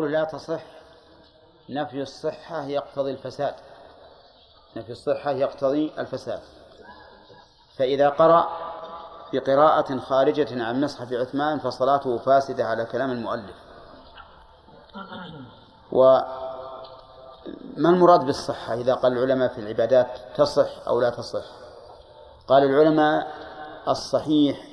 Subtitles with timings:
[0.00, 0.60] قل لا تصح
[1.68, 3.54] نفي الصحة يقتضي الفساد.
[4.76, 6.40] نفي الصحة يقتضي الفساد.
[7.76, 8.48] فإذا قرأ
[9.32, 13.56] بقراءة خارجة عن مصحف عثمان فصلاته فاسدة على كلام المؤلف.
[15.92, 16.28] وما
[17.78, 21.44] المراد بالصحة؟ إذا قال العلماء في العبادات تصح أو لا تصح؟
[22.48, 23.32] قال العلماء
[23.88, 24.66] الصحيح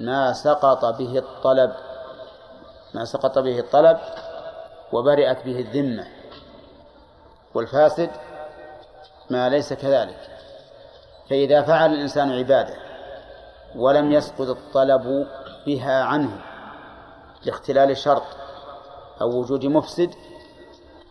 [0.00, 1.87] ما سقط به الطلب
[2.94, 3.98] ما سقط به الطلب
[4.92, 6.06] وبرئت به الذمة
[7.54, 8.10] والفاسد
[9.30, 10.30] ما ليس كذلك.
[11.30, 12.74] فإذا فعل الإنسان عبادة
[13.76, 15.26] ولم يسقط الطلب
[15.66, 16.40] بها عنه
[17.44, 18.22] لاختلال شرط
[19.20, 20.14] أو وجود مفسد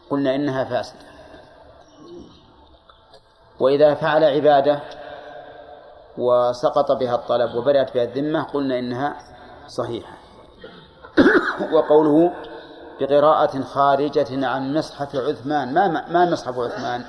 [0.09, 1.07] قلنا إنها فاسدة.
[3.59, 4.81] وإذا فعل عبادة
[6.17, 9.17] وسقط بها الطلب وبرأت بها الذمة قلنا إنها
[9.67, 10.26] صحيحة.
[11.73, 12.33] وقوله
[12.99, 15.73] بقراءة خارجة عن مصحف عثمان.
[15.73, 17.05] ما ما مصحف عثمان؟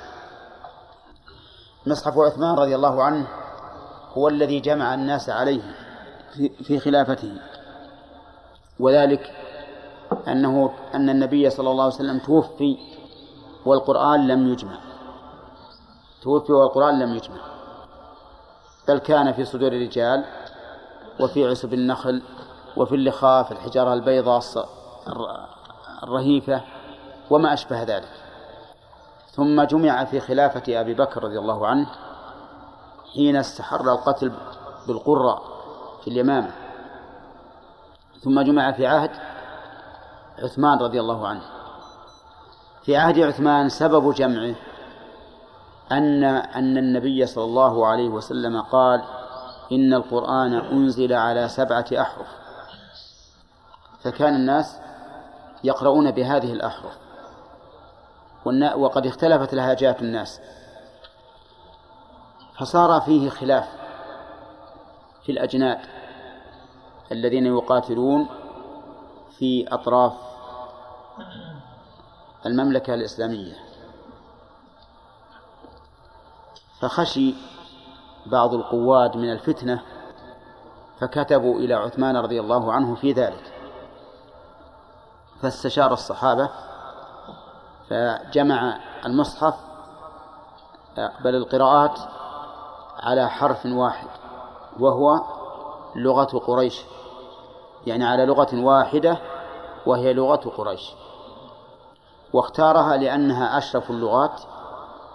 [1.85, 3.27] مصحف عثمان رضي الله عنه
[4.13, 5.61] هو الذي جمع الناس عليه
[6.63, 7.33] في خلافته.
[8.79, 9.31] وذلك
[10.27, 12.77] أنه أن النبي صلى الله عليه وسلم توفي
[13.65, 14.77] والقرآن لم يجمع.
[16.21, 17.39] توفي والقرآن لم يجمع.
[18.87, 20.25] بل كان في صدور الرجال
[21.19, 22.21] وفي عسب النخل
[22.77, 24.41] وفي اللخاف الحجارة البيضاء
[26.03, 26.61] الرهيفة
[27.29, 28.09] وما أشبه ذلك.
[29.31, 31.87] ثم جمع في خلافة أبي بكر رضي الله عنه
[33.13, 34.31] حين استحر القتل
[34.87, 35.41] بالقرى
[36.03, 36.51] في اليمامة.
[38.21, 39.11] ثم جمع في عهد
[40.43, 41.41] عثمان رضي الله عنه.
[42.83, 44.55] في عهد عثمان سبب جمعه
[45.91, 49.03] أن أن النبي صلى الله عليه وسلم قال
[49.71, 52.27] إن القرآن أنزل على سبعة أحرف.
[54.03, 54.79] فكان الناس
[55.63, 56.97] يقرؤون بهذه الأحرف.
[58.75, 60.41] وقد اختلفت لهجات الناس.
[62.59, 63.67] فصار فيه خلاف
[65.23, 65.79] في الأجناد
[67.11, 68.27] الذين يقاتلون
[69.37, 70.13] في أطراف
[72.45, 73.53] المملكة الإسلامية.
[76.79, 77.33] فخشي
[78.25, 79.81] بعض القواد من الفتنة
[80.99, 83.58] فكتبوا إلى عثمان رضي الله عنه في ذلك.
[85.41, 86.49] فاستشار الصحابة
[87.89, 89.55] فجمع المصحف
[90.97, 91.99] بل القراءات
[92.99, 94.07] على حرف واحد
[94.79, 95.21] وهو
[95.95, 96.81] لغة قريش
[97.87, 99.17] يعني على لغة واحدة
[99.85, 100.91] وهي لغة قريش.
[102.33, 104.41] واختارها لأنها أشرف اللغات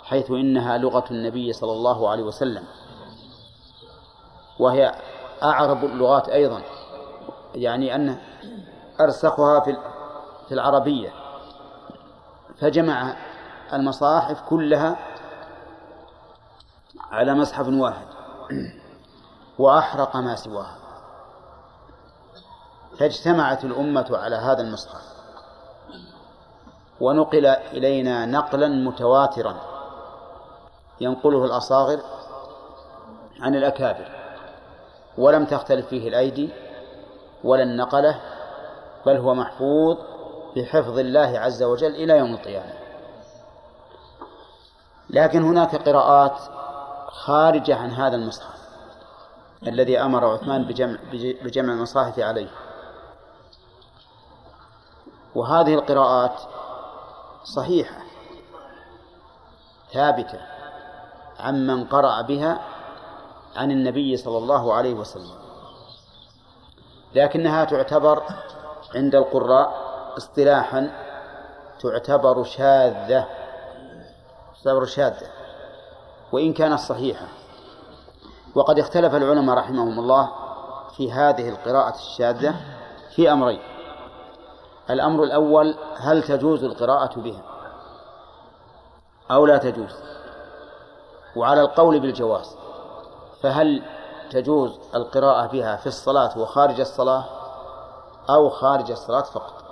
[0.05, 2.65] حيث إنها لغة النبي صلى الله عليه وسلم.
[4.59, 4.95] وهي
[5.43, 6.62] أعرب اللغات أيضا
[7.55, 8.19] يعني أن
[9.01, 9.71] أرسخها في
[10.49, 11.12] في العربية
[12.60, 13.16] فجمع
[13.72, 14.97] المصاحف كلها
[17.10, 18.06] على مصحف واحد
[19.59, 20.77] وأحرق ما سواها.
[22.99, 25.03] فاجتمعت الأمة على هذا المصحف
[27.00, 29.56] ونقل إلينا نقلا متواترا
[31.00, 32.00] ينقله الأصاغر
[33.41, 34.09] عن الأكابر
[35.19, 36.50] ولم تختلف فيه الأيدي
[37.44, 38.21] ولا النقلة
[39.06, 39.99] بل هو محفوظ
[40.57, 42.73] بحفظ الله عز وجل إلى يوم القيامة.
[45.11, 46.39] لكن هناك قراءات
[47.09, 48.55] خارجة عن هذا المصحف
[49.67, 52.49] الذي أمر عثمان بجمع, بجمع المصاحف عليه.
[55.35, 56.41] وهذه القراءات
[57.45, 58.03] صحيحة
[59.93, 60.41] ثابتة
[61.41, 62.61] عمن قرأ بها
[63.57, 65.39] عن النبي صلى الله عليه وسلم.
[67.15, 68.23] لكنها تعتبر
[68.95, 69.84] عند القراء
[70.17, 70.91] اصطلاحا
[71.81, 73.27] تعتبر شاذة
[74.65, 75.27] تعتبر شاذة
[76.33, 77.27] وإن كانت صحيحة
[78.55, 80.31] وقد اختلف العلماء رحمهم الله
[80.97, 82.55] في هذه القراءة الشاذة
[83.15, 83.63] في أمرين.
[84.91, 87.43] الأمر الأول هل تجوز القراءة بها
[89.31, 89.94] أو لا تجوز؟
[91.37, 92.56] وعلى القول بالجواز
[93.43, 93.83] فهل
[94.31, 97.25] تجوز القراءة بها في الصلاة وخارج الصلاة
[98.31, 99.63] أو خارج الصلاة فقط؟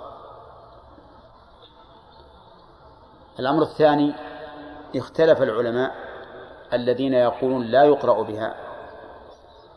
[3.39, 4.13] الأمر الثاني
[4.95, 5.95] اختلف العلماء
[6.73, 8.55] الذين يقولون لا يقرأ بها.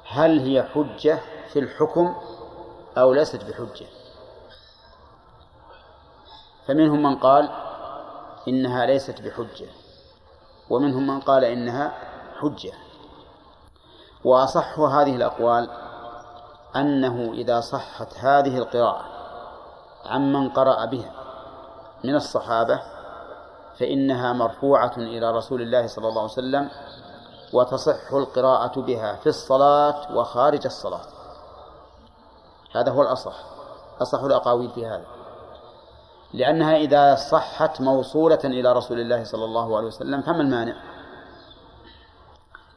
[0.08, 1.18] هل هي حجة
[1.52, 2.14] في الحكم
[2.98, 3.86] أو ليست بحجة؟
[6.66, 7.48] فمنهم من قال
[8.48, 9.66] إنها ليست بحجة
[10.70, 11.92] ومنهم من قال إنها
[12.40, 12.72] حجة.
[14.24, 15.70] وأصح هذه الأقوال
[16.76, 19.04] أنه إذا صحت هذه القراءة
[20.06, 21.12] عمن قرأ بها
[22.04, 22.95] من الصحابة
[23.78, 26.70] فإنها مرفوعة إلى رسول الله صلى الله عليه وسلم
[27.52, 31.06] وتصح القراءة بها في الصلاة وخارج الصلاة.
[32.74, 33.34] هذا هو الأصح
[34.00, 35.04] أصح الأقاويل في هذا.
[36.34, 40.76] لأنها إذا صحت موصولة إلى رسول الله صلى الله عليه وسلم فما المانع؟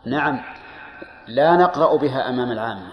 [0.06, 0.42] نعم
[1.28, 2.92] لا نقرأ بها أمام العامة.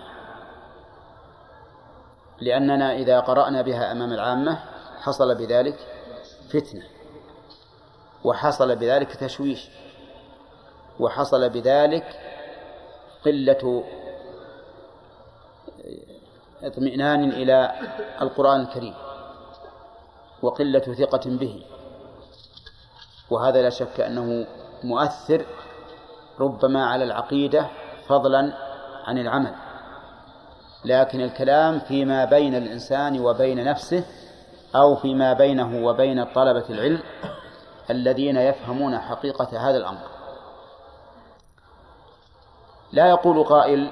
[2.41, 4.59] لأننا إذا قرأنا بها أمام العامة
[5.01, 5.79] حصل بذلك
[6.49, 6.96] فتنة.
[8.27, 9.69] وحصل بذلك تشويش
[11.01, 12.07] وحصل بذلك
[13.25, 13.85] قلة
[16.63, 17.73] اطمئنان إلى
[18.23, 18.95] القرآن الكريم
[20.43, 21.63] وقلة ثقة به.
[23.31, 24.47] وهذا لا شك أنه
[24.85, 25.47] مؤثر
[26.41, 27.71] ربما على العقيدة
[28.09, 28.53] فضلا
[29.07, 29.55] عن العمل.
[30.85, 34.05] لكن الكلام فيما بين الإنسان وبين نفسه
[34.75, 37.03] أو فيما بينه وبين طلبة العلم
[37.91, 40.09] الذين يفهمون حقيقة هذا الأمر.
[42.93, 43.91] لا يقول قائل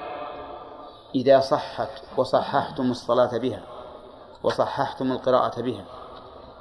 [1.14, 3.62] إذا صحت وصححتم الصلاة بها
[4.42, 5.84] وصححتم القراءة بها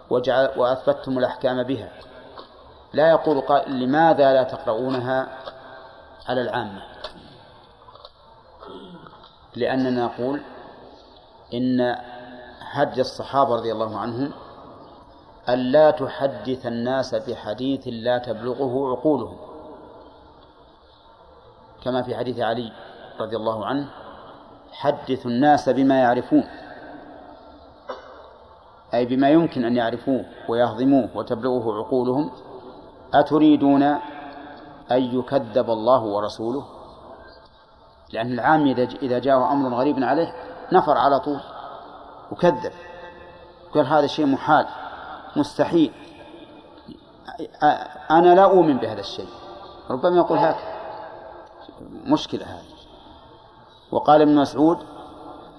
[0.10, 1.92] وجعل وأثبتتم الأحكام بها.
[2.94, 5.38] لا يقول قائل لماذا لا تقرؤونها
[6.28, 6.82] على العامة؟
[9.56, 10.42] لأننا نقول
[11.54, 11.96] إن
[12.62, 14.34] هدي الصحابة رضي الله عنهم
[15.50, 19.38] ألا تحدث الناس بحديث لا تبلغه عقولهم.
[21.84, 22.72] كما في حديث علي
[23.20, 23.90] رضي الله عنه
[24.72, 26.44] حدث الناس بما يعرفون.
[28.94, 32.32] أي بما يمكن أن يعرفوه ويهضموه وتبلغه عقولهم.
[33.14, 34.00] أتريدون أن
[34.92, 36.66] يكذب الله ورسوله؟
[38.14, 38.68] لأن العام
[39.02, 40.34] إذا جاء أمر غريب عليه
[40.72, 41.40] نفر على طول
[42.32, 42.72] وكذب.
[43.74, 44.66] قال هذا شيء محال.
[45.36, 45.92] مستحيل.
[48.12, 49.28] أنا لا أؤمن بهذا الشيء.
[49.90, 50.74] ربما يقول هكذا
[52.06, 52.74] مشكلة هذه.
[53.92, 54.78] وقال ابن مسعود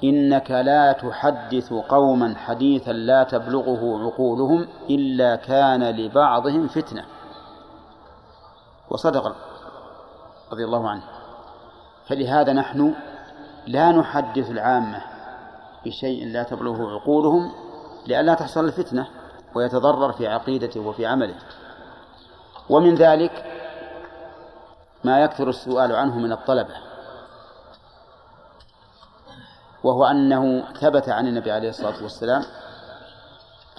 [0.05, 7.05] إنك لا تحدث قوما حديثا لا تبلغه عقولهم إلا كان لبعضهم فتنة.
[8.91, 9.37] وصدق
[10.53, 11.03] رضي الله عنه.
[12.07, 12.95] فلهذا نحن
[13.67, 15.03] لا نحدث العامة
[15.85, 17.53] بشيء لا تبلغه عقولهم
[18.07, 19.07] لئلا تحصل الفتنة.
[19.55, 21.35] ويتضرر في عقيدته وفي عمله.
[22.71, 23.45] ومن ذلك
[25.05, 26.75] ما يكثر السؤال عنه من الطلبة
[29.85, 32.43] وهو أنه ثبت عن النبي عليه الصلاة والسلام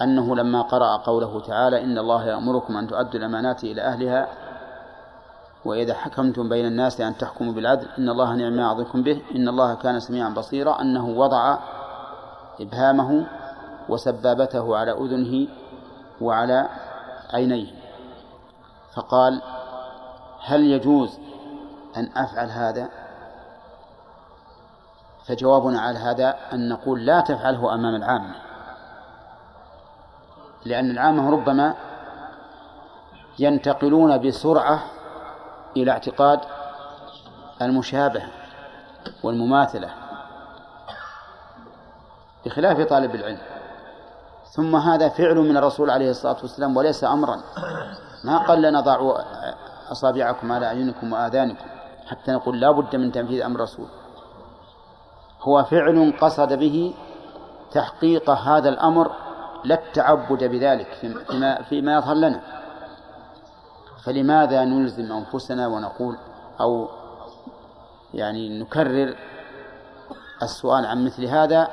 [0.02, 4.28] أنه لما قرأ قوله تعالى إن الله يأمركم أن تؤدوا الأمانات إلى أهلها
[5.64, 10.00] وإذا حكمتم بين الناس أن تحكموا بالعدل إن الله نعم يعظكم به إن الله كان
[10.00, 11.58] سميعا بصيرا أنه وضع
[12.60, 13.26] إبهامه
[13.88, 15.48] وسبابته على أذنه
[16.20, 16.68] وعلى
[17.34, 17.74] عينيه.
[18.94, 19.42] فقال
[20.44, 21.18] هل يجوز
[21.96, 22.88] أن أفعل هذا؟
[25.26, 28.34] فجوابنا على هذا أن نقول لا تفعله أمام العامة.
[30.64, 31.74] لأن العامة ربما
[33.38, 34.82] ينتقلون بسرعة
[35.76, 36.40] إلى اعتقاد
[37.62, 38.28] المشابهة
[39.22, 39.90] والمماثلة
[42.46, 43.55] بخلاف طالب العلم.
[44.56, 47.40] ثم هذا فعل من الرسول عليه الصلاة والسلام وليس أمرا.
[48.24, 49.14] ما قال لنا ضعوا
[49.92, 51.64] أصابعكم على أعينكم وآذانكم
[52.06, 53.86] حتى نقول لا بد من تنفيذ أمر الرسول.
[55.42, 56.94] هو فعل قصد به
[57.72, 59.10] تحقيق هذا الأمر
[59.64, 62.40] لا التعبد بذلك فيما, فيما يظهر لنا.
[64.04, 66.16] فلماذا نلزم أنفسنا ونقول
[66.60, 66.88] أو
[68.14, 69.16] يعني نكرر
[70.42, 71.68] السؤال عن مثل هذا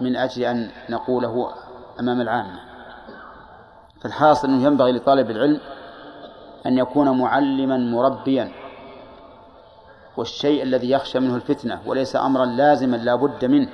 [0.00, 1.50] من أجل أن نقوله
[2.00, 2.60] أمام العامة
[4.00, 5.60] فالحاصل أنه ينبغي لطالب العلم
[6.66, 8.52] أن يكون معلما مربيا.
[10.16, 13.68] والشيء الذي يخشى منه الفتنة وليس أمرا لازما لا بد منه.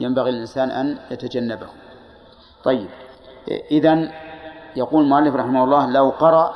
[0.00, 1.66] ينبغي للإنسان أن يتجنبه.
[2.64, 2.88] طيب
[3.70, 4.12] إذن
[4.76, 6.54] يقول المؤلف رحمه الله لو قرأ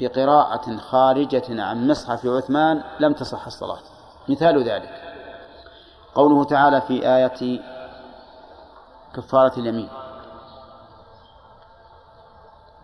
[0.00, 3.78] بقراءة خارجة عن مصحف عثمان لم تصح الصلاة.
[4.28, 4.90] مثال ذلك.
[6.14, 7.60] قوله تعالى في آية
[9.14, 9.88] كفارة اليمين.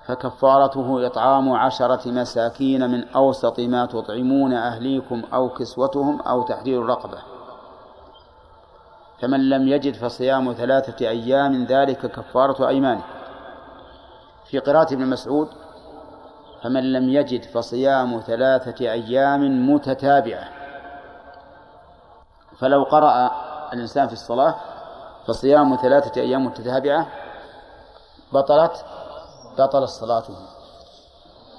[0.06, 7.18] فكفارته إطعام عشرة مساكين من أوسط ما تطعمون أهليكم أو كسوتهم أو تحرير رقبة
[9.20, 13.02] فمن لم يجد فصيام ثلاثة أيام ذلك كفارة أيمانه.
[14.44, 15.48] في قراءة ابن مسعود
[16.62, 20.48] فمن لم يجد فصيام ثلاثة أيام متتابعة.
[22.58, 23.30] فلو قرأ
[23.72, 24.54] الإنسان في الصلاة
[25.26, 27.06] فصيام ثلاثة أيام متتابعة
[28.32, 28.84] بطلت
[29.58, 30.36] بطلت صلاته.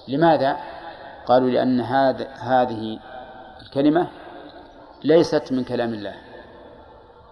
[0.08, 0.58] لماذا؟
[1.26, 3.00] قالوا لأن هذا هذه
[3.62, 4.08] الكلمة
[5.04, 6.14] ليست من كلام الله.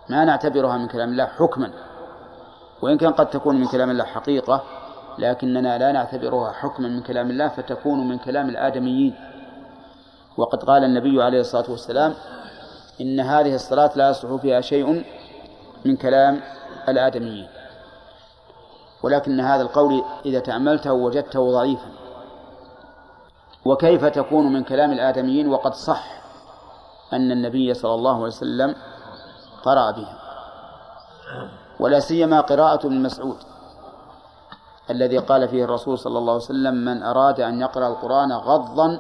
[0.10, 1.72] ما نعتبرها من كلام الله حكما.
[2.82, 4.64] وإن كان قد تكون من كلام الله حقيقة
[5.18, 9.16] لكننا لا نعتبرها حكما من كلام الله فتكون من كلام الآدميين.
[10.38, 12.14] وقد قال النبي عليه الصلاة والسلام
[13.02, 15.04] إن هذه الصلاة لا يصلح فيها شيء
[15.86, 16.42] من كلام
[16.90, 17.48] الآدميين
[19.04, 21.90] ولكن هذا القول إذا تأملته وجدته ضعيفا.
[23.66, 26.22] وكيف تكون من كلام الآدميين وقد صح
[27.14, 28.76] أن النبي صلى الله عليه وسلم
[29.64, 30.20] قرأ بها؟
[31.80, 33.38] ولا سيما قراءة ابن مسعود
[34.90, 39.00] الذي قال فيه الرسول صلى الله عليه وسلم من أراد أن يقرأ القرآن غضا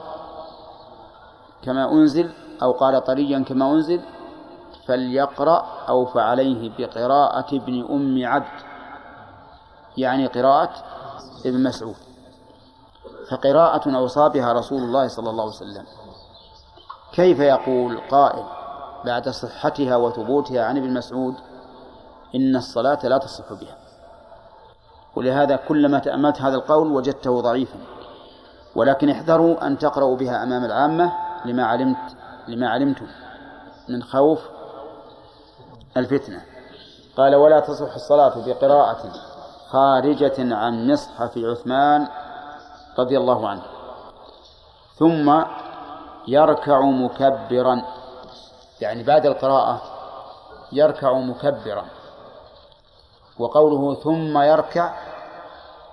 [1.62, 2.31] كما أنزل
[2.62, 4.01] أو قال طريا كما أنزل
[4.89, 8.62] فليقرأ أو فعليه بقراءة ابن أم عبد.
[9.98, 10.69] يعني قراءة
[11.46, 11.96] ابن مسعود.
[13.31, 15.86] فقراءة أوصى بها رسول الله صلى الله عليه وسلم.
[17.12, 18.43] كيف يقول قائل
[19.05, 21.36] بعد صحتها وثبوتها عن ابن مسعود
[22.36, 23.77] إن الصلاة لا تصح بها.
[25.15, 27.79] ولهذا كلما تأملت هذا القول وجدته ضعيفا.
[28.75, 31.13] ولكن احذروا أن تقرأوا بها أمام العامة
[31.46, 32.17] لما علمت
[32.48, 33.08] لما علمتم.
[33.89, 34.59] من خوف
[35.98, 36.41] الفتنة.
[37.17, 39.12] قال ولا تصح الصلاة بقراءة
[39.69, 42.08] خارجة عن مصحف عثمان
[43.00, 43.63] رضي الله عنه.
[44.96, 45.43] ثم
[46.27, 47.81] يركع مكبرا.
[48.81, 49.81] يعني بعد القراءة
[50.72, 51.86] يركع مكبرا.
[53.39, 54.93] وقوله ثم يركع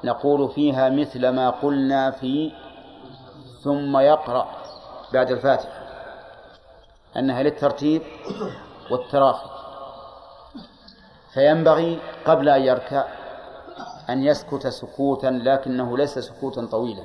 [0.04, 2.52] نقول فيها مثل ما قلنا في
[3.64, 4.48] ثم يقرأ
[5.12, 5.86] بعد الفاتحة
[7.16, 8.02] أنها للترتيب
[8.90, 9.55] والتراخي.
[11.36, 13.04] فينبغي قبل أن يركع
[14.10, 17.02] أن يسكت سكوتا لكنه ليس سكوتا طويلا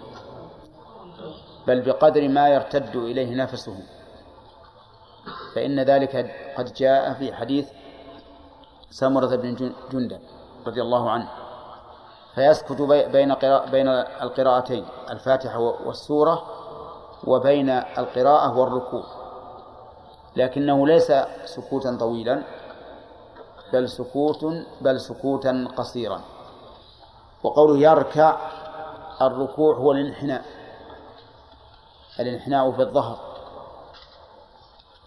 [1.68, 3.76] بل بقدر ما يرتد إليه نفسه.
[5.56, 7.70] فإن ذلك قد جاء في حديث
[8.90, 10.20] سمرة بن جندب
[10.68, 11.30] رضي الله عنه.
[12.36, 13.36] فيسكت بين
[13.72, 13.88] بين
[14.22, 16.44] القراءتين الفاتحة والسورة
[17.24, 19.04] وبين القراءة والركوع.
[20.36, 21.14] لكنه ليس
[21.46, 22.44] سكوتا طويلا.
[23.74, 24.46] بل سكوت
[24.82, 26.22] بل سكوتا قصيرا.
[27.44, 28.38] وقوله يركع
[29.22, 30.46] الركوع هو الانحناء.
[32.20, 33.18] الانحناء في الظهر.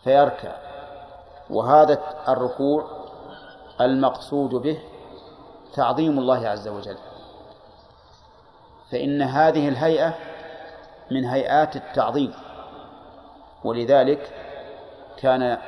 [0.04, 0.56] فيركع.
[1.50, 2.86] وهذا الركوع
[3.80, 4.82] المقصود به
[5.74, 6.96] تعظيم الله عز وجل.
[8.90, 10.14] فإن هذه الهيئة
[11.10, 12.34] من هيئات التعظيم.
[13.64, 14.32] ولذلك
[15.16, 15.58] كان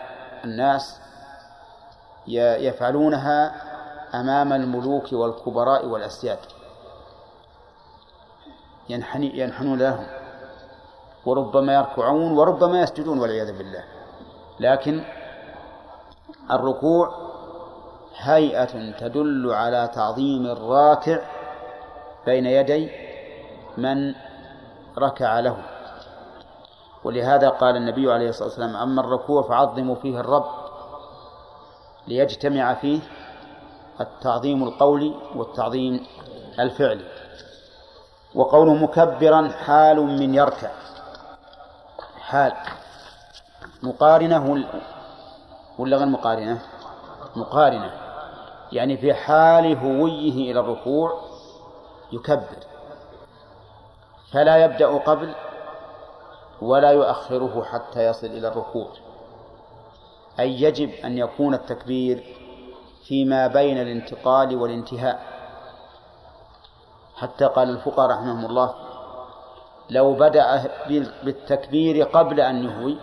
[0.44, 1.00] الناس
[2.28, 3.54] يفعلونها
[4.14, 6.38] أمام الملوك والكبراء والأسياد.
[8.88, 10.06] ينحني ينحنون لهم.
[11.26, 13.84] وربما يركعون وربما يسجدون والعياذ بالله.
[14.60, 15.04] لكن
[16.50, 17.14] الركوع
[18.16, 21.18] هيئة تدل على تعظيم الراكع
[22.26, 22.90] بين يدي
[23.78, 24.14] من
[24.98, 25.56] ركع له.
[27.04, 30.65] ولهذا قال النبي عليه الصلاة والسلام أما الركوع فعظموا فيه الرب
[32.08, 33.00] ليجتمع فيه
[34.00, 36.06] التعظيم القولي والتعظيم
[36.58, 37.04] الفعلي
[38.34, 40.70] وقوله مكبرا حال من يركع.
[42.20, 42.52] حال.
[43.82, 44.66] مقارنة
[45.78, 46.62] ولا غير مقارنة؟
[47.36, 47.90] مقارنة.
[48.72, 51.20] يعني في حال هويه إلى الركوع
[52.12, 52.66] يكبر.
[54.32, 55.34] فلا يبدأ قبل
[56.62, 58.88] ولا يؤخره حتى يصل إلى الركوع.
[60.40, 62.24] أي يجب أن يكون التكبير
[63.04, 65.36] فيما بين الانتقال والانتهاء.
[67.16, 68.74] حتى قال الفقهاء رحمهم الله
[69.90, 70.70] لو بدأ
[71.24, 72.96] بالتكبير قبل أن يهوي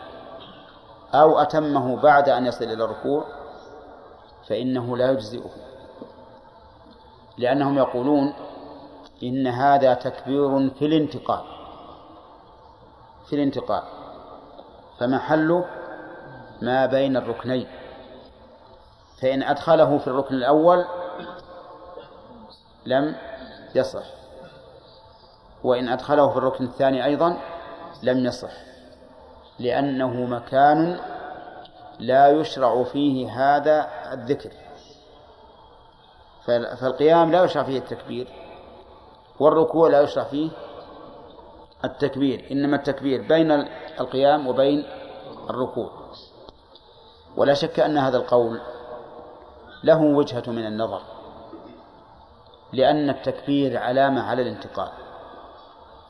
[1.13, 3.25] أو أتمه بعد أن يصل إلى الركوع
[4.47, 5.49] فإنه لا يجزئه.
[7.37, 8.33] لأنهم يقولون
[9.23, 11.43] إن هذا تكبير في الانتقال
[13.29, 13.83] في الانتقال
[14.99, 15.65] فمحله
[16.63, 17.67] ما بين الركنين.
[19.21, 20.85] فإن أدخله في الركن الأول
[22.85, 23.15] لم
[23.75, 24.03] يصح.
[25.63, 27.37] وإن أدخله في الركن الثاني أيضا
[28.03, 28.51] لم يصح
[29.59, 30.99] لأنه مكان
[31.99, 34.51] لا يشرع فيه هذا الذكر.
[36.45, 38.27] فالقيام لا يشرع فيه التكبير
[39.39, 40.49] والركوع لا يشرع فيه
[41.85, 43.51] التكبير إنما التكبير بين
[43.99, 44.85] القيام وبين
[45.49, 45.91] الركوع.
[47.37, 48.61] ولا شك أن هذا القول
[49.83, 51.01] له وجهة من النظر
[52.73, 54.89] لأن التكبير علامة على الانتقال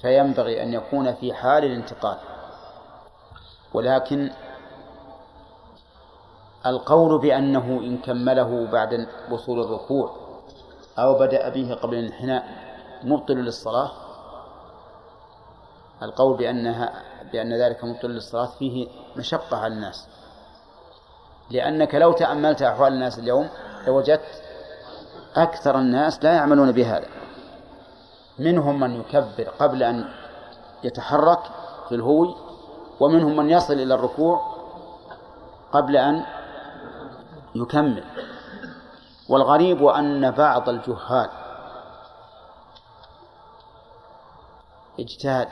[0.02, 2.18] فينبغي أن يكون في حال الانتقال
[3.74, 4.32] ولكن
[6.66, 10.16] القول بأنه إن كمله بعد وصول الركوع
[11.00, 12.44] أو بدأ به قبل الانحناء
[13.04, 13.92] مبطل للصلاة
[16.04, 20.08] القول بأنها بأن ذلك مبطل للصلاة فيه مشقة على الناس.
[21.50, 23.50] لأنك لو تأملت أحوال الناس اليوم
[23.88, 24.44] لوجدت
[25.36, 27.08] أكثر الناس لا يعملون بهذا.
[28.40, 30.06] منهم من يكبر قبل أن
[30.84, 31.40] يتحرك
[31.90, 32.36] في الهوي
[33.00, 34.56] ومنهم من يصل إلى الركوع
[35.72, 36.26] قبل أن
[37.56, 38.04] يكمل.
[39.30, 41.30] والغريب أن بعض الجهال
[45.00, 45.48] اجتهد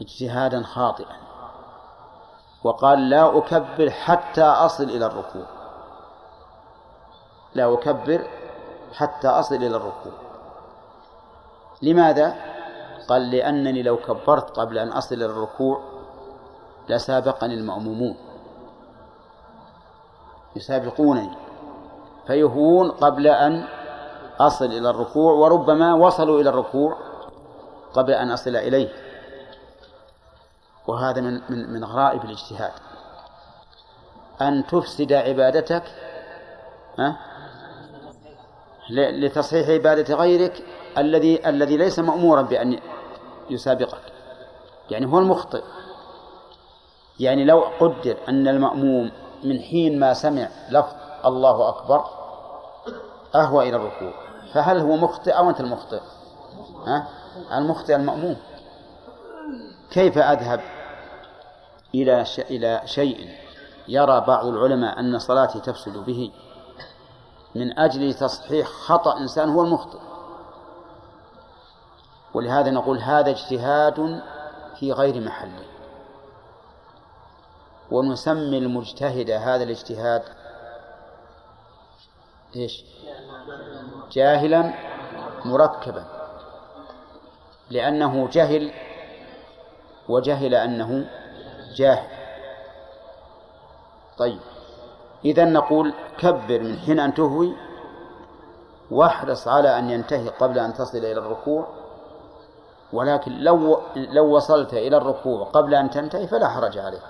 [0.00, 1.29] اجتهادا خاطئا.
[2.64, 5.46] وقال لا أكبر حتى أصل إلى الركوع.
[7.54, 8.26] لا أكبر
[8.94, 10.12] حتى أصل إلى الركوع.
[11.82, 12.34] لماذا؟
[13.08, 15.80] قال لأنني لو كبرت قبل أن أصل إلى الركوع
[16.88, 18.16] لسابقني المأمومون.
[20.56, 21.36] يسابقونني.
[22.26, 23.64] فيهون قبل أن
[24.40, 26.96] أصل إلى الركوع وربما وصلوا إلى الركوع
[27.94, 29.09] قبل أن أصل إليه.
[30.86, 32.72] وهذا من من من غرائب الاجتهاد.
[34.40, 35.82] أن تفسد عبادتك
[38.90, 40.64] لتصحيح عبادة غيرك
[40.98, 42.78] الذي الذي ليس مأمورا بأن
[43.50, 44.12] يسابقك.
[44.90, 45.62] يعني هو المخطئ.
[47.20, 49.10] يعني لو قدر أن المأموم
[49.44, 50.94] من حين ما سمع لفظ
[51.26, 52.04] الله أكبر
[53.34, 54.12] أهوى إلى الركوع.
[54.54, 56.00] فهل هو مخطئ أو أنت المخطئ؟
[56.86, 57.08] ها؟
[57.52, 58.36] المخطئ المأموم.
[59.90, 60.60] كيف أذهب
[61.94, 63.36] إلى إلى شيء
[63.88, 66.32] يرى بعض العلماء أن صلاتي تفسد به
[67.54, 69.98] من أجل تصحيح خطأ إنسان هو المخطئ.
[72.34, 74.22] ولهذا نقول هذا اجتهاد
[74.78, 75.64] في غير محله
[77.90, 80.22] ونسمي المجتهد هذا الاجتهاد
[82.56, 82.84] إيش؟
[84.12, 84.74] جاهلا
[85.44, 86.04] مركبا.
[87.70, 88.72] لأنه جهل
[90.10, 91.06] وجهل أنه
[91.76, 92.08] جاهل.
[94.18, 94.40] طيب.
[95.24, 97.52] إذا نقول كبر من حين أن تهوي
[98.90, 101.68] واحرص على أن ينتهي قبل أن تصل إلى الركوع.
[102.92, 107.02] ولكن لو لو وصلت إلى الركوع قبل أن تنتهي فلا حرج عليك.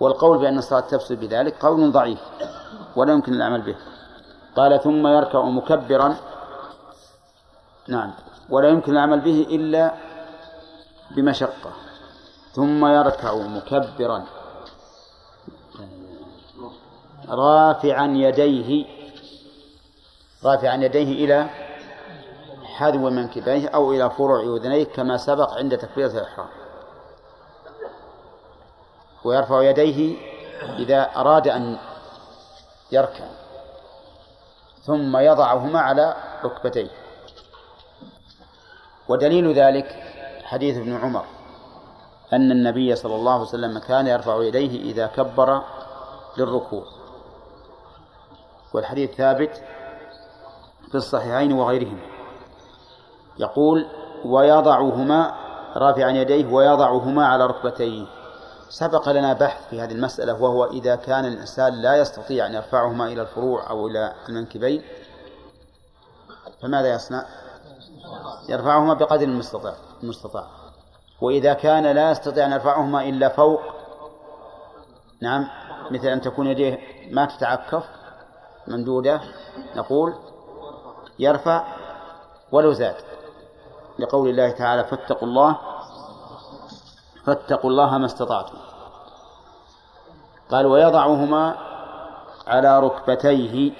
[0.00, 2.20] والقول بأن الصلاة تفسد بذلك قول ضعيف
[2.96, 3.76] ولا يمكن العمل به.
[4.56, 6.16] قال ثم يركع مكبرا.
[7.88, 8.12] نعم.
[8.50, 9.94] ولا يمكن العمل به إلا
[11.10, 11.72] بمشقة.
[12.52, 14.24] ثم يركع مكبرا.
[17.28, 18.86] رافعا يديه.
[20.44, 21.50] رافعا يديه إلى
[22.64, 26.48] حذو منكبيه أو إلى فروع أذنيه كما سبق عند تكبيرة الإحرام.
[29.24, 30.16] ويرفع يديه
[30.78, 31.78] إذا أراد أن
[32.92, 33.24] يركع.
[34.82, 36.90] ثم يضعهما على ركبتيه.
[39.08, 40.15] ودليل ذلك
[40.46, 41.24] حديث ابن عمر
[42.32, 45.62] أن النبي صلى الله عليه وسلم كان يرفع يديه إذا كبر
[46.38, 46.84] للركوع.
[48.74, 49.62] والحديث ثابت
[50.88, 52.00] في الصحيحين وغيرهما.
[53.38, 53.86] يقول
[54.24, 55.34] ويضعهما
[55.76, 58.06] رافعا يديه ويضعهما على ركبتيه.
[58.68, 63.22] سبق لنا بحث في هذه المسألة وهو إذا كان الإنسان لا يستطيع أن يرفعهما إلى
[63.22, 64.82] الفروع أو إلى المنكبين
[66.62, 67.26] فماذا يصنع؟
[68.48, 70.46] يرفعهما بقدر المستطاع المستطاع.
[71.20, 73.60] وإذا كان لا يستطيع أن يرفعهما إلا فوق
[75.22, 75.48] نعم
[75.90, 76.78] مثل أن تكون يديه
[77.10, 77.84] ما تتعكف
[78.68, 79.20] ممدودة
[79.76, 80.14] نقول
[81.18, 81.64] يرفع
[82.52, 82.96] ولو زاد.
[83.98, 85.58] لقول الله تعالى فاتقوا الله
[87.24, 88.58] فاتقوا الله ما استطعتم.
[90.50, 91.56] قال ويضعهما
[92.46, 93.72] على ركبتيه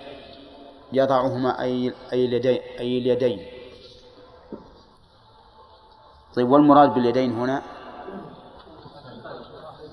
[0.92, 3.55] يضعهما أي أي اليدين أي اليدين.
[6.36, 7.62] طيب والمراد باليدين هنا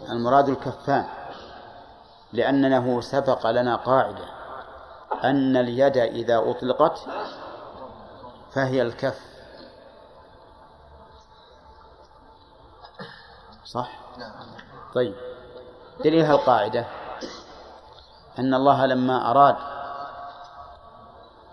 [0.09, 1.05] المراد الكفان
[2.33, 4.25] لأنه سبق لنا قاعدة
[5.23, 6.99] أن اليد إذا أطلقت
[8.51, 9.19] فهي الكف
[13.65, 13.89] صح؟
[14.93, 15.15] طيب
[16.03, 16.85] دليل القاعدة
[18.39, 19.55] أن الله لما أراد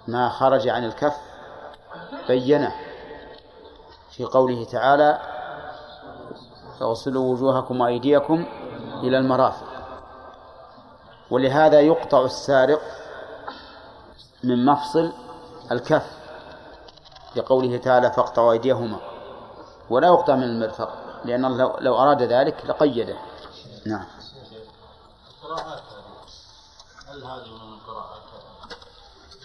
[0.08, 1.16] ما خرج عن الكف
[2.28, 2.89] بينه
[4.10, 5.20] في قوله تعالى
[6.80, 8.44] فاغسلوا وجوهكم وأيديكم
[9.02, 9.66] إلى المرافق.
[11.30, 12.80] ولهذا يقطع السارق
[14.44, 15.12] من مفصل
[15.72, 16.06] الكف
[17.36, 19.00] لقوله تعالى فاقطعوا أيديهما.
[19.90, 20.94] ولا يقطع من المرفق
[21.24, 23.16] لأن الله لو أراد ذلك لقيده.
[23.86, 24.04] نعم.
[25.42, 25.82] القراءات
[27.08, 28.22] هل من القراءات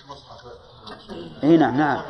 [0.09, 0.45] مصحف
[1.43, 2.03] نعم نعم.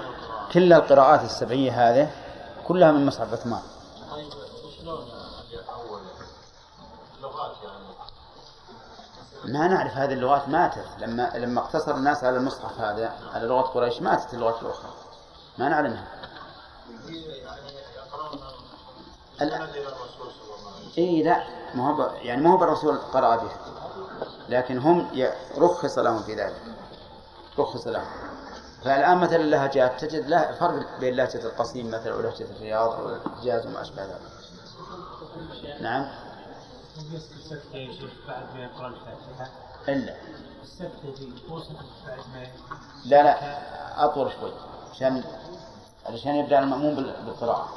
[0.51, 2.24] كل القراءات السبعية هذه
[2.67, 3.61] كلها من مصحف عثمان.
[9.45, 10.87] ما نعرف هذه اللغات ماتت.
[10.99, 14.93] لما لما اقتصر الناس على المصحف هذا على لغة قريش ماتت اللغات الأخرى.
[15.57, 16.07] ما نعلمها.
[20.97, 21.43] إي لا.
[21.73, 23.57] ما هو يعني ما هو بالرسول قرأ بها.
[24.49, 25.09] لكن هم
[25.57, 26.61] رخص لهم في ذلك.
[27.59, 28.34] رخص لهم.
[28.85, 33.81] فالآن مثلا اللهجات تجد لا فرق بين لهجة القصيم مثلا ولهجة الرياض أو الحجاز وما
[33.81, 34.21] أشبه ذلك.
[35.81, 36.09] نعم.
[39.87, 40.15] إلا.
[43.05, 44.51] لا لا أطول شوي
[44.91, 45.23] عشان
[46.05, 47.69] علشان يبدأ المأموم بالقراءة.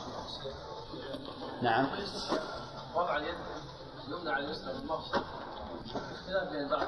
[1.63, 1.89] نعم.
[2.95, 3.35] وضع اليد
[4.09, 5.23] اليمنى على اليسرى بالمفصل
[5.95, 6.87] اختلاف بين بعض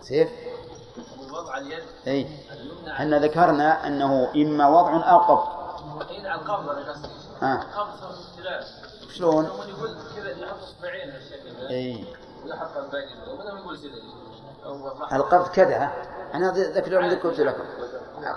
[0.00, 0.28] سيف؟
[1.32, 2.26] وضع اليد اي
[2.88, 5.60] إحنا ذكرنا أنه إما وضع أو قبض.
[6.10, 7.08] اي على القبض أنا قصدي
[7.42, 8.64] آه القبض صار اختلاف
[9.14, 12.04] شلون؟ يقول كذا يحط اصبعين هالشكل اي
[12.44, 15.92] ويحط الباقي ومنهم يقول كذا القبض كذا
[16.34, 17.64] أنا اليوم ذكرت لكم.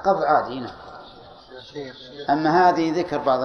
[0.05, 0.71] قبض عادي هنا.
[2.29, 3.39] أما هذه ذكر بعض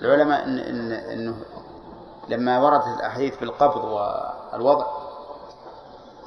[0.00, 1.44] العلماء إن إن إنه
[2.28, 4.86] لما وردت الأحاديث بالقبض والوضع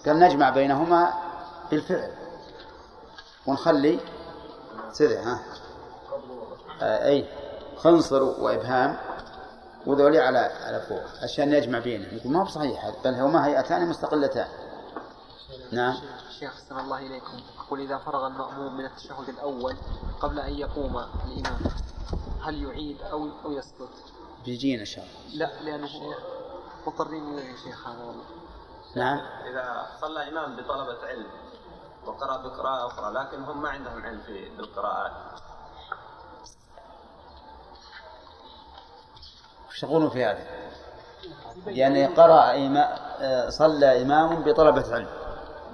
[0.06, 1.14] قال نجمع بينهما
[1.72, 2.12] بالفعل
[3.48, 4.00] ونخلي
[4.92, 5.40] سدع ها.
[6.82, 7.30] آه أي
[7.78, 8.98] خنصر وإبهام
[9.88, 12.18] وذولي على على فوق عشان نجمع بينهم.
[12.18, 14.48] يقول ما هو بصحيح بل هما هيئتان مستقلتان.
[15.72, 15.94] نعم.
[16.40, 17.42] شيخ أحسن الله إليكم.
[17.68, 19.78] أقول إذا فرغ المأموم من التشهد الأول
[20.22, 21.60] قبل أن يقوم الإمام
[22.42, 23.90] هل يعيد أو أو يسكت؟
[24.46, 25.38] بيجينا إن شاء الله.
[25.38, 25.90] لا لأنه
[26.88, 28.24] مضطرين إليه يا شيخ هذا والله.
[28.96, 29.20] نعم.
[29.52, 31.28] إذا صلى إمام بطلبة علم
[32.06, 35.12] وقرأ بقراءة أخرى لكن هم ما عندهم علم في بالقراءات
[39.70, 40.48] وش يقولون في هذا؟
[41.68, 42.98] يعني قرأ إمام
[43.50, 45.10] صلى إمام بطلبة علم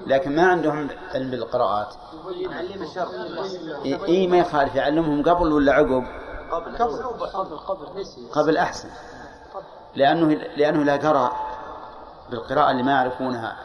[0.08, 1.96] لكن ما عندهم علم بالقراءات.
[3.86, 6.78] إي ما يخالف يعلمهم قبل ولا عقب؟ قبل.
[6.78, 8.90] قبل قبل قبل أحسن.
[9.96, 11.32] لأنه لأنه لا قرا
[12.30, 13.58] بالقراءة اللي ما يعرفونها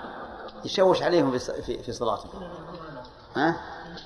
[0.64, 2.42] يشوش عليهم في في صلاتهم.
[3.36, 3.56] ها؟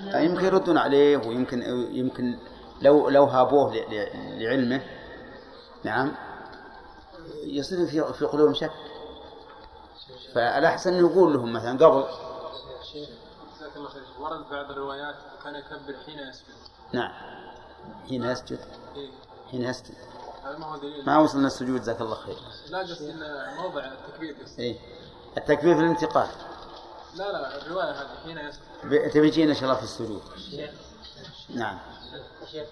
[0.00, 1.62] يمكن يردون عليه ويمكن
[1.92, 2.38] يمكن
[2.82, 3.74] لو لو هابوه
[4.38, 4.82] لعلمه.
[5.84, 6.12] نعم.
[7.44, 8.72] يصير في في قلوبهم شك.
[10.34, 12.04] فالأحسن أن يقول لهم مثلا قبل.
[14.20, 16.54] ورد بعض الروايات كان يكبر حين يسجد.
[16.92, 17.12] نعم.
[18.08, 18.58] حين يسجد.
[18.96, 19.10] إيه؟
[19.50, 19.94] حين يسجد.
[20.44, 21.06] هذا ما هو دليل.
[21.06, 22.36] ما وصلنا السجود؟ جزاك الله خير.
[22.68, 24.58] لا قصدي انه موضع التكبير بس.
[24.58, 24.78] إيه.
[25.36, 26.28] التكبير في الانتقال.
[27.14, 29.10] لا لا الرواية هذه حين يسجد.
[29.10, 30.22] تبي تجينا إن شاء الله في السجود؟
[31.48, 31.78] نعم.
[32.52, 32.66] شيخ.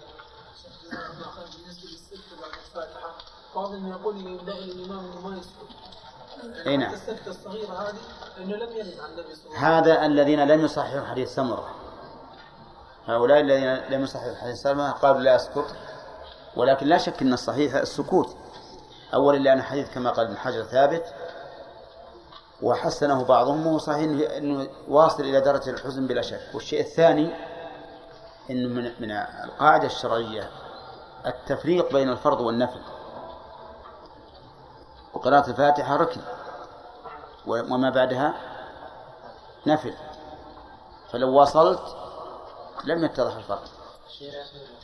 [0.91, 3.13] بالنسبة للسجد بعد الفاتحه
[3.55, 6.67] بعضهم يقول ينبغي للامام إنه ما يسجد.
[6.67, 6.93] اي نعم.
[7.27, 7.95] الصغيرة هذه
[8.37, 9.93] لأنه لم يرد عن النبي صلى الله عليه وسلم.
[9.93, 11.75] هذا الذين لم يصححوا حديث سمرة.
[13.07, 15.75] هؤلاء الذين لم يصححوا حديث سمرة قالوا لا أسكت
[16.55, 18.35] ولكن لا شك أن الصحيح السكوت.
[19.13, 21.13] أولا لأن الحديث كما قال ابن حجر ثابت
[22.61, 26.41] وحسنه بعضهم وهو صحيح أنه واصل إلى درجة الحزن بلا شك.
[26.53, 27.33] والشيء الثاني
[28.49, 29.11] أنه من, من
[29.43, 30.49] القاعدة الشرعية
[31.25, 32.81] التفريق بين الفرض والنفل.
[35.13, 36.21] وقراءة الفاتحة ركن
[37.47, 38.33] وما بعدها
[39.67, 39.93] نفل.
[41.11, 42.04] فلو وصلت
[42.83, 43.63] لم يتضح الفرق.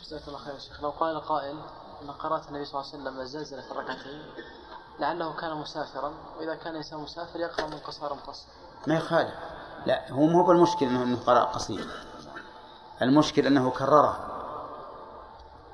[0.02, 0.80] جزاك الله خير شيخ.
[0.82, 1.56] لو قال قائل
[2.02, 4.22] إن قراءة النبي صلى الله عليه وسلم الزلزلة الركعتين
[4.98, 8.46] لعله كان مسافرا وإذا كان إنسان مسافر يقرأ من قصار مقصر.
[8.86, 9.34] ما يخالف.
[9.86, 11.86] لا هو مو بالمشكل إنه قرأ قصير
[13.02, 14.28] المشكل إنه كررها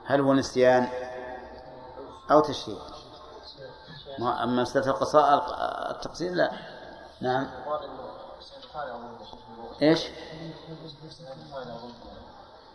[0.05, 0.89] هل هو نسيان
[2.31, 2.79] أو تشريع
[4.19, 5.47] أما مسألة القصاء
[5.91, 6.53] التقصير لا.
[7.21, 7.51] نعم.
[9.83, 10.07] إيش؟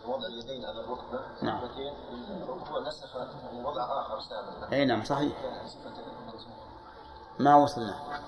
[0.08, 1.64] وضع اليدين على الركبة نعم.
[2.44, 3.16] الركبة نسخ
[3.66, 5.34] وضع آخر سابق إي نعم صحيح.
[7.40, 8.22] ما وصلنا.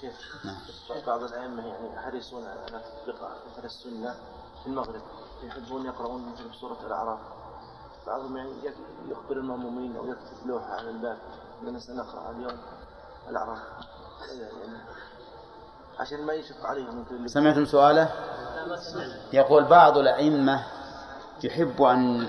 [0.00, 0.56] شيخ نعم.
[1.06, 4.14] بعض الأئمة يعني حريصون على تطبيق مثل السنة
[4.62, 5.02] في المغرب
[5.42, 7.20] يحبون يقرؤون مثل سورة الأعراف.
[8.06, 8.52] بعضهم يعني
[9.08, 11.18] يخبر المأمومين أو يكتب لوحة على الباب
[11.62, 12.58] لنا سنقرأ اليوم
[13.28, 13.58] الأعراف.
[15.98, 18.10] عشان ما يشق عليهم سمعتم سؤاله؟
[19.32, 20.64] يقول بعض الأئمة
[21.44, 22.28] يحب أن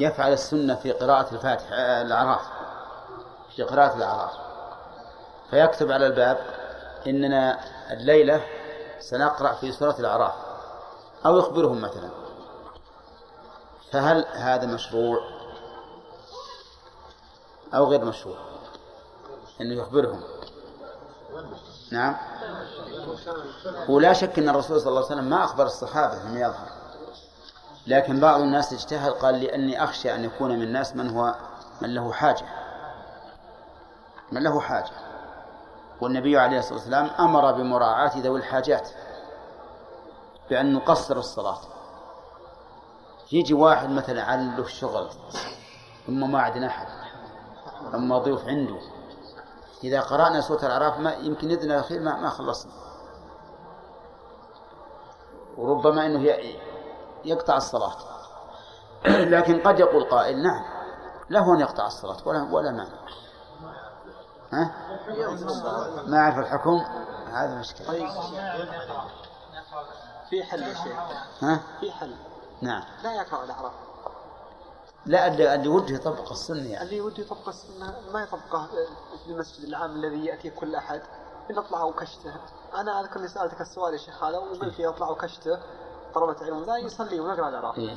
[0.00, 2.40] يفعل السنة في قراءة الفاتحة الأعراف
[3.56, 4.32] في قراءة الأعراف.
[5.50, 6.38] فيكتب على الباب
[7.06, 7.60] إننا
[7.92, 8.44] الليلة
[9.00, 10.32] سنقرأ في سورة الأعراف.
[11.26, 12.08] أو يخبرهم مثلا.
[13.92, 15.20] فهل هذا مشروع؟
[17.74, 18.36] أو غير مشروع؟
[19.60, 20.22] أنه يخبرهم.
[21.92, 22.16] نعم.
[23.88, 26.68] ولا شك أن الرسول صلى الله عليه وسلم ما أخبر الصحابة لم يظهر.
[27.86, 31.34] لكن بعض الناس اجتهد قال لأني أخشى أن يكون من الناس من هو
[31.80, 32.46] من له حاجة.
[34.32, 34.90] من له حاجة.
[36.00, 38.88] والنبي عليه الصلاة والسلام أمر بمراعاة ذوي الحاجات
[40.50, 41.58] بأن نقصر الصلاة.
[43.32, 45.08] يجي واحد مثلا له شغل
[46.06, 46.86] ثم ما عندنا أحد
[47.92, 48.78] ثم ضيوف عنده.
[49.84, 52.72] إذا قرأنا سورة الأعراف ما يمكن يدنا الأخير ما, ما خلصنا.
[55.58, 56.34] وربما أنه
[57.24, 57.96] يقطع الصلاة.
[59.34, 60.64] لكن قد يقول قائل نعم
[61.30, 63.04] له أن يقطع الصلاة ولا ولا مانع.
[64.52, 64.74] ها؟
[66.06, 66.84] ما أعرف الحكم.
[67.32, 67.86] هذا مشكلة.
[67.86, 68.08] طيب.
[70.30, 70.98] في حل يا شيخ.
[71.42, 72.14] ها؟ في حل.
[72.62, 72.82] نعم.
[73.02, 73.72] لا يقرأ الأعراف
[75.06, 76.84] لا اللي اللي وده يطبق السنة يعني.
[76.84, 78.68] اللي ودي يطبق السنة ما يطبقه
[79.24, 81.02] في المسجد العام الذي يأتي كل أحد.
[81.50, 82.34] إن أطلع وكشته.
[82.74, 85.58] أنا أذكر إني سألتك السؤال يا شيخ هذا وقلت لي أطلع وكشته
[86.14, 87.96] طلبة علم لا يصلي ويقرأ الأعراف إيه.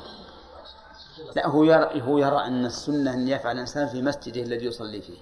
[1.36, 5.18] لا هو يرى هو يرى أن السنة أن يفعل الإنسان في مسجده الذي يصلي فيه.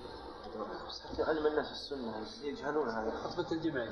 [1.20, 2.14] علم الناس السنة
[2.44, 3.14] يجهلون هذا.
[3.24, 3.84] خطبة الجمعة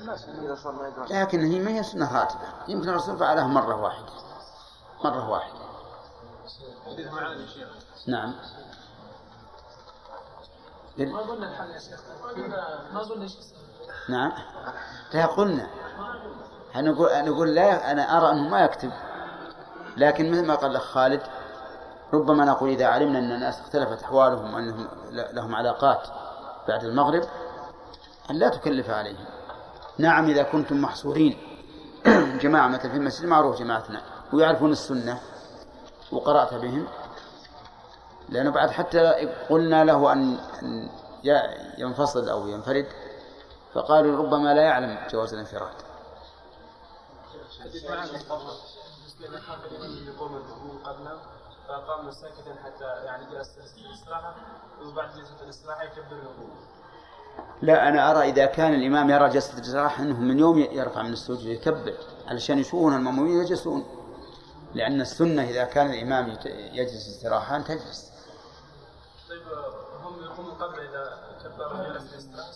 [0.42, 1.06] إذا صار ما يقرأ.
[1.06, 2.48] لكن هي ما هي سنة راتبة.
[2.68, 4.12] يمكن الرسول فعلها مرة واحدة.
[5.04, 5.58] مرة واحدة.
[6.86, 7.68] حديث معاذ يا شيخ.
[8.06, 8.34] نعم.
[10.98, 12.00] ما قلنا الحل يا شيخ.
[12.92, 13.36] ما قلنا إيش
[14.08, 14.32] نعم.
[15.14, 15.66] لا قلنا.
[16.76, 18.90] نقول نقول لا أنا أرى أنه ما يكتب.
[19.96, 21.20] لكن مثل ما قال الأخ خالد
[22.12, 26.08] ربما نقول إذا علمنا أن الناس اختلفت أحوالهم وأنهم لهم علاقات
[26.68, 27.22] بعد المغرب
[28.30, 29.24] أن لا تكلف عليهم.
[29.98, 31.38] نعم إذا كنتم محصورين.
[32.42, 34.00] جماعة مثل في المسجد معروف جماعتنا
[34.32, 35.20] ويعرفون السنة
[36.12, 36.86] وقرأت بهم.
[38.28, 39.12] لأنه بعد حتى
[39.50, 40.38] قلنا له أن
[41.78, 42.86] ينفصل أو ينفرد.
[43.74, 45.74] فقالوا ربما لا يعلم جواز الانفراد.
[52.10, 54.34] ساكتا حتى يعني جلس الاستراحة
[54.82, 56.22] وبعد جلسة الاستراحة يكبر
[57.62, 61.40] لا أنا أرى إذا كان الإمام يرى جلسة الاستراحة أنه من يوم يرفع من السجود
[61.40, 61.94] يكبر
[62.26, 63.86] علشان يشوفون المأمومين يجلسون.
[64.74, 66.38] لأن السنة إذا كان الإمام
[66.72, 68.12] يجلس استراحة تجلس.
[69.28, 69.42] طيب
[70.02, 72.52] هم يقوموا قبل إذا كبر جلس الاستراحة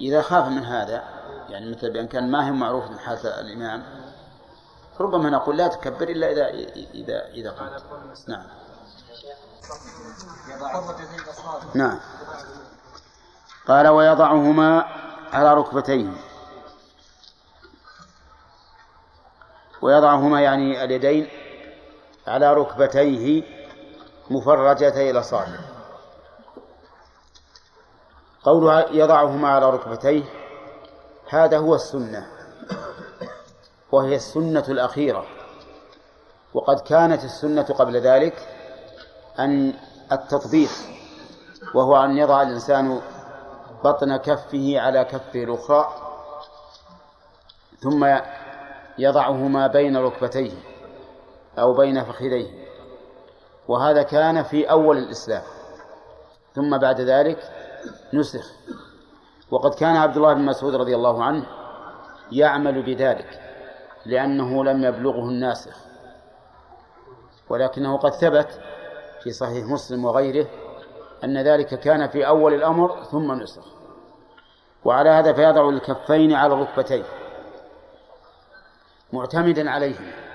[0.00, 1.04] إذا خاف من هذا
[1.48, 3.82] يعني مثل بأن كان ما هو معروف من حالة الإمام
[5.00, 6.48] ربما نقول لا تكبر إلا إذا
[6.94, 7.82] إذا إذا قمت.
[8.28, 8.46] نعم.
[11.74, 12.00] نعم.
[13.68, 14.84] قال ويضعهما
[15.32, 16.12] على ركبتيه
[19.82, 21.28] ويضعهما يعني اليدين
[22.30, 23.42] على ركبتيه
[24.30, 25.58] مفرجتي الأصابع
[28.42, 30.24] قولها يضعهما على ركبتيه
[31.28, 32.26] هذا هو السنة
[33.92, 35.26] وهي السنة الأخيرة.
[36.54, 38.48] وقد كانت السنة قبل ذلك
[39.38, 39.74] أن
[40.12, 40.70] التطبيق
[41.74, 43.00] وهو أن يضع الإنسان
[43.84, 45.88] بطن كفه على كفه الأخرى
[47.80, 48.18] ثم
[48.98, 50.69] يضعهما بين ركبتيه.
[51.58, 52.50] أو بين فخذيه.
[53.68, 55.42] وهذا كان في أول الإسلام.
[56.54, 57.38] ثم بعد ذلك
[58.14, 58.52] نسخ.
[59.50, 61.46] وقد كان عبد الله بن مسعود رضي الله عنه
[62.32, 63.40] يعمل بذلك
[64.06, 65.76] لأنه لم يبلغه الناسخ.
[67.48, 68.60] ولكنه قد ثبت
[69.22, 70.46] في صحيح مسلم وغيره
[71.24, 73.64] أن ذلك كان في أول الأمر ثم نسخ.
[74.84, 77.04] وعلى هذا فيضع الكفين على الركبتين
[79.12, 80.29] معتمدا عليهما.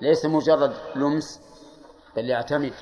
[0.00, 1.40] ليس مجرد لمس
[2.16, 2.72] بل يعتمد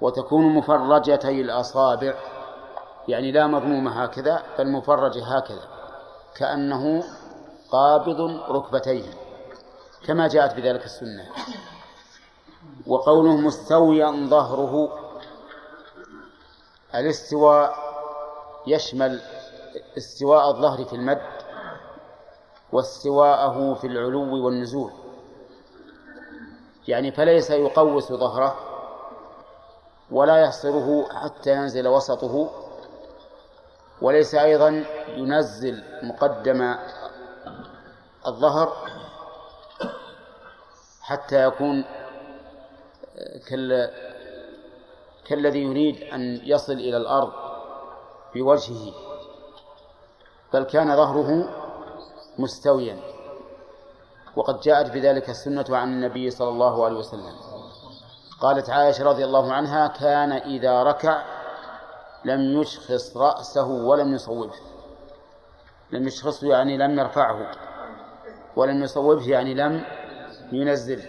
[0.00, 2.14] وتكون مفرجتي الأصابع
[3.08, 5.62] يعني لا مضمومة هكذا بل مفرجة هكذا
[6.36, 7.04] كأنه
[7.70, 9.04] قابض ركبتيه
[10.06, 11.28] كما جاءت بذلك السنة.
[12.86, 14.98] وقوله مستويا ظهره
[16.94, 17.74] الاستواء
[18.66, 19.20] يشمل
[19.98, 21.22] استواء الظهر في المد
[22.72, 24.92] واستواءه في العلو والنزول.
[26.90, 28.56] يعني فليس يقوس ظهره
[30.10, 32.50] ولا يحصره حتى ينزل وسطه
[34.02, 36.76] وليس أيضا ينزل مقدم
[38.26, 38.76] الظهر
[41.00, 41.84] حتى يكون
[43.48, 43.90] كال
[45.24, 47.32] كالذي يريد أن يصل إلى الأرض
[48.34, 48.92] بوجهه
[50.52, 51.48] بل كان ظهره
[52.38, 53.09] مستويا.
[54.36, 57.34] وقد جاءت بذلك السنة عن النبي صلى الله عليه وسلم.
[58.40, 61.22] قالت عائشة رضي الله عنها كان إذا ركع
[62.24, 64.54] لم يشخص رأسه ولم يصوبه.
[65.92, 67.50] لم يشخصه يعني لم يرفعه
[68.56, 69.84] ولم يصوبه يعني لم
[70.52, 71.06] ينزله.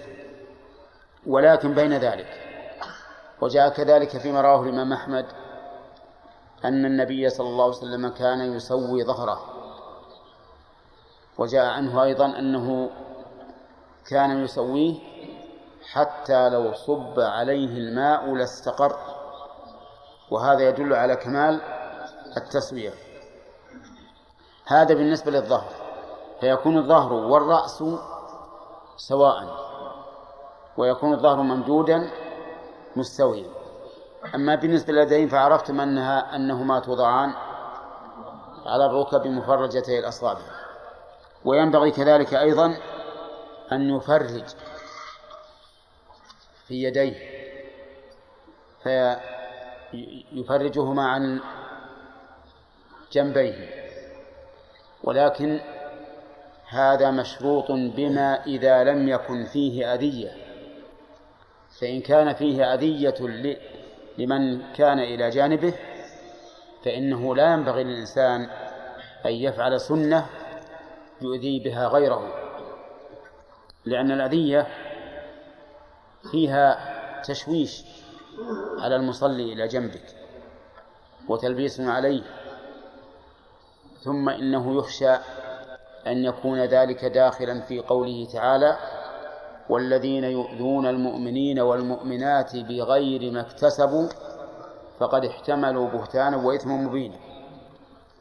[1.27, 2.27] ولكن بين ذلك
[3.41, 5.25] وجاء كذلك فيما رواه الإمام أحمد
[6.65, 9.51] أن النبي صلى الله عليه وسلم كان يسوي ظهره.
[11.41, 12.89] وجاء عنه أيضا أنه
[14.10, 14.99] كان يسويه
[15.91, 18.95] حتى لو صب عليه الماء لاستقر.
[20.32, 21.62] وهذا يدل على كمال
[22.38, 22.93] التسوية
[24.67, 25.69] هذا بالنسبة للظهر.
[26.39, 27.84] فيكون الظهر والرأس
[28.97, 29.56] سواء.
[30.77, 32.12] ويكون الظهر ممدودا
[32.95, 33.49] مستويا.
[34.36, 37.34] أما بالنسبة لليدين فعرفتم أنها أنهما توضعان
[38.65, 40.61] على الركب مفرجتي الأصابع.
[41.45, 42.77] وينبغي كذلك أيضا
[43.71, 44.43] أن يفرج
[46.67, 47.15] في يديه
[49.91, 51.39] فيفرجهما عن
[53.12, 53.69] جنبيه.
[55.04, 55.60] ولكن
[56.69, 60.32] هذا مشروط بما إذا لم يكن فيه أذية.
[61.80, 63.15] فإن كان فيه أذية
[64.17, 65.73] لمن كان إلى جانبه
[66.86, 68.49] فإنه لا ينبغي للإنسان
[69.25, 70.25] أن يفعل سنة
[71.21, 72.51] يؤذي بها غيره.
[73.86, 74.67] لأن الأذية
[76.31, 77.84] فيها تشويش
[78.79, 80.15] على المصلي إلى جنبك
[81.29, 82.23] وتلبيس عليه
[84.03, 85.12] ثم إنه يخشى
[86.07, 88.77] أن يكون ذلك داخلا في قوله تعالى
[89.69, 94.07] والذين يؤذون المؤمنين والمؤمنات بغير ما اكتسبوا
[94.99, 97.15] فقد احتملوا بهتانا وإثما مبينا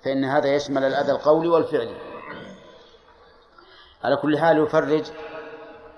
[0.03, 2.10] فإن هذا يشمل الأذى القولي والفعلي.
[4.05, 5.05] على كل حال يفرج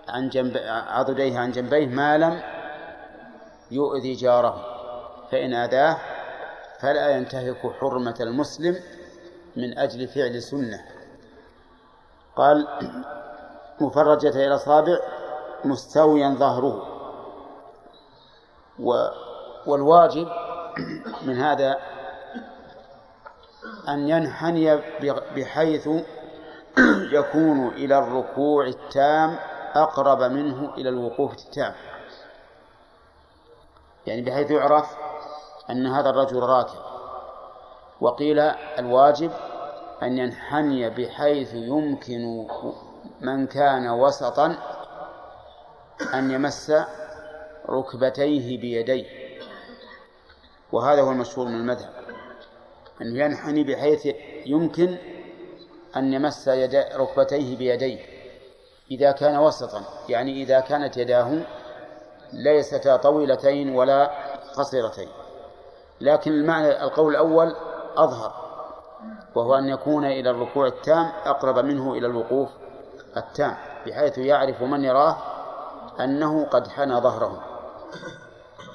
[0.08, 2.42] عن جنب عضديه عن جنبيه ما لم
[3.70, 4.64] يؤذي جاره
[5.30, 5.98] فإن أذاه
[6.80, 8.76] فلا ينتهك حرمة المسلم
[9.56, 10.84] من أجل فعل سنة.
[12.36, 12.68] قال
[13.80, 14.98] مفرجة الأصابع
[15.64, 16.88] مستويا ظهره.
[18.78, 19.08] و
[19.66, 20.28] والواجب
[21.22, 21.76] من هذا
[23.88, 24.76] أن ينحني
[25.36, 25.88] بحيث
[27.12, 29.36] يكون إلى الركوع التام
[29.74, 31.74] أقرب منه إلى الوقوف التام.
[34.06, 34.96] يعني بحيث يعرف
[35.70, 36.74] أن هذا الرجل راكع.
[38.00, 38.38] وقيل
[38.78, 39.30] الواجب
[40.02, 42.46] أن ينحني بحيث يمكن
[43.20, 44.56] من كان وسطا
[46.14, 46.72] أن يمس
[47.68, 49.06] ركبتيه بيديه.
[50.72, 51.92] وهذا هو المشهور من المذهب.
[53.02, 54.08] أن ينحني بحيث
[54.46, 54.98] يمكن
[55.96, 56.48] أن يمس
[56.96, 57.98] ركبتيه بيديه
[58.90, 61.38] إذا كان وسطا يعني إذا كانت يداه
[62.32, 64.10] ليستا طويلتين ولا
[64.56, 65.08] قصيرتين.
[66.00, 67.56] لكن المعنى القول الأول
[67.96, 68.32] أظهر
[69.34, 72.48] وهو أن يكون إلى الركوع التام أقرب منه إلى الوقوف
[73.16, 75.16] التام بحيث يعرف من يراه
[76.00, 77.42] أنه قد حنى ظهره.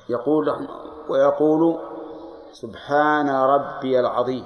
[0.10, 0.67] يقول
[1.10, 1.80] ويقول
[2.51, 4.45] سبحان ربي العظيم.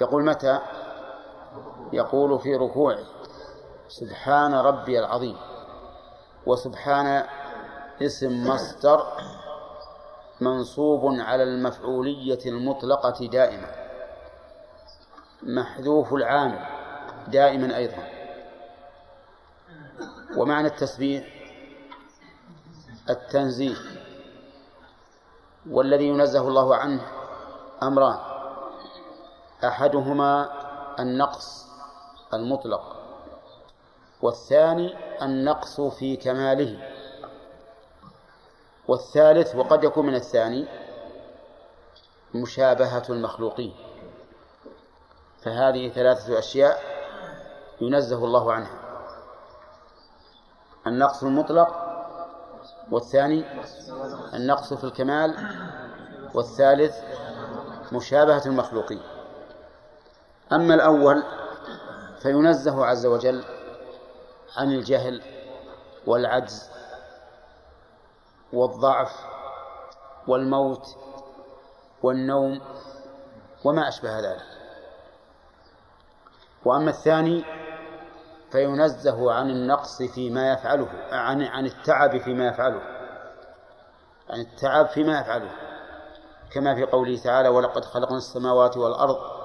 [0.00, 0.58] يقول متى؟
[1.92, 2.98] يقول في ركوعه.
[3.88, 5.36] سبحان ربي العظيم.
[6.46, 7.24] وسبحان
[8.02, 9.06] اسم مصدر
[10.40, 13.70] منصوب على المفعولية المطلقة دائما.
[15.42, 16.66] محذوف العامل
[17.28, 18.08] دائما أيضا.
[20.36, 21.24] ومعنى التسبيح
[23.10, 23.76] التنزيه.
[25.70, 27.00] والذي ينزه الله عنه
[27.82, 28.29] أمران.
[29.64, 30.50] أحدهما
[30.98, 31.66] النقص
[32.34, 32.96] المطلق
[34.22, 36.88] والثاني النقص في كماله.
[38.88, 40.66] والثالث وقد يكون من الثاني
[42.34, 43.74] مشابهة المخلوقين.
[45.42, 46.82] فهذه ثلاثة أشياء
[47.80, 48.78] ينزه الله عنها.
[50.86, 51.86] النقص المطلق
[52.90, 53.44] والثاني
[54.34, 55.36] النقص في الكمال
[56.34, 56.96] والثالث
[57.92, 59.00] مشابهة المخلوقين.
[60.52, 61.22] أما الأول
[62.22, 63.44] فينزه عز وجل
[64.56, 65.22] عن الجهل
[66.06, 66.70] والعجز
[68.52, 69.12] والضعف
[70.28, 70.86] والموت
[72.02, 72.60] والنوم
[73.64, 74.46] وما أشبه ذلك.
[76.64, 77.44] وأما الثاني
[78.52, 82.82] فينزه عن النقص فيما يفعله عن عن التعب فيما يفعله
[84.30, 85.50] عن التعب فيما يفعله
[86.52, 89.39] كما في قوله تعالى ولقد خلقنا السماوات والأرض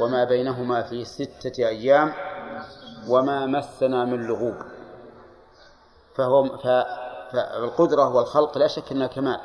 [0.00, 2.12] وما بينهما في ستة أيام
[3.08, 4.54] وما مسنا من لغوب.
[6.14, 6.58] فهو
[7.32, 9.40] فالقدرة والخلق لا شك أنها كمال.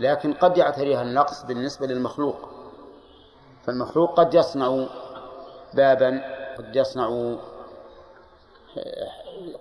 [0.00, 2.48] لكن قد يعتريها النقص بالنسبة للمخلوق.
[3.66, 4.86] فالمخلوق قد يصنع
[5.74, 6.22] بابا
[6.58, 7.36] قد يصنع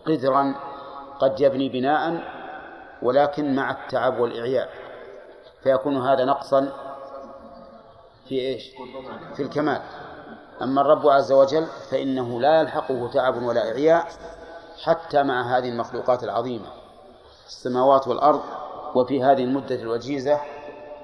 [0.07, 0.55] قدرا
[1.20, 2.24] قد يبني بناء
[3.01, 4.70] ولكن مع التعب والإعياء.
[5.64, 6.88] فيكون هذا نقصا
[8.30, 8.71] في إيش؟
[9.36, 9.82] في الكمال.
[10.61, 14.07] أما الرب عز وجل فإنه لا يلحقه تعب ولا إعياء
[14.84, 16.67] حتى مع هذه المخلوقات العظيمة.
[17.47, 18.41] السماوات والأرض
[18.95, 20.39] وفي هذه المدة الوجيزة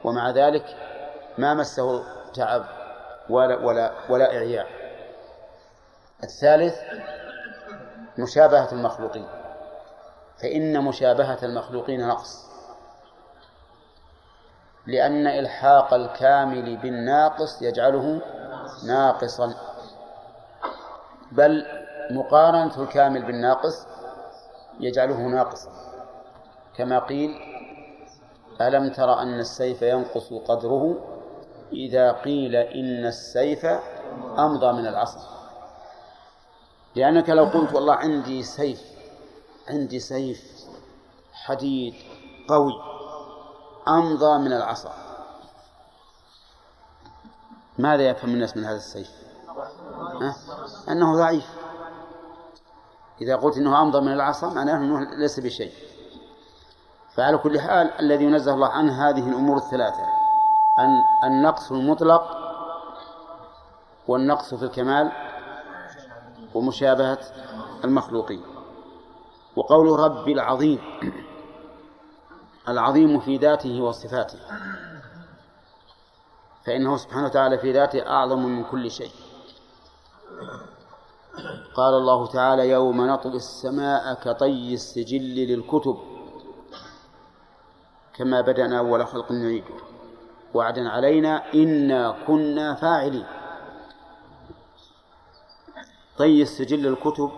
[0.03, 0.65] ومع ذلك
[1.37, 2.03] ما مسه
[2.33, 2.65] تعب
[3.29, 4.67] ولا ولا ولا إعياء.
[6.23, 6.75] الثالث
[8.17, 9.27] مشابهة المخلوقين.
[10.41, 12.44] فإن مشابهة المخلوقين نقص.
[14.87, 18.21] لأن إلحاق الكامل بالناقص يجعله
[18.87, 19.53] ناقصا.
[21.31, 21.65] بل
[22.11, 23.87] مقارنة الكامل بالناقص
[24.79, 25.69] يجعله ناقصا.
[26.77, 27.35] كما قيل
[28.61, 30.95] ألم تر أن السيف ينقص قدره؟
[31.73, 33.65] إذا قيل إن السيف
[34.37, 35.19] أمضى من العصا.
[36.95, 38.81] لأنك لو قلت والله عندي سيف
[39.69, 40.65] عندي سيف
[41.33, 41.93] حديد
[42.49, 42.94] قوي
[43.87, 44.93] أمضى من العصا.
[47.77, 49.11] ماذا يفهم الناس من هذا السيف؟
[50.89, 51.47] أنه ضعيف.
[53.21, 55.73] إذا قلت أنه أمضى من العصا معناه أنه ليس بشيء.
[57.15, 60.03] فعلى كل حال الذي ينزه الله عنه هذه الأمور الثلاثة.
[60.79, 62.37] أن النقص المطلق
[64.07, 65.11] والنقص في الكمال
[66.53, 67.19] ومشابهة
[67.83, 68.41] المخلوقين.
[69.55, 70.79] وقول رب العظيم.
[72.67, 74.39] العظيم في ذاته وصفاته.
[76.65, 79.11] فإنه سبحانه وتعالى في ذاته أعظم من كل شيء.
[81.75, 85.97] قال الله تعالى يوم نطوي السماء كطي السجل للكتب.
[88.13, 89.75] كما بدأنا أول خلق نعيده.
[90.53, 93.25] وعدا علينا إنا كنا فاعلين.
[96.17, 97.31] طي السجل الكتب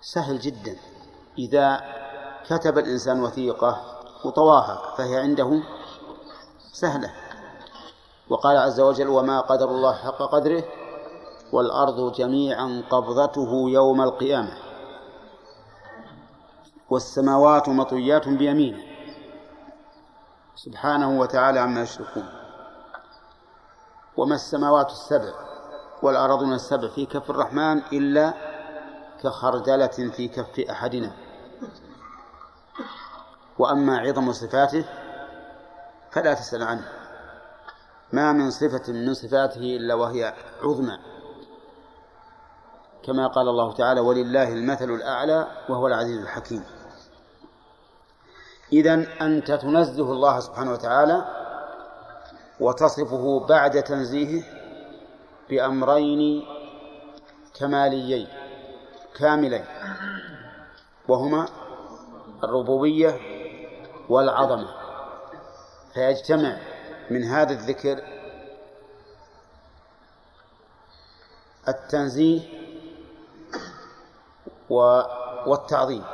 [0.00, 0.76] سهل جدا.
[1.38, 1.95] إذا
[2.48, 3.80] كتب الإنسان وثيقة
[4.24, 5.62] وطواها فهي عنده
[6.72, 7.12] سهلة.
[8.28, 10.64] وقال عز وجل وما قدر الله حق قدره
[11.52, 14.52] والأرض جميعا قبضته يوم القيامة
[16.90, 18.82] والسماوات مطويات بيمينه.
[20.56, 22.28] سبحانه وتعالى عما يشركون.
[24.16, 25.32] وما السماوات السبع
[26.02, 28.34] والأرضون السبع في كف الرحمن إلا
[29.22, 31.12] كخردلة في كف أحدنا.
[33.58, 34.84] وأما عظم صفاته
[36.10, 36.88] فلا تسأل عنه.
[38.12, 40.98] ما من صفة من صفاته إلا وهي عظمى.
[43.02, 46.64] كما قال الله تعالى ولله المثل الأعلى وهو العزيز الحكيم.
[48.72, 51.24] إذا أنت تنزه الله سبحانه وتعالى
[52.60, 54.44] وتصفه بعد تنزيهه
[55.50, 56.46] بأمرين
[57.54, 58.28] كماليين
[59.18, 59.64] كاملين
[61.08, 61.48] وهما
[62.44, 63.35] الربوبية
[64.08, 64.68] والعظمة.
[65.94, 66.58] فيجتمع
[67.10, 68.02] من هذا الذكر
[71.68, 72.40] التنزيه
[75.46, 76.04] والتعظيم.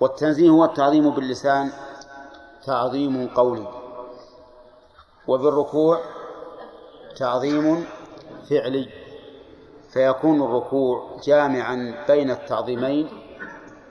[0.00, 1.72] والتنزيه والتعظيم باللسان
[2.66, 3.68] تعظيم قولي.
[5.28, 6.00] وبالركوع
[7.16, 7.86] تعظيم
[8.50, 8.88] فعلي.
[9.92, 13.08] فيكون الركوع جامعا بين التعظيمين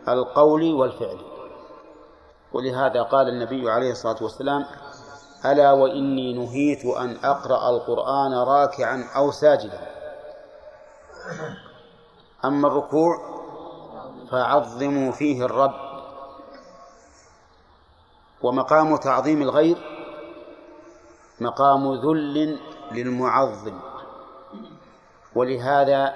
[0.08, 1.27] القولي والفعلي.
[2.54, 4.66] ولهذا قال النبي عليه الصلاة والسلام
[5.46, 9.88] ألا وإني نهيت أن أقرأ القرآن راكعا أو ساجدا.
[12.46, 13.18] أما الركوع
[14.32, 15.74] فعظموا فيه الرب.
[18.42, 19.78] ومقام تعظيم الغير
[21.42, 22.60] مقام ذل
[22.92, 23.80] للمعظم.
[25.36, 26.14] ولهذا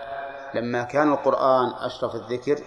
[0.53, 2.63] لما كان القرآن أشرف الذكر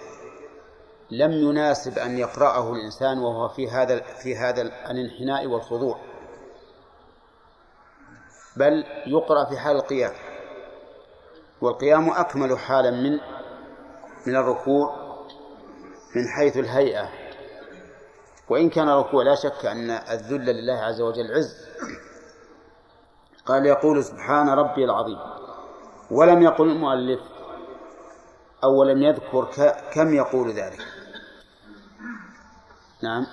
[1.19, 6.01] لم يناسب أن يقرأه الإنسان وهو في هذا في هذا الانحناء والخضوع.
[8.57, 10.13] بل يقرأ في حال القيام.
[11.61, 13.13] والقيام أكمل حالا من
[14.27, 14.95] من الركوع
[16.17, 17.09] من حيث الهيئة.
[18.49, 21.69] وإن كان الركوع لا شك أن الذل لله عز وجل عز.
[23.47, 25.19] قال يقول سبحان ربي العظيم.
[26.11, 27.21] ولم يقل المؤلف
[28.65, 29.49] أو لم يذكر
[29.93, 30.94] كم يقول ذلك.
[33.05, 33.27] نعم.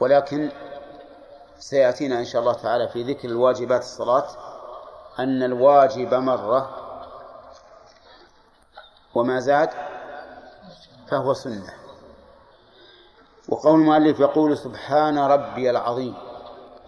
[0.00, 0.50] ولكن
[1.58, 4.26] سيأتينا إن شاء الله تعالى في ذكر الواجبات الصلاة.
[5.18, 6.76] أن الواجب مرة
[9.14, 9.70] وما زاد
[11.08, 11.74] فهو سنة.
[13.48, 16.14] وقول المؤلف يقول سبحان ربي العظيم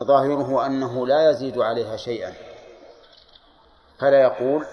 [0.03, 2.35] ظاهره أنه لا يزيد عليها شيئا.
[3.99, 4.67] فلا يقول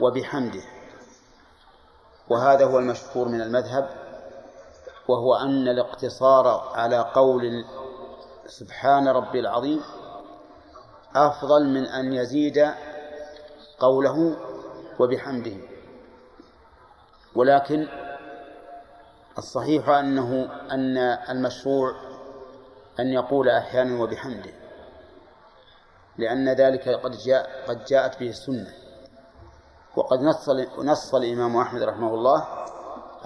[0.00, 0.62] وبحمده.
[2.28, 3.99] وهذا هو المشهور من المذهب.
[5.10, 7.64] وهو أن الاقتصار على قول
[8.46, 9.80] سبحان ربي العظيم
[11.16, 12.70] أفضل من أن يزيد
[13.78, 14.36] قوله
[14.98, 15.56] وبحمده.
[17.34, 17.88] ولكن
[19.38, 20.96] الصحيح أنه أن
[21.30, 21.94] المشروع
[23.00, 24.52] أن يقول أحيانا وبحمده
[26.18, 28.72] لأن ذلك قد جاء قد جاءت به السنة.
[29.96, 30.48] وقد نص
[30.78, 32.46] نص الإمام أحمد رحمه الله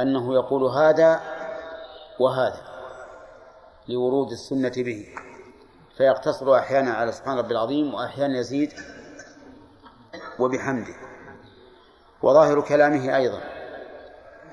[0.01, 1.21] أنه يقول هذا
[2.21, 2.61] وهذا
[3.89, 5.07] لورود السنة به
[5.97, 8.73] فيقتصر أحيانا على سبحان ربي العظيم وأحيانا يزيد
[10.39, 10.95] وبحمده.
[12.23, 13.41] وظاهر كلامه أيضا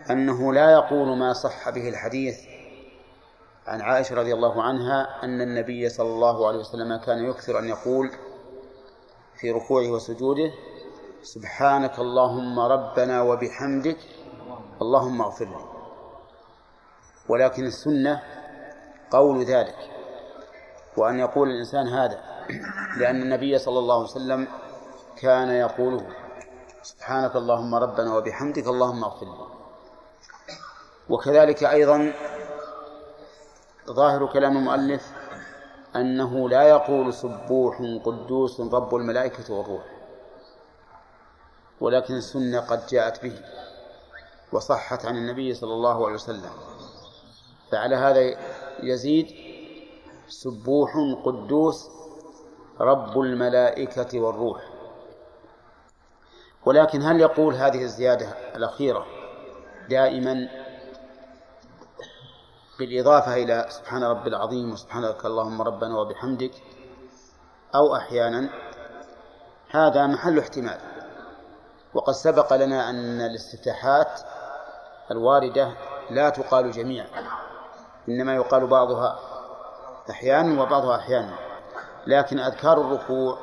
[0.10, 2.40] أنه لا يقول ما صح به الحديث
[3.68, 8.12] عن عائشة رضي الله عنها أن النبي صلى الله عليه وسلم كان يكثر أن يقول
[9.36, 10.52] في ركوعه وسجوده
[11.22, 13.98] سبحانك اللهم ربنا وبحمدك
[14.82, 15.81] اللهم اغفر لي.
[17.32, 18.22] ولكن السنة
[19.12, 19.78] قول ذلك
[20.98, 22.20] وأن يقول الإنسان هذا
[22.98, 24.48] لأن النبي صلى الله عليه وسلم
[25.18, 26.08] كان يقوله
[26.82, 29.48] سبحانك اللهم ربنا وبحمدك اللهم اغفر لي.
[31.10, 32.14] وكذلك أيضا
[33.88, 35.12] ظاهر كلام المؤلف
[35.96, 39.86] أنه لا يقول سبوح قدوس رب الملائكة والروح
[41.82, 43.42] ولكن السنة قد جاءت به
[44.52, 46.52] وصحت عن النبي صلى الله عليه وسلم.
[47.72, 48.38] فعلى هذا
[48.84, 49.28] يزيد
[50.28, 50.92] سبوح
[51.26, 51.90] قدوس
[52.80, 54.62] رب الملائكة والروح.
[56.66, 59.06] ولكن هل يقول هذه الزيادة الأخيرة
[59.90, 60.50] دائما
[62.80, 66.52] بالإضافة إلى سبحان رب العظيم وسبحانك اللهم ربنا وبحمدك
[67.76, 68.50] أو أحيانا؟
[69.70, 70.80] هذا محل احتمال.
[71.94, 74.22] وقد سبق لنا أن الاستفتاحات
[75.12, 75.74] الواردة
[76.10, 77.08] لا تقال جميعا.
[78.10, 79.20] إنما يقال بعضها
[80.10, 81.36] أحيانا وبعضها أحيانا.
[82.08, 83.38] لكن أذكار الركوع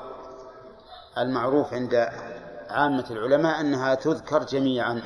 [1.19, 1.95] المعروف عند
[2.71, 5.03] عامة العلماء أنها تذكر جميعا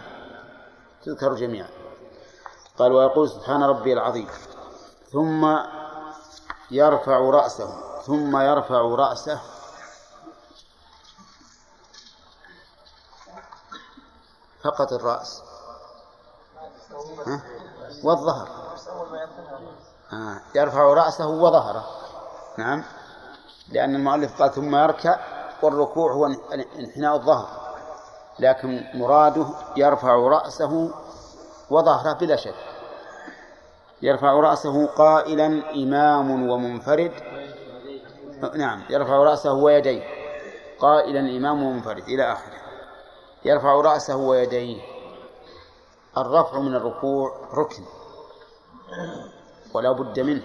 [1.05, 1.69] تذكر جميعا.
[2.79, 4.29] قال ويقول سبحان ربي العظيم
[5.13, 5.57] ثم
[6.71, 9.41] يرفع رأسه ثم يرفع رأسه.
[14.63, 15.43] فقط الرأس؟
[18.05, 18.62] والظهر.
[20.55, 21.85] يرفع رأسه وظهره.
[22.59, 22.85] نعم.
[23.69, 25.21] لأن المؤلف قال ثم يركع
[25.63, 26.27] والركوع هو
[26.79, 27.47] انحناء الظهر.
[28.39, 29.47] لكن مراده
[29.77, 30.91] يرفع رأسه
[31.71, 32.55] وظهره بلا شك.
[34.03, 37.13] يرفع رأسه قائلا إمام ومنفرد.
[38.55, 40.03] نعم يرفع رأسه ويديه.
[40.81, 42.63] قائلا إمام ومنفرد إلى آخره.
[43.45, 44.83] يرفع رأسه ويديه.
[46.17, 47.85] الرفع من الركوع ركن.
[49.75, 50.43] ولا بد منه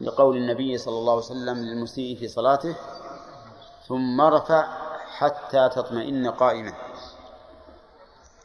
[0.00, 2.76] لقول النبي صلى الله عليه وسلم للمسيء في صلاته
[3.88, 4.66] ثم رفع
[5.18, 6.72] حتى تطمئن قائما.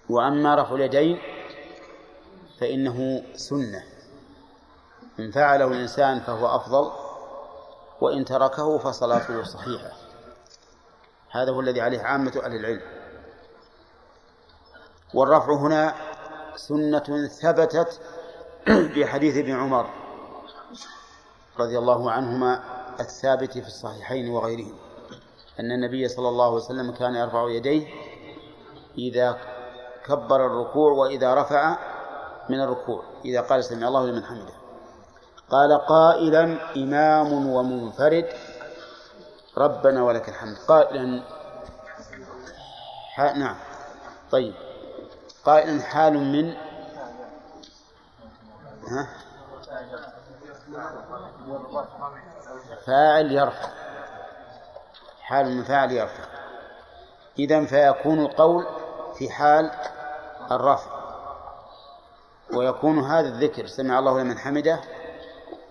[0.09, 1.21] وأما رفع اليدين
[2.59, 3.83] فإنه سنة.
[5.19, 6.91] إن فعله الإنسان فهو أفضل
[8.01, 9.91] وإن تركه فصلاته صحيحة.
[11.29, 12.81] هذا هو الذي عليه عامة أهل العلم.
[15.13, 15.95] والرفع هنا
[16.55, 18.01] سنة ثبتت
[18.65, 19.89] في حديث ابن عمر
[21.59, 22.63] رضي الله عنهما
[22.99, 24.77] الثابت في الصحيحين وغيرهما
[25.59, 27.87] أن النبي صلى الله عليه وسلم كان يرفع يديه
[28.97, 29.37] إذا
[30.05, 31.77] كبر الركوع وإذا رفع
[32.49, 34.53] من الركوع إذا قال سمع الله لمن حمده.
[35.49, 38.27] قال قائلا إمام ومنفرد
[39.57, 40.57] ربنا ولك الحمد.
[40.67, 41.23] قائلا
[43.17, 43.55] نعم
[44.31, 44.53] طيب.
[45.45, 46.53] قائلا حال من
[48.87, 49.07] ها؟
[52.85, 53.69] فاعل يرفع.
[55.21, 56.23] حال من فاعل يرفع.
[57.39, 58.67] إذا فيكون القول
[59.17, 59.71] في حال
[60.51, 60.91] الرفع.
[62.53, 64.79] ويكون هذا الذكر سمع الله لمن حمده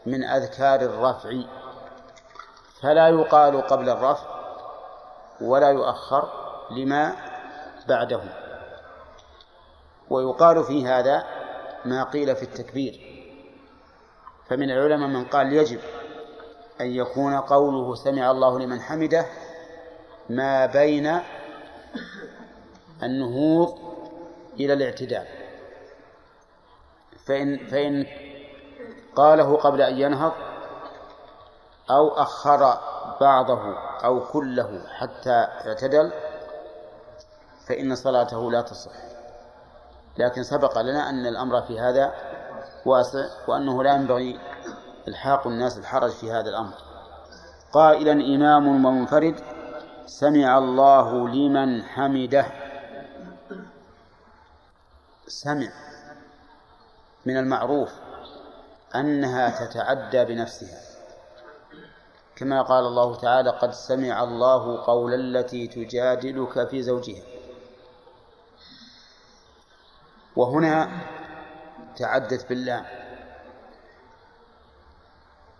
[0.07, 1.31] من أذكار الرفع.
[2.83, 4.27] فلا يقال قبل الرفع
[5.41, 6.29] ولا يؤخر
[6.71, 7.17] لما
[7.89, 8.23] بعده.
[10.11, 11.42] ويقال في هذا
[11.85, 13.13] ما قيل في التكبير.
[14.49, 15.81] فمن العلماء من قال يجب
[16.81, 19.27] أن يكون قوله سمع الله لمن حمده
[20.31, 21.21] ما بين
[23.03, 23.79] النهوض
[24.61, 25.27] إلى الاعتدال
[27.27, 28.07] فإن فإن
[29.17, 30.33] قاله قبل أن ينهض
[31.91, 32.79] أو أخر
[33.21, 36.13] بعضه أو كله حتى اعتدل
[37.67, 39.12] فإن صلاته لا تصح.
[40.19, 42.15] لكن سبق لنا أن الأمر في هذا
[42.87, 44.41] واسع وأنه لا ينبغي
[45.09, 46.75] إلحاق الناس الحرج في هذا الأمر.
[47.73, 49.41] قائلا إمام ومنفرد
[50.07, 52.47] سمع الله لمن حمده.
[55.27, 55.73] سمع
[57.27, 57.93] من المعروف
[58.95, 60.81] أنها تتعدى بنفسها.
[62.37, 67.32] كما قال الله تعالى قد سمع الله قول التي تجادلك في زوجها.
[70.37, 70.89] وهنا
[71.97, 72.87] تعدت بالله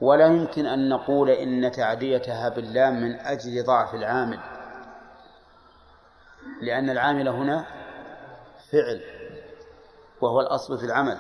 [0.01, 4.39] ولا يمكن أن نقول إن تعديتها باللام من أجل ضعف العامل
[6.63, 7.65] لأن العامل هنا
[8.73, 9.01] فعل
[10.21, 11.19] وهو الأصل في العمل.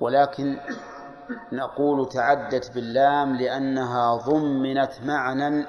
[0.00, 0.60] ولكن
[1.52, 5.66] نقول تعدت باللام لأنها ضمنت معنى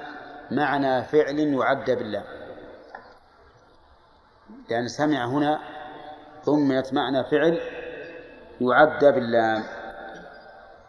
[0.50, 2.39] معنى فعل يعد باللام.
[4.70, 5.60] لأن سمع هنا
[6.46, 7.60] ضمنت معنى فعل
[8.60, 9.64] يعد باللام.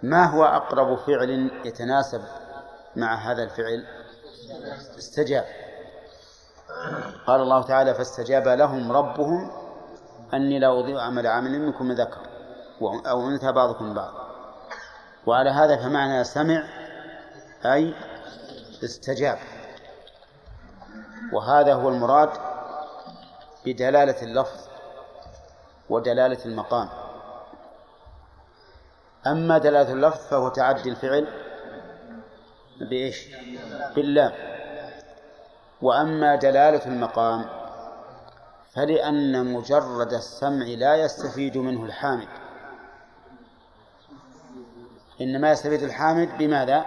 [0.03, 2.21] ما هو أقرب فعل يتناسب
[2.95, 3.85] مع هذا الفعل؟
[4.97, 5.45] استجاب.
[7.27, 9.51] قال الله تعالى فاستجاب لهم ربهم
[10.33, 12.21] أني لا أضيع عمل عامل منكم من ذكر
[12.81, 14.13] أو أنثى بعضكم بعض.
[15.25, 16.63] وعلى هذا فمعنى سمع
[17.65, 17.93] أي
[18.83, 19.37] استجاب.
[21.33, 22.29] وهذا هو المراد
[23.65, 24.59] بدلالة اللفظ
[25.89, 26.89] ودلالة المقام.
[29.27, 31.27] أما دلالة اللفظ فهو تعدي الفعل
[32.79, 33.27] بإيش؟
[33.95, 34.31] باللام.
[35.81, 37.45] وأما دلالة المقام
[38.73, 42.27] فلأن مجرد السمع لا يستفيد منه الحامد.
[45.21, 46.85] إنما يستفيد الحامد بماذا؟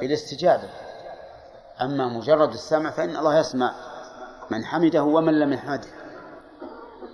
[0.00, 0.68] بالاستجابة.
[1.80, 3.93] أما مجرد السمع فإن الله يسمع.
[4.50, 5.88] من حمده ومن لم يحمده.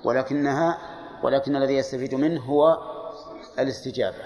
[0.05, 0.79] ولكنها
[1.23, 2.79] ولكن الذي يستفيد منه هو
[3.59, 4.17] الاستجابة.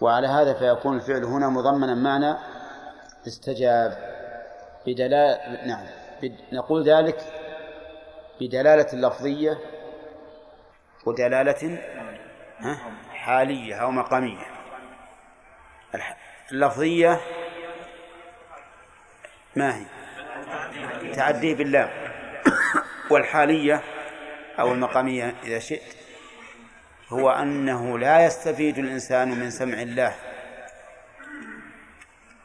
[0.00, 2.36] وعلى هذا فيكون الفعل هنا مضمنا معنى
[3.26, 3.98] استجاب
[4.86, 5.86] بدلالة نعم.
[6.52, 7.20] نقول ذلك
[8.40, 9.58] بدلالة لفظية
[11.06, 11.78] ودلالة
[13.10, 14.46] حالية أو مقامية.
[16.52, 17.20] اللفظية
[19.56, 19.84] ما هي؟
[21.14, 21.99] تعديه باللام.
[23.10, 23.82] والحالية
[24.60, 25.94] أو المقامية إذا شئت
[27.08, 30.14] هو أنه لا يستفيد الإنسان من سمع الله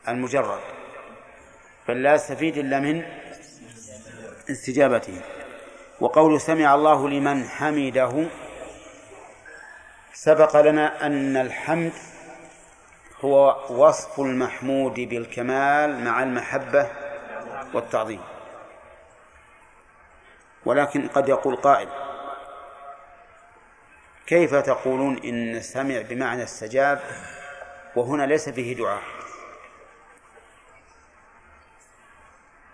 [0.08, 0.60] المجرد
[1.88, 3.06] بل لا يستفيد إلا من
[4.50, 5.22] استجابته.
[6.00, 8.26] وقول سمع الله لمن حمده
[10.14, 11.94] سبق لنا أن الحمد
[13.22, 16.88] هو وصف المحمود بالكمال مع المحبة
[17.74, 18.22] والتعظيم.
[20.66, 21.90] ولكن قد يقول قائل
[24.28, 27.02] كيف تقولون إن سمع بمعنى استجاب
[27.96, 29.02] وهنا ليس فيه دعاء؟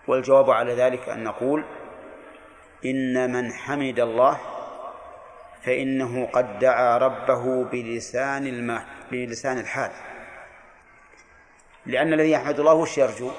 [0.08, 1.64] والجواب على ذلك أن نقول
[2.84, 4.40] إن من حمد الله
[5.62, 8.82] فإنه قد دعا ربه بلسان الم...
[9.10, 9.90] بلسان الحال.
[11.86, 13.30] لأن الذي يحمد الله وش يرجو؟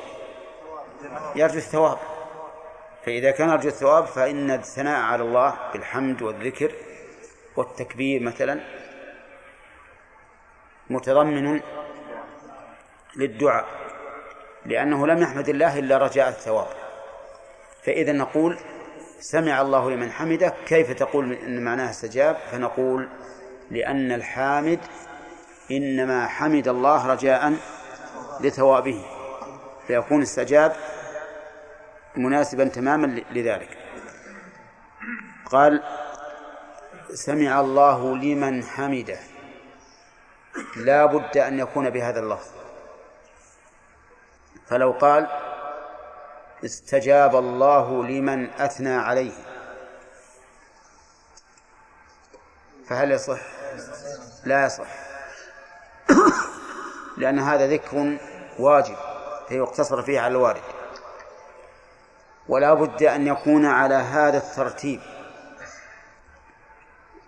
[1.35, 1.97] يرجو الثواب.
[3.05, 6.71] فإذا كان يرجو الثواب فإن الثناء على الله بالحمد والذكر
[7.55, 8.59] والتكبير مثلا
[10.89, 11.61] متضمن
[13.15, 13.65] للدعاء
[14.65, 16.67] لأنه لم يحمد الله إلا رجاء الثواب.
[17.85, 18.57] فإذا نقول
[19.19, 23.09] سمع الله لمن حمده كيف تقول إن معناها استجاب؟ فنقول
[23.71, 24.79] لأن الحامد
[25.71, 27.53] إنما حمد الله رجاء
[28.41, 29.05] لثوابه
[29.87, 30.75] فيكون استجاب
[32.15, 33.77] مناسبا تماما لذلك.
[35.45, 35.83] قال
[37.13, 39.19] سمع الله لمن حمده.
[40.75, 42.51] لا بد أن يكون بهذا اللفظ.
[44.67, 45.27] فلو قال
[46.65, 49.33] استجاب الله لمن أثنى عليه.
[52.87, 53.39] فهل يصح؟
[54.45, 54.87] لا يصح.
[57.17, 58.17] لأن هذا ذكر
[58.59, 58.95] واجب
[59.47, 60.72] فيقتصر فيه على الوارد.
[62.47, 65.01] ولا بد أن يكون على هذا الترتيب.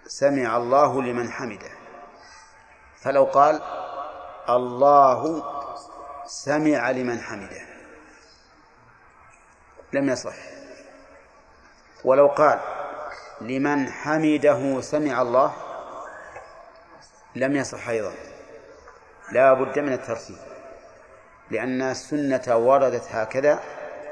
[0.08, 1.70] سمع الله لمن حمده.
[3.02, 3.62] فلو قال
[4.50, 5.44] الله
[6.26, 7.62] سمع لمن حمده.
[9.94, 10.36] لم يصح.
[12.04, 12.60] ولو قال
[13.42, 15.54] لمن حمده سمع الله
[17.36, 18.14] لم يصح أيضا.
[19.32, 20.38] لا بد من الترتيب.
[21.52, 23.60] لأن السنة وردت هكذا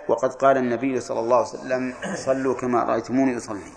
[0.07, 3.71] وقد قال النبي صلى الله عليه وسلم صلوا كما رأيتموني أصلي.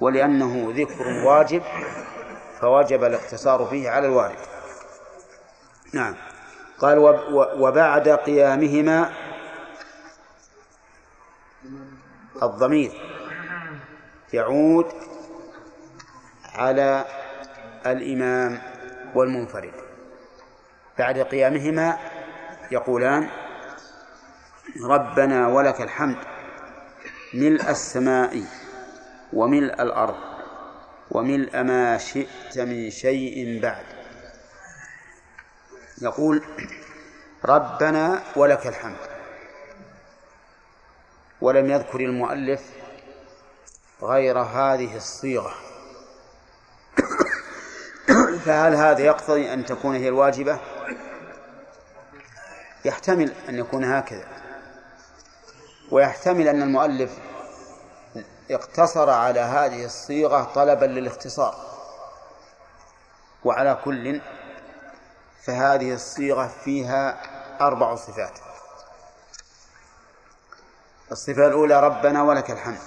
[0.00, 1.62] ولأنه ذكر واجب
[2.60, 4.38] فوجب الاقتصار فيه على الوارد.
[5.92, 6.14] نعم.
[6.78, 6.98] قال
[7.58, 9.12] وبعد قيامهما
[12.42, 12.92] الضمير
[14.32, 14.86] يعود
[16.54, 17.04] على
[17.86, 18.62] الإمام
[19.14, 19.72] والمنفرد.
[20.98, 21.98] بعد قيامهما
[22.70, 23.28] يقولان
[24.82, 26.16] ربنا ولك الحمد
[27.34, 28.44] ملء السماء
[29.32, 30.16] وملء الأرض
[31.10, 33.84] وملء ما شئت من شيء بعد.
[36.02, 36.44] يقول
[37.44, 38.96] ربنا ولك الحمد.
[41.40, 42.62] ولم يذكر المؤلف
[44.02, 45.54] غير هذه الصيغة.
[48.44, 50.58] فهل هذا يقتضي أن تكون هي الواجبة؟
[52.84, 54.33] يحتمل أن يكون هكذا.
[55.90, 57.18] ويحتمل أن المؤلف
[58.50, 61.56] اقتصر على هذه الصيغة طلبا للاختصار.
[63.44, 64.20] وعلى كل
[65.44, 67.20] فهذه الصيغة فيها
[67.60, 68.38] أربع صفات.
[71.12, 72.78] الصفة الأولى ربنا ولك الحمد.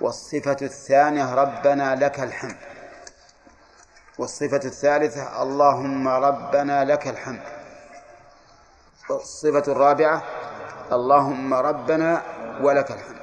[0.00, 2.56] والصفة الثانية ربنا لك الحمد.
[4.18, 7.42] والصفة الثالثة اللهم ربنا لك الحمد.
[9.10, 10.22] والصفة الرابعة
[10.92, 12.22] اللهم ربنا
[12.60, 13.20] ولك الحمد.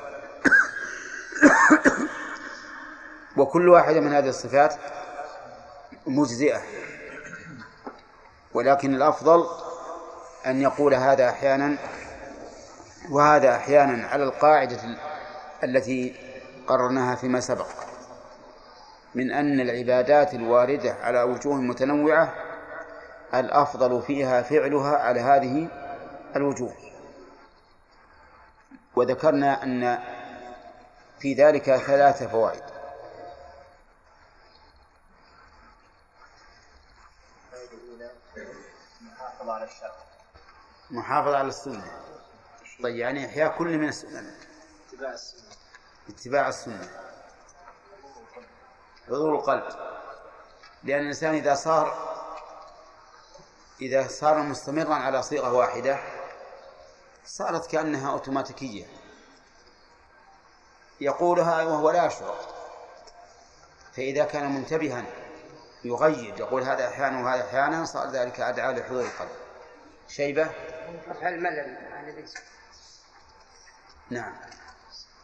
[3.38, 4.76] وكل واحدة من هذه الصفات
[6.08, 6.62] مجزئة.
[8.54, 9.46] ولكن الأفضل
[10.46, 11.78] أن يقول هذا أحيانا
[13.12, 14.80] وهذا أحيانا على القاعدة
[15.64, 16.16] التي
[16.68, 17.68] قررناها فيما سبق.
[19.16, 22.34] من أن العبادات الواردة على وجوه متنوعة
[23.34, 25.68] الأفضل فيها فعلها على هذه
[26.36, 26.74] الوجوه.
[28.98, 30.04] وذكرنا أن
[31.20, 32.64] في ذلك ثلاث فوائد.
[39.02, 39.96] محافظة على الشرع
[40.92, 42.02] محافظة على السنة.
[42.84, 44.36] طيب يعني إحياء كل من السنة.
[44.90, 45.50] اتباع السنة.
[46.10, 46.90] اتباع السنة.
[49.08, 49.64] حضور القلب.
[50.84, 52.18] لأن الإنسان إذا صار
[53.82, 56.17] إذا صار مستمرا على صيغة واحدة
[57.28, 58.86] صارت كأنها أوتوماتيكية.
[61.02, 62.36] يقولها وهو لا يشعر.
[63.94, 65.06] فإذا كان منتبها
[65.84, 69.30] يغير يقول هذا أحيانا وهذا أحيانا صار ذلك أدعى لحضور القلب.
[70.08, 70.50] شيبة؟
[71.10, 71.78] رفع الملل.
[71.92, 72.42] عن الإنسان
[74.10, 74.36] نعم.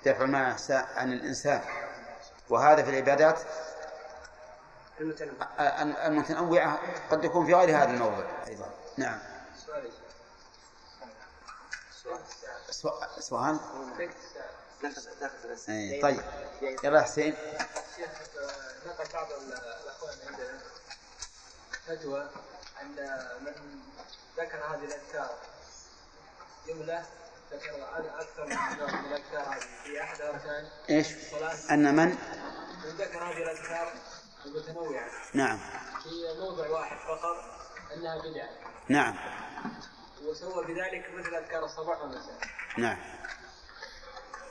[0.06, 1.62] دفع ما عن الإنسان.
[2.50, 3.40] وهذا في العبادات
[5.02, 5.34] المتنوع
[6.08, 6.80] المتنوعة
[7.12, 8.70] قد يكون في غير هذا الموضع أيضا.
[8.98, 9.20] نعم.
[13.20, 13.60] سؤال؟
[15.70, 16.22] أي طيب.
[16.84, 17.36] يلا حسين؟
[17.96, 18.10] شيخ
[18.86, 20.60] نقل بعض الاخوان عندنا
[21.88, 22.30] فتوى
[22.82, 22.96] ان
[23.46, 23.80] من
[24.38, 25.38] ذكر هذه الأذكار.
[26.68, 27.06] جملة
[27.52, 27.88] ذكر
[28.22, 28.52] أكثر من
[29.06, 29.84] الأذكار هذه.
[29.84, 31.08] في أحد اركان إيش؟
[31.72, 32.10] أن من؟
[32.86, 33.94] من ذكر هذه الأذكار
[34.46, 35.10] المتنوعة.
[35.34, 35.60] نعم.
[36.04, 37.36] في موضع واحد فقط
[37.94, 38.50] أنها بدعة.
[38.90, 39.16] نعم.
[40.30, 42.36] وسوى بذلك مثل أذكار الصباح والمساء.
[42.78, 42.98] نعم.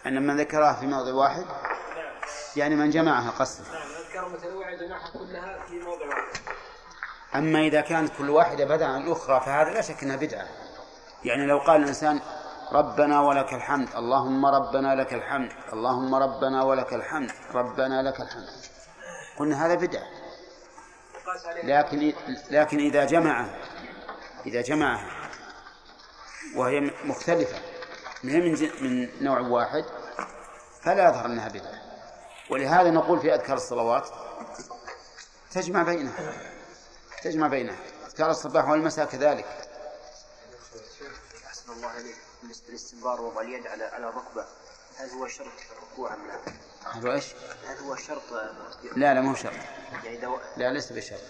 [0.07, 2.15] أن من ذكرها في موضع واحد نعم.
[2.57, 3.65] يعني من جمعها قصد.
[3.73, 6.39] نعم الاذكار المتنوعه جمعها كلها في موضع واحد.
[7.35, 10.49] أما إذا كانت كل واحدة بدعة عن الأخرى فهذا لا شك أنها بدعة.
[11.25, 12.21] يعني لو قال الإنسان
[12.73, 18.49] ربنا ولك الحمد اللهم ربنا لك الحمد اللهم ربنا ولك الحمد ربنا لك الحمد.
[19.39, 20.07] قلنا هذا بدعة.
[21.63, 22.13] لكن
[22.51, 23.47] لكن إذا جمع
[24.47, 25.22] إذا جمعها
[26.57, 27.61] وهي مختلفة
[28.25, 29.85] ما هي من من نوع واحد
[30.83, 31.83] فلا يظهر أنها بدعة.
[32.51, 34.09] ولهذا نقول في أذكار الصلوات
[35.51, 36.35] تجمع بينها
[37.23, 37.77] تجمع بينها.
[38.07, 39.47] أذكار الصباح والمساء كذلك.
[41.47, 44.47] أحسن الله عليك بالنسبة للاستنبار وضع اليد على على الركبة
[44.97, 46.39] هل هو شرط الركوع أم لا؟
[46.93, 47.35] هل هو إيش؟
[47.67, 48.23] هل هو شرط؟
[48.97, 49.53] لا لا مو شرط.
[50.05, 50.39] يعني دو...
[50.57, 51.21] لا ليس بشرط.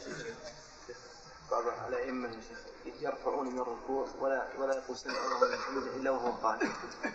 [1.50, 2.58] بعض الأئمة يا شيخ
[3.00, 6.72] يرفعون من الركوع ولا ولا يقول سمع الله لمن حمده إلا وهو قائم.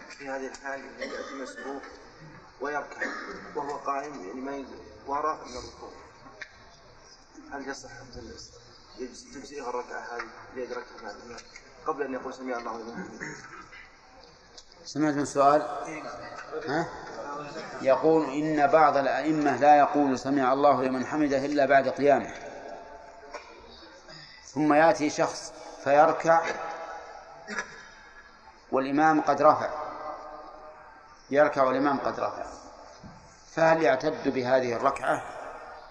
[0.09, 1.81] في هذه الحال يأتي مسبوق
[2.61, 3.01] ويركع
[3.55, 4.65] وهو قائم يعني ما
[5.07, 5.89] وراء من الركوع.
[7.51, 7.89] هل يصح
[9.33, 11.39] تجزئه الركعة هذه؟ اللي يدركها مع الإمام
[11.85, 13.35] قبل أن يقول سمع الله لمن حمده.
[14.85, 15.61] سمعت من سؤال؟
[16.67, 16.89] ها؟
[17.81, 22.46] يقول إن بعض الأئمة لا يقول سمع الله لمن حمده إلا بعد قيامه.
[24.57, 25.53] ثم يأتي شخص
[25.83, 26.41] فيركع
[28.71, 29.69] والإمام قد رفع.
[31.29, 32.43] يركع والإمام قد رفع.
[33.53, 35.21] فهل يعتد بهذه الركعة؟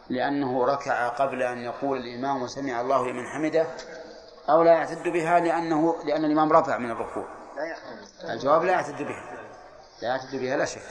[0.08, 3.66] لأنه ركع قبل أن يقول الإمام سمع الله لمن حمده؟
[4.48, 7.28] أو لا يعتد بها لأنه لأن الإمام رفع من الركوع؟
[8.24, 9.24] الجواب لا يعتد بها.
[10.02, 10.82] لا يعتد بها لا شك.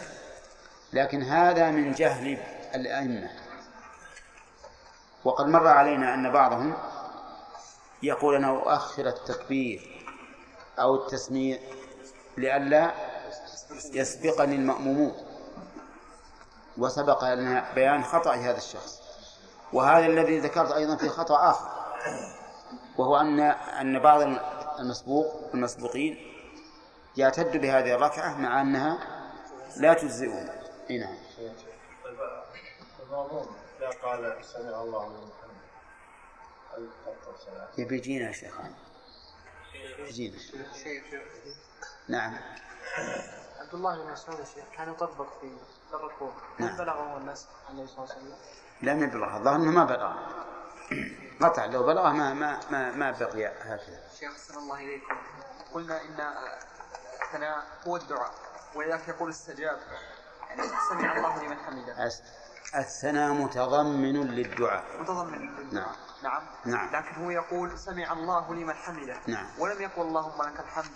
[0.93, 2.38] لكن هذا من جهل
[2.76, 3.30] الأئمة.
[5.23, 6.73] وقد مر علينا أن بعضهم
[8.04, 10.06] يقول أنا أؤخر التكبير
[10.80, 11.60] أو التسميع
[12.38, 12.93] لئلا
[13.93, 15.16] يسبقني المأمومون.
[16.78, 19.02] وسبق لنا بيان خطأ هذا الشخص.
[19.74, 21.76] وهذا الذي ذكرت أيضا في خطأ آخر
[22.98, 24.22] وهو أن أن بعض
[24.80, 26.18] المسبوق المسبوقين
[27.18, 29.00] يعتد بهذه الركعة مع أنها
[29.78, 30.43] لا تجزئه
[30.89, 31.16] نعم.
[34.04, 35.66] قال سمع الله لمن حمده
[36.64, 36.64] هل تبطل صلاته؟
[37.78, 38.53] يبي يجينا يا شيخ.
[39.99, 40.38] يجينا.
[42.07, 42.38] نعم.
[43.59, 45.57] عبد الله بن مسعود يا شيخ كان يطبق في
[45.93, 46.69] الركوع نعم.
[46.69, 48.38] هل بلغه الناس النبي صلى الله عليه وسلم؟
[48.82, 49.38] لم يبلغ.
[49.38, 50.13] الظاهر إنه ما بلغ
[51.41, 53.99] قطع لو بلغه ما ما ما, ما بقي هكذا.
[54.19, 55.17] شيخ أحسن الله إليكم.
[55.73, 56.34] قلنا إن
[57.21, 58.32] الثناء هو الدعاء
[58.76, 59.80] ولذلك يقول استجاب.
[60.49, 62.09] يعني سمع الله لمن حمده.
[62.76, 65.01] الثناء متضمن للدعاء.
[65.01, 65.73] متضمن للدعاء.
[65.73, 65.95] نعم.
[66.24, 66.43] نعم.
[66.66, 66.95] نعم.
[66.95, 69.18] لكن هو يقول سمع الله لمن حمده.
[69.28, 69.47] نعم.
[69.59, 70.91] ولم يقل اللهم لك الحمد.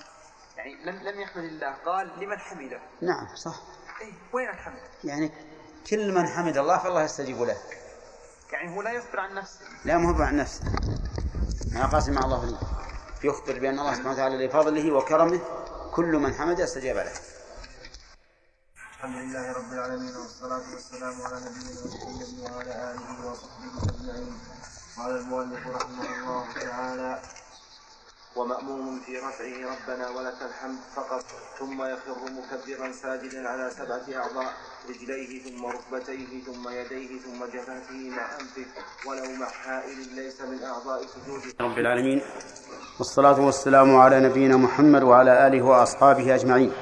[0.58, 1.74] يعني لم لم يحمد الله.
[1.86, 2.80] قال لمن حمده.
[3.02, 3.56] نعم صح.
[4.02, 5.32] إيه وين الحمد؟ يعني
[5.90, 7.58] كل من حمد الله فالله يستجيب له.
[8.52, 9.60] يعني هو لا يخبر عن نفسه.
[9.86, 10.64] لا مو عن نفسه.
[11.74, 12.58] ما قاسم مع الله لي
[13.24, 15.40] يخبر بأن الله سبحانه وتعالى لفضله وكرمه
[15.94, 17.12] كل من حمد استجاب له.
[19.00, 24.59] الحمد لله رب العالمين والصلاة والسلام على نبينا محمد وعلى آله وصحبه أجمعين.
[25.00, 27.20] قال المؤلف رحمه الله تعالى
[28.36, 31.24] ومأموم في رفعه ربنا ولك الحمد فقط
[31.60, 34.54] ثم يخر مكبرا ساجدا على سبعة أعضاء
[34.90, 38.66] رجليه ثم ركبتيه ثم يديه ثم جبهته مع أنفه
[39.08, 41.54] ولو مع حائل ليس من أعضاء سجوده.
[41.62, 42.22] رب العالمين
[43.00, 46.74] والصلاة والسلام على نبينا محمد وعلى آله وأصحابه أجمعين.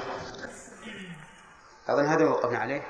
[1.88, 2.82] أظن هذا وقفنا عليه.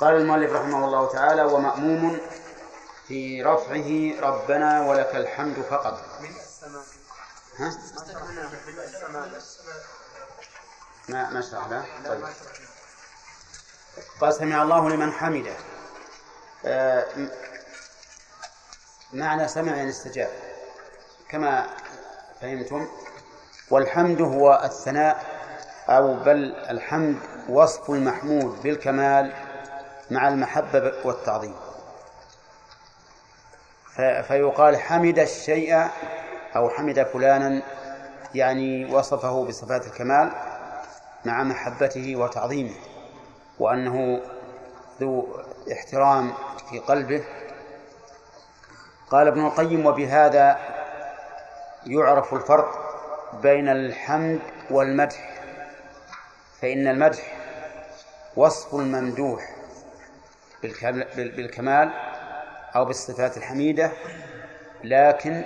[0.00, 2.18] قال المؤلف رحمه الله تعالى ومأموم
[3.08, 6.00] في رفعه ربنا ولك الحمد فقط.
[7.58, 7.78] ها؟
[11.08, 12.24] ما ما شرح له؟ طيب.
[14.20, 15.56] قال سمع الله لمن حمده.
[16.64, 17.06] آه،
[19.12, 20.30] معنى سمع يعني استجاب.
[21.28, 21.76] كما
[22.40, 22.88] فهمتم
[23.70, 25.24] والحمد هو الثناء
[25.88, 29.32] أو بل الحمد وصف المحمود بالكمال
[30.10, 31.67] مع المحبة والتعظيم.
[33.98, 35.86] فيقال حمد الشيء
[36.56, 37.62] أو حمد فلانا
[38.34, 40.30] يعني وصفه بصفات الكمال
[41.24, 42.74] مع محبته وتعظيمه
[43.58, 44.20] وأنه
[45.00, 45.36] ذو
[45.72, 46.32] احترام
[46.70, 47.24] في قلبه.
[49.10, 50.58] قال ابن القيم وبهذا
[51.86, 52.84] يعرف الفرق
[53.42, 54.40] بين الحمد
[54.70, 55.40] والمدح
[56.60, 57.36] فإن المدح
[58.36, 59.48] وصف الممدوح
[60.62, 61.90] بالكمال- بال- بالكمال
[62.76, 63.92] أو بالصفات الحميدة
[64.84, 65.44] لكن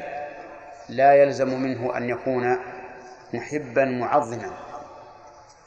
[0.88, 2.58] لا يلزم منه أن يكون
[3.34, 4.50] محبا معظما.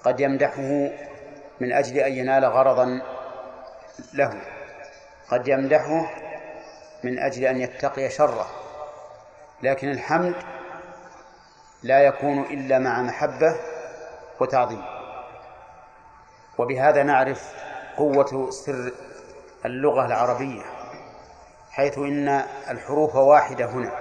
[0.03, 0.89] قد يمدحه
[1.59, 3.01] من أجل أن ينال غرضا
[4.13, 4.41] له.
[5.29, 6.11] قد يمدحه
[7.03, 8.47] من أجل أن يتقي شره.
[9.63, 10.35] لكن الحمد
[11.83, 13.55] لا يكون إلا مع محبة
[14.39, 14.83] وتعظيم.
[16.57, 17.53] وبهذا نعرف
[17.97, 18.91] قوة سر
[19.65, 20.74] اللغة العربية.
[21.75, 22.27] حيث إن
[22.69, 23.91] الحروف واحدة هنا.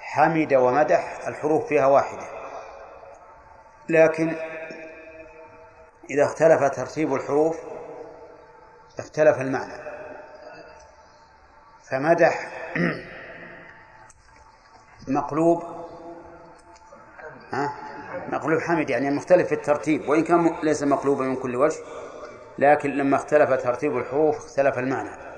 [0.00, 2.26] حمد ومدح الحروف فيها واحدة.
[3.88, 4.36] لكن
[6.10, 7.58] إذا اختلف ترتيب الحروف
[8.98, 9.82] اختلف المعنى.
[11.82, 12.48] فمدح
[15.08, 15.62] مقلوب.
[17.52, 17.72] ها؟
[18.28, 20.08] مقلوب حمد يعني مختلف في الترتيب.
[20.08, 21.78] وإن كان ليس مقلوبا من كل وجه
[22.58, 25.29] لكن لما اختلف ترتيب الحروف اختلف المعنى.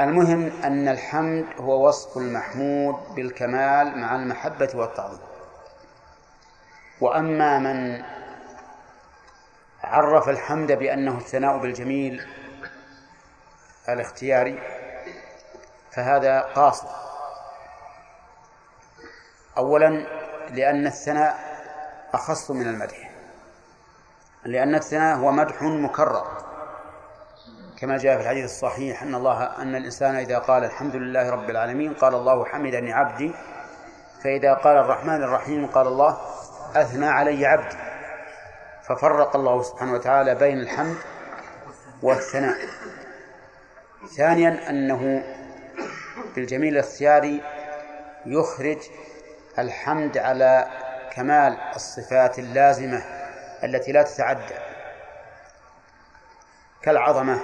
[0.00, 5.26] المهم أن الحمد هو وصف المحمود بالكمال مع المحبة والتعظيم.
[7.00, 8.02] وأما من
[9.84, 12.26] عرف الحمد بأنه الثناء بالجميل
[13.88, 14.62] الاختياري
[15.92, 16.88] فهذا قاصر
[19.58, 20.06] أولا
[20.50, 21.38] لأن الثناء
[22.14, 23.10] أخص من المدح
[24.44, 26.45] لأن الثناء هو مدح مكرر.
[27.76, 31.94] كما جاء في الحديث الصحيح أن الله أن الإنسان إذا قال الحمد لله رب العالمين
[31.94, 33.34] قال الله حمدني عبدي
[34.24, 36.18] فإذا قال الرحمن الرحيم قال الله
[36.76, 37.76] أثنى علي عبدي.
[38.82, 40.96] ففرق الله سبحانه وتعالى بين الحمد
[42.02, 42.56] والثناء.
[44.16, 45.22] ثانيا أنه
[46.34, 47.42] بالجميل الاختياري
[48.26, 48.78] يخرج
[49.58, 50.68] الحمد على
[51.12, 53.02] كمال الصفات اللازمة
[53.64, 54.54] التي لا تتعدى
[56.82, 57.40] كالعظمة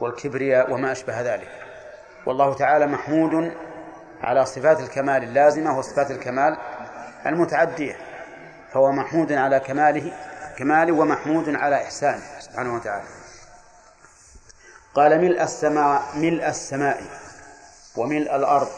[0.00, 1.50] والكبرياء وما أشبه ذلك.
[2.26, 3.52] والله تعالى محمود
[4.20, 6.56] على صفات الكمال اللازمة وصفات الكمال
[7.26, 7.96] المتعدية.
[8.72, 10.12] فهو محمود على كماله
[10.56, 13.08] كماله ومحمود على إحسانه سبحانه وتعالى.
[14.94, 17.02] قال ملء السماء ملء السماء
[17.96, 18.68] وملء الأرض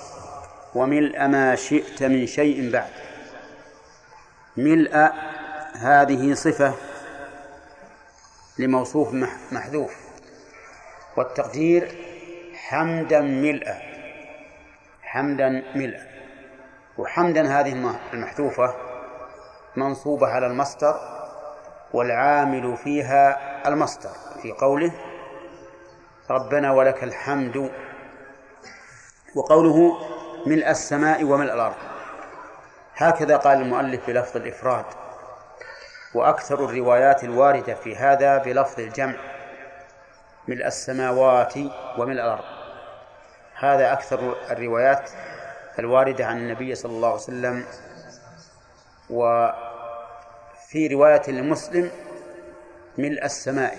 [0.74, 2.90] وملء ما شئت من شيء بعد.
[4.56, 5.10] ملء
[5.74, 6.74] هذه صفة
[8.58, 9.08] لموصوف
[9.52, 10.05] محذوف.
[11.16, 11.88] والتقدير
[12.54, 13.78] حمدا ملءا
[15.02, 16.06] حمدا ملءا
[16.98, 17.72] وحمدا هذه
[18.12, 18.74] المحذوفة
[19.76, 21.00] منصوبة على المصدر
[21.92, 23.38] والعامل فيها
[23.68, 24.10] المصدر
[24.42, 24.92] في قوله
[26.30, 27.70] ربنا ولك الحمد
[29.34, 29.98] وقوله
[30.46, 31.76] ملء السماء وملء الأرض.
[32.96, 34.84] هكذا قال المؤلف بلفظ الإفراد.
[36.14, 39.36] وأكثر الروايات الواردة في هذا بلفظ الجمع.
[40.49, 41.55] ملء السماوات
[41.99, 42.44] وملء الأرض.
[43.55, 45.11] هذا أكثر الروايات
[45.78, 47.64] الواردة عن النبي صلى الله عليه وسلم
[49.11, 51.90] وفي رواية لمسلم
[52.99, 53.78] ملء السماء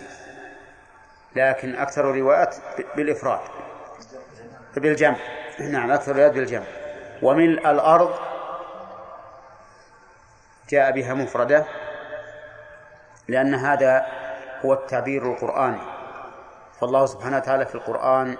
[1.35, 2.55] لكن أكثر الروايات
[2.95, 3.39] بالإفراد
[4.77, 5.17] بالجمع.
[5.59, 6.65] نعم أكثر الروايات بالجمع.
[7.21, 8.15] وملء الأرض
[10.69, 11.65] جاء بها مفردة
[13.27, 14.05] لأن هذا
[14.65, 15.96] هو التعبير القرآني.
[16.81, 18.37] فالله سبحانه وتعالى في القرآن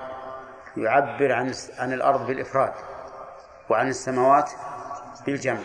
[0.78, 2.74] يعبر عن عن الأرض بالإفراد
[3.70, 4.52] وعن السماوات
[5.26, 5.60] بالجمع.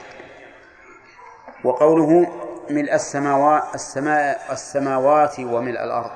[1.64, 2.32] وقوله
[2.70, 6.10] ملء السماوات السماء السماوات وملء الأرض.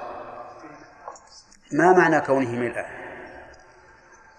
[1.73, 2.85] ما معنى كونه ملء؟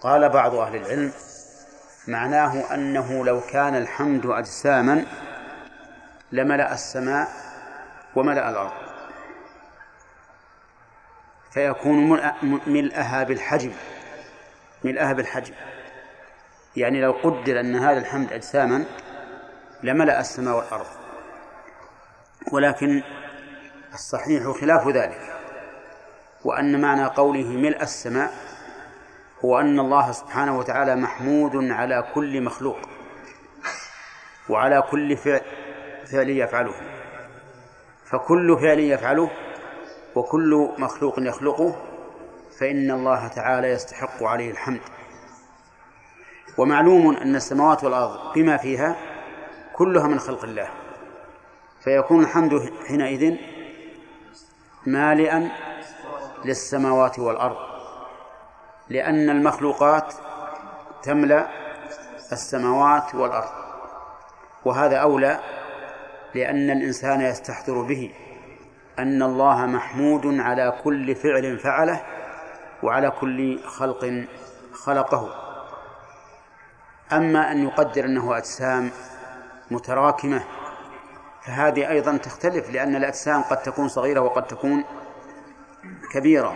[0.02, 1.12] قال بعض أهل العلم
[2.08, 5.06] معناه أنه لو كان الحمد أجساما
[6.32, 7.28] لملأ السماء
[8.16, 8.87] وملأ الأرض.
[11.52, 12.20] فيكون
[12.68, 13.72] ملأها بالحجم
[14.84, 15.54] ملأها بالحجم
[16.76, 18.86] يعني لو قدر أن هذا الحمد أجساما
[19.84, 20.86] لملأ السماء والأرض.
[22.52, 23.04] ولكن
[23.94, 25.36] الصحيح خلاف ذلك
[26.46, 28.34] وأن معنى قوله ملء السماء
[29.46, 32.78] هو أن الله سبحانه وتعالى محمود على كل مخلوق
[34.50, 35.42] وعلى كل فعل
[36.12, 36.74] فعل يفعله.
[38.06, 39.32] فكل فعل يفعله
[40.18, 41.76] وكل مخلوق يخلقه
[42.60, 44.82] فإن الله تعالى يستحق عليه الحمد.
[46.58, 48.96] ومعلوم أن السماوات والأرض بما فيها
[49.74, 50.70] كلها من خلق الله.
[51.84, 53.38] فيكون الحمد حينئذ
[54.86, 55.52] مالئا
[56.46, 57.58] للسماوات والأرض
[58.90, 60.14] لأن المخلوقات
[61.04, 61.48] تملأ
[62.32, 63.50] السماوات والأرض.
[64.66, 65.40] وهذا أولى
[66.36, 68.14] لأن الإنسان يستحضر به.
[69.00, 72.02] أن الله محمود على كل فعل فعله
[72.84, 74.26] وعلى كل خلق
[74.74, 75.30] خلقه.
[77.12, 78.92] أما أن يقدر أنه أجسام
[79.72, 80.44] متراكمة
[81.42, 84.84] فهذه أيضا تختلف لأن الأجسام قد تكون صغيرة وقد تكون
[86.14, 86.54] كبيرة.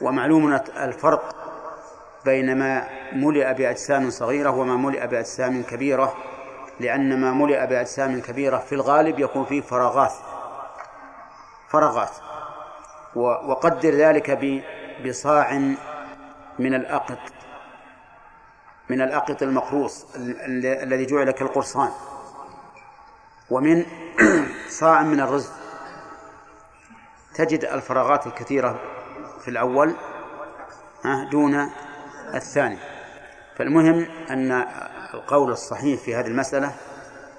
[0.00, 1.36] ومعلوم الفرق
[2.24, 6.14] بين ما ملئ بأجسام صغيرة وما ملئ بأجسام كبيرة
[6.80, 10.12] لأن ما ملئ بأجسام كبيرة في الغالب يكون فيه فراغات.
[11.72, 12.10] فراغات
[13.14, 14.38] وقدر ذلك
[15.06, 15.52] بصاع
[16.58, 17.18] من الأقط.
[18.90, 21.90] من الأقط المقروص الذي جعل كالقرصان.
[23.50, 23.86] ومن
[24.80, 25.50] صاع من الرز.
[27.34, 28.80] تجد الفراغات الكثيرة
[29.40, 29.94] في الأول
[31.30, 31.70] دون
[32.34, 32.78] الثاني.
[33.56, 34.66] فالمهم أن
[35.14, 36.72] القول الصحيح في هذه المسألة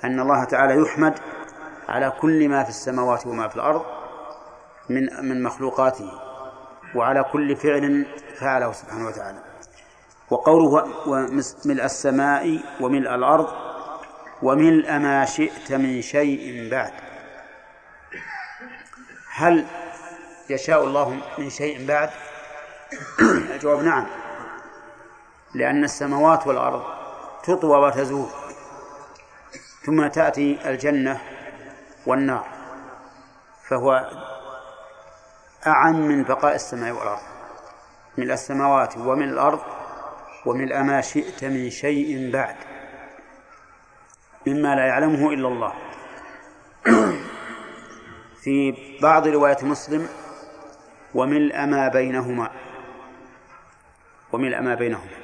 [0.03, 1.19] أن الله تعالى يحمد
[1.89, 3.92] على كل ما في السماوات وما في الأرض
[4.89, 6.11] من من مخلوقاته
[6.95, 8.05] وعلى كل فعل
[8.39, 9.39] فعله سبحانه وتعالى.
[10.29, 13.47] وقوله وملء السماء وملء الأرض
[14.41, 16.93] وملء ما شئت من شيء بعد.
[19.33, 19.65] هل
[20.49, 22.09] يشاء الله من شيء بعد؟
[23.55, 24.07] الجواب نعم.
[25.53, 26.83] لأن السماوات والأرض
[27.43, 28.29] تطوى وتزول
[29.85, 31.21] ثم تأتي الجنة
[32.05, 32.45] والنار
[33.69, 34.09] فهو
[35.67, 37.21] أعم من بقاء السماء والأرض.
[38.17, 39.59] من السماوات ومن الأرض
[40.45, 42.55] ومن ما شئت من شيء بعد.
[44.47, 45.73] مما لا يعلمه إلا الله.
[48.43, 50.07] في بعض روايات مسلم
[51.13, 52.51] وملء ما بينهما.
[54.33, 55.17] وملء ما بينهما.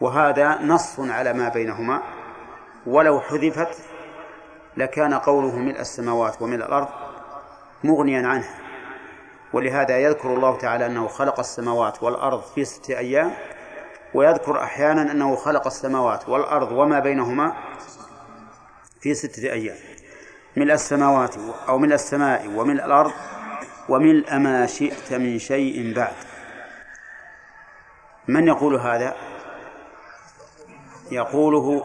[0.00, 2.02] وهذا نص على ما بينهما.
[2.86, 3.78] ولو حذفت
[4.76, 6.88] لكان قوله ملء السماوات وملء الأرض
[7.84, 8.67] مغنيا عنها.
[9.52, 13.32] ولهذا يذكر الله تعالى أنه خلق السماوات والأرض في ستة أيام
[14.14, 17.52] ويذكر أحيانا أنه خلق السماوات والأرض وما بينهما
[19.00, 19.76] في ستة أيام.
[20.56, 21.34] ملء السماوات
[21.68, 23.12] أو ملء السماء وملء الأرض
[23.88, 26.14] وملء ما شئت من شيء بعد.
[28.28, 29.14] من يقول هذا؟
[31.10, 31.84] يقوله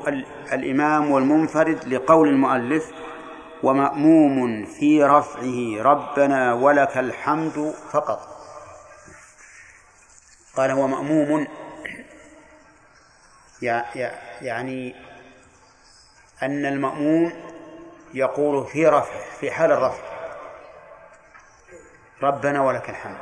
[0.53, 3.02] الإمام والمنفرد لقول المؤلف
[3.63, 8.19] ومأموم في رفعه ربنا ولك الحمد فقط.
[10.55, 11.47] قال هو مأموم.
[14.41, 14.95] يعني
[16.43, 17.33] أن المأموم
[18.13, 20.03] يقول في رفعه في حال الرفع.
[22.23, 23.17] ربنا ولك الحمد.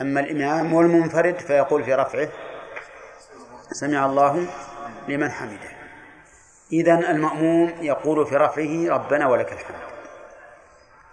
[0.00, 2.28] أما الإمام والمنفرد فيقول في رفعه
[3.72, 4.48] سمع الله
[5.08, 5.75] لمن حمده.
[6.72, 9.96] إذن المأموم يقول في رفعه ربنا ولك الحمد.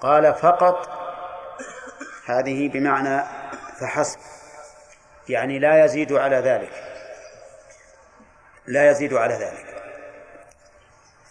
[0.01, 0.89] قال فقط
[2.26, 3.24] هذه بمعنى
[3.80, 4.20] فحسب
[5.30, 6.84] يعني لا يزيد على ذلك.
[8.68, 9.84] لا يزيد على ذلك.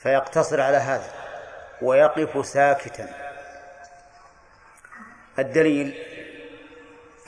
[0.03, 1.11] فيقتصر على هذا
[1.83, 3.09] ويقف ساكتا.
[5.39, 5.95] الدليل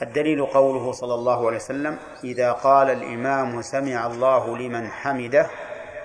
[0.01, 5.47] الدليل قوله صلى الله عليه وسلم إذا قال الإمام سمع الله لمن حمده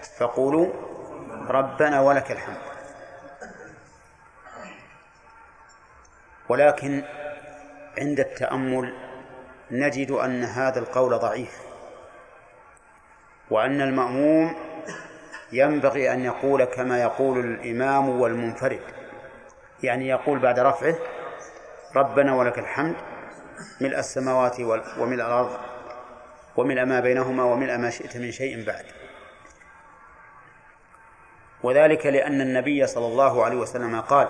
[0.05, 0.68] فقولوا
[1.48, 2.70] ربنا ولك الحمد.
[6.48, 7.03] ولكن
[7.98, 8.94] عند التأمل
[9.70, 11.61] نجد أن هذا القول ضعيف
[13.51, 14.55] وأن المأموم
[15.53, 18.80] ينبغي أن يقول كما يقول الإمام والمنفرد
[19.82, 20.94] يعني يقول بعد رفعه
[21.96, 22.96] ربنا ولك الحمد
[23.80, 24.61] ملء السماوات
[24.98, 25.59] وملء الأرض
[26.57, 28.84] وملء ما بينهما وملء ما شئت من شيء بعد.
[31.63, 34.29] وذلك لأن النبي صلى الله عليه وسلم قال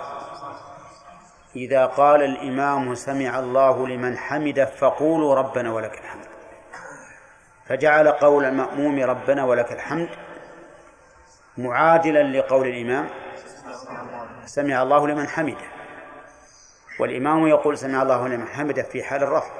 [1.56, 6.24] إذا قال الإمام سمع الله لمن حمده فقولوا ربنا ولك الحمد.
[7.66, 10.08] فجعل قول المأموم ربنا ولك الحمد
[11.58, 13.08] معادلا لقول الإمام
[14.46, 15.70] سمع الله لمن حمده.
[17.00, 19.50] والإمام يقول سمع الله لمن حمده في حال الرفع.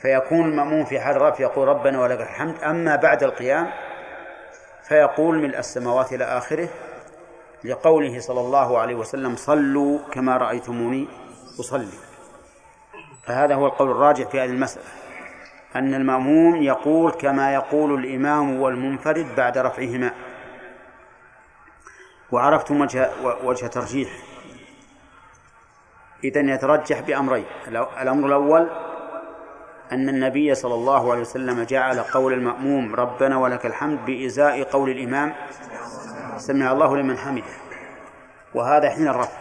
[0.00, 2.62] فيكون المأموم في حال الرفع يقول ربنا ولك الحمد.
[2.62, 3.72] أما بعد القيام
[4.92, 6.68] فيقول ملء السماوات إلى آخره
[7.64, 11.08] لقوله صلى الله عليه وسلم صلوا كما رأيتموني
[11.60, 11.98] أصلي.
[13.26, 14.84] فهذا هو القول الراجح في هذه المسألة
[15.76, 20.12] أن المأموم يقول كما يقول الإمام والمنفرد بعد رفعهما.
[22.32, 23.10] وعرفتم وجه
[23.44, 24.10] وجه ترجيح.
[26.24, 27.46] إذا يترجح بأمرين
[28.02, 28.70] الأمر الأول
[29.92, 35.34] أن النبي صلى الله عليه وسلم جعل قول المأموم ربنا ولك الحمد بإزاء قول الإمام
[36.36, 37.52] سمع الله لمن حمده.
[38.54, 39.38] وهذا حين الرفع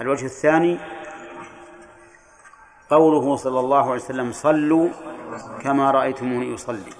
[0.00, 0.78] الوجه الثاني
[2.90, 4.88] قوله صلى الله عليه وسلم صلوا
[5.62, 6.92] كما رأيتموني أصلي.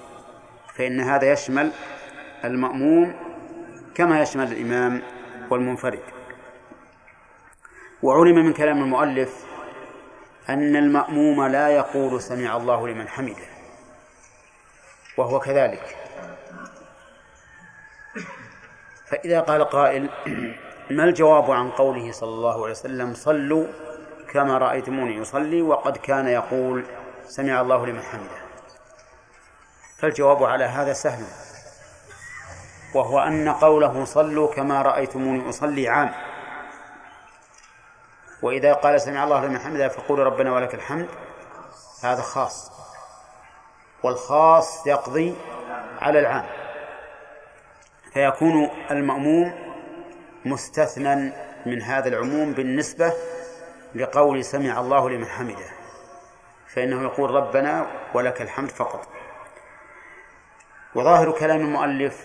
[0.75, 1.71] فإن هذا يشمل
[2.45, 3.15] المأموم
[3.95, 5.03] كما يشمل الإمام
[5.51, 6.01] والمنفرد.
[8.03, 9.50] وعلم من كلام المؤلف
[10.49, 13.47] أن المأموم لا يقول سمع الله لمن حمده.
[15.17, 15.97] وهو كذلك.
[19.07, 20.09] فإذا قال قائل
[20.91, 23.67] ما الجواب عن قوله صلى الله عليه وسلم صلوا
[24.33, 26.85] كما رأيتموني يصلي وقد كان يقول
[27.29, 28.41] سمع الله لمن حمده؟
[29.99, 31.25] فالجواب على هذا سهل
[32.95, 36.30] وهو أن قوله صلوا كما رأيتموني أصلي عام.
[38.43, 41.09] وإذا قال سمع الله لمن حمده فقول ربنا ولك الحمد.
[42.03, 42.73] هذا خاص.
[44.03, 45.35] والخاص يقضي
[46.01, 46.47] على العام.
[48.13, 49.53] فيكون المأموم
[50.45, 51.33] مستثنى
[51.67, 53.13] من هذا العموم بالنسبة
[53.95, 55.67] لقول سمع الله لمن حمده.
[56.75, 59.09] فإنه يقول ربنا ولك الحمد فقط.
[60.95, 62.25] وظاهر كلام المؤلف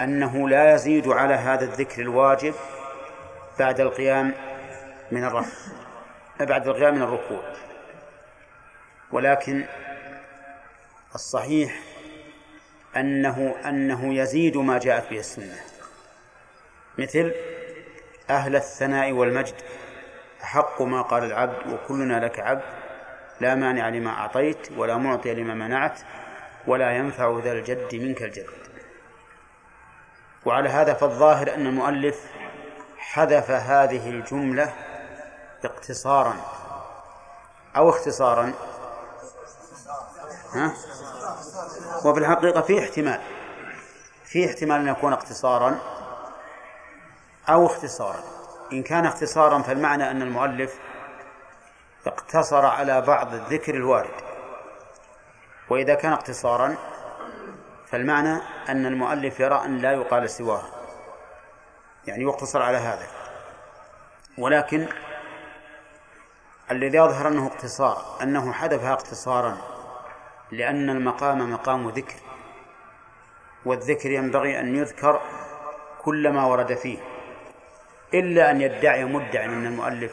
[0.00, 2.54] أنه لا يزيد على هذا الذكر الواجب
[3.58, 4.34] بعد القيام
[5.12, 5.72] من الرفع
[6.40, 7.42] بعد القيام من الركوع.
[9.12, 9.64] ولكن
[11.14, 11.80] الصحيح
[12.96, 15.60] أنه أنه يزيد ما جاءت به السنة.
[16.98, 17.34] مثل
[18.30, 19.54] أهل الثناء والمجد
[20.42, 22.62] أحق ما قال العبد وكلنا لك عبد
[23.40, 26.00] لا مانع لما أعطيت ولا معطي لما منعت
[26.66, 28.46] ولا ينفع ذا الجد منك الجد.
[30.44, 32.30] وعلى هذا فالظاهر أن المؤلف
[32.98, 34.72] حذف هذه الجملة
[35.66, 36.36] اقتصارا.
[37.76, 38.52] أو اختصارا.
[40.52, 40.72] ها؟
[42.04, 43.20] وفي الحقيقة في احتمال.
[44.24, 45.78] في احتمال أن يكون اقتصارا
[47.48, 48.22] أو اختصارا.
[48.72, 50.78] إن كان اختصارا فالمعنى أن المؤلف
[52.06, 54.14] اقتصر على بعض الذكر الوارد.
[55.70, 56.76] وإذا كان اقتصارا
[57.86, 60.62] فالمعنى أن المؤلف يرى أن لا يقال سواه.
[62.06, 63.06] يعني يقتصر على هذا.
[64.38, 64.88] ولكن
[66.70, 69.56] الذي يظهر أنه اقتصار أنه حذفها اقتصارا
[70.50, 72.14] لأن المقام مقام ذكر
[73.64, 75.20] والذكر ينبغي أن يذكر
[76.02, 76.98] كل ما ورد فيه
[78.14, 80.12] إلا أن يدعي مدع أن المؤلف.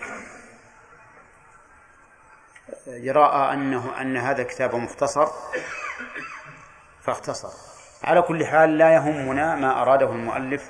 [2.88, 5.28] يرى أنه أن هذا الكتاب مختصر
[7.02, 7.50] فاختصر.
[8.04, 10.70] على كل حال لا يهمنا ما أراده المؤلف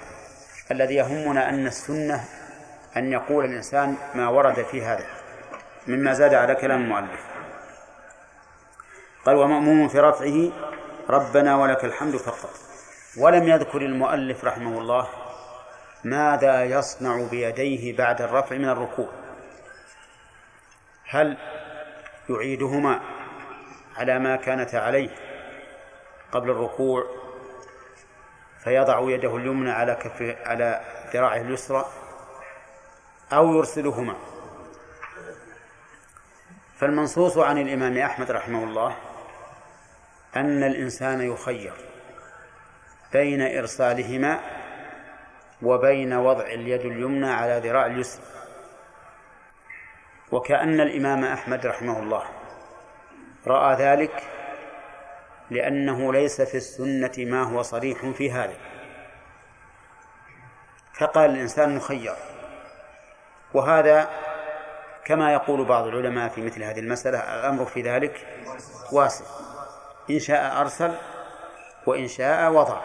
[0.71, 2.23] الذي يهمنا أن السنة
[2.97, 5.22] أن يقول الإنسان ما ورد في هذا.
[5.87, 7.25] مما زاد على كلام المؤلف.
[9.25, 10.51] قال ومأموم في رفعه
[11.09, 12.49] ربنا ولك الحمد فقط.
[13.17, 15.07] ولم يذكر المؤلف رحمه الله
[16.03, 19.09] ماذا يصنع بيديه بعد الرفع من الركوع.
[21.09, 21.37] هل
[22.29, 23.01] يعيدهما
[23.95, 25.09] على ما كانت عليه
[26.31, 27.03] قبل الركوع؟
[28.63, 30.81] فيضع يده اليمنى على كف على
[31.13, 31.85] ذراعه اليسرى
[33.33, 34.15] أو يرسلهما؟
[36.83, 38.95] فالمنصوص عن الإمام أحمد رحمه الله
[40.35, 41.73] أن الإنسان يخير
[43.13, 44.39] بين إرسالهما
[45.61, 48.25] وبين وضع اليد اليمنى على ذراع اليسرى.
[50.31, 52.23] وكأن الإمام أحمد رحمه الله
[53.47, 54.23] رأى ذلك
[55.49, 58.57] لأنه ليس في السنة ما هو صريح في هذا.
[60.99, 62.15] فقال الإنسان مخير
[63.53, 64.09] وهذا
[65.05, 68.27] كما يقول بعض العلماء في مثل هذه المسألة الأمر في ذلك
[68.91, 69.25] واسع.
[70.09, 70.95] إن شاء أرسل
[71.85, 72.81] وإن شاء وضع.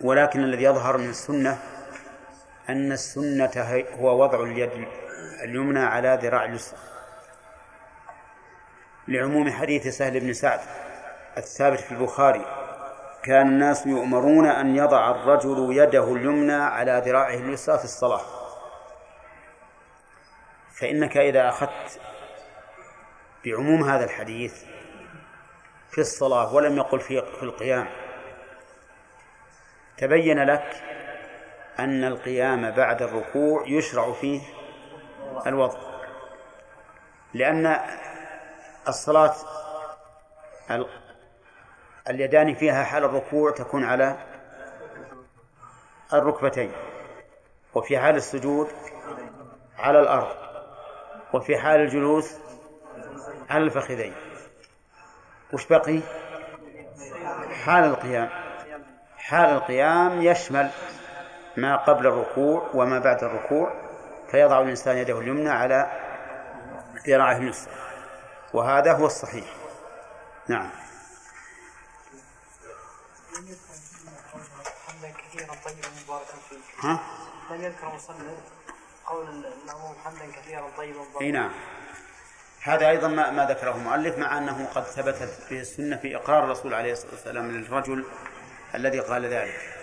[0.00, 1.58] ولكن الذي يظهر من السنة
[2.68, 4.70] أن السنة هو وضع اليد
[5.42, 6.78] اليمنى على ذراع اليسرى.
[9.08, 10.60] لعموم حديث سهل بن سعد
[11.36, 12.44] الثابت في البخاري
[13.22, 18.39] كان الناس يؤمرون أن يضع الرجل يده اليمنى على ذراعه اليسرى في الصلاة.
[20.80, 22.00] فإنك إذا أخذت
[23.44, 24.64] بعموم هذا الحديث
[25.90, 27.88] في الصلاة ولم يقل في في القيام
[29.96, 30.82] تبين لك
[31.78, 34.40] أن القيام بعد الركوع يشرع فيه
[35.46, 35.78] الوضع
[37.34, 37.80] لأن
[38.88, 39.34] الصلاة
[42.08, 44.16] اليدان فيها حال الركوع تكون على
[46.12, 46.72] الركبتين
[47.74, 48.68] وفي حال السجود
[49.78, 50.49] على الأرض.
[51.32, 52.34] وفي حال الجلوس
[53.50, 54.14] على الفخذين؟
[55.52, 56.00] وش بقي؟
[57.64, 58.28] حال القيام.
[59.16, 60.70] حال القيام يشمل
[61.56, 63.72] ما قبل الركوع وما بعد الركوع
[64.30, 65.90] فيضع الإنسان يده اليمنى على
[67.06, 67.74] ذراعه اليسرى.
[68.54, 69.46] وهذا هو الصحيح.
[70.48, 70.70] نعم.
[76.80, 77.00] ها؟
[77.50, 78.59] لم يذكر مصنف
[79.10, 81.52] قول المأموم حمدا كثيرا طيبا مباركا أي نعم.
[82.62, 86.74] هذا أيضا ما, ما ذكره المؤلف مع أنه قد ثبتت به السنة في إقرار الرسول
[86.74, 88.06] عليه الصلاة والسلام للرجل
[88.74, 89.76] الذي قال ذلك.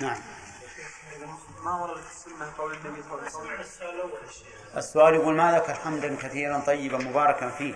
[0.00, 0.20] نعم.
[1.64, 4.10] ما ورد في السنة قول النبي صلى الله عليه وسلم؟
[4.76, 7.74] السؤال يقول ما ذكر حمدا كثيرا طيبا مباركا فيه؟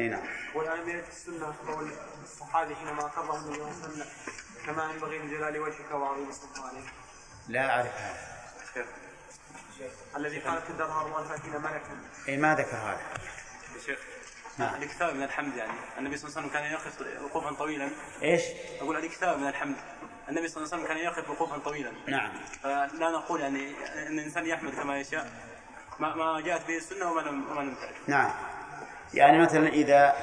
[0.00, 0.22] أي نعم.
[0.54, 1.90] والآن في السنة قول
[2.22, 4.06] الصحابي حينما أقره النبي صلى الله عليه وسلم
[4.66, 6.84] كما ينبغي لجلال وجهك وعظيم سلطانك
[7.48, 8.30] لا أعرف هذا.
[10.16, 11.80] الذي قالت الدرهم والفاتين ملكا
[12.28, 13.00] اي ما ذكر هذا.
[13.86, 13.98] شيخ
[14.58, 14.74] نعم.
[14.74, 15.72] الاكثار من الحمد يعني.
[15.98, 17.90] النبي صلى الله عليه وسلم كان يقف وقوفا طويلا.
[18.22, 18.42] إيش؟
[18.80, 19.76] أقول الاكثار من الحمد.
[20.28, 21.92] النبي صلى الله عليه وسلم كان يقف وقوفا طويلا.
[22.08, 22.32] نعم.
[22.62, 23.68] فلا نقول يعني
[24.08, 25.32] إن الإنسان يحمد كما يشاء.
[25.98, 28.30] ما ما جاءت به السنة وما لم وما لم تعرف نعم.
[29.14, 30.14] يعني مثلا إذا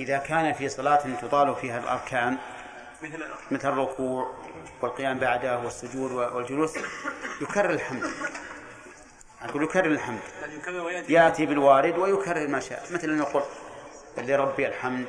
[0.00, 2.38] إذا كان في صلاة تطال فيها الأركان
[3.02, 4.34] مثل مثل الركوع
[4.82, 6.78] والقيام بعده والسجود والجلوس
[7.40, 8.10] يكرر الحمد.
[9.44, 10.20] أقول يكرر الحمد.
[11.08, 12.82] يأتي بالوارد ويكرر ما شاء.
[12.92, 13.42] مثل أن يقول
[14.18, 15.06] لربي الحمد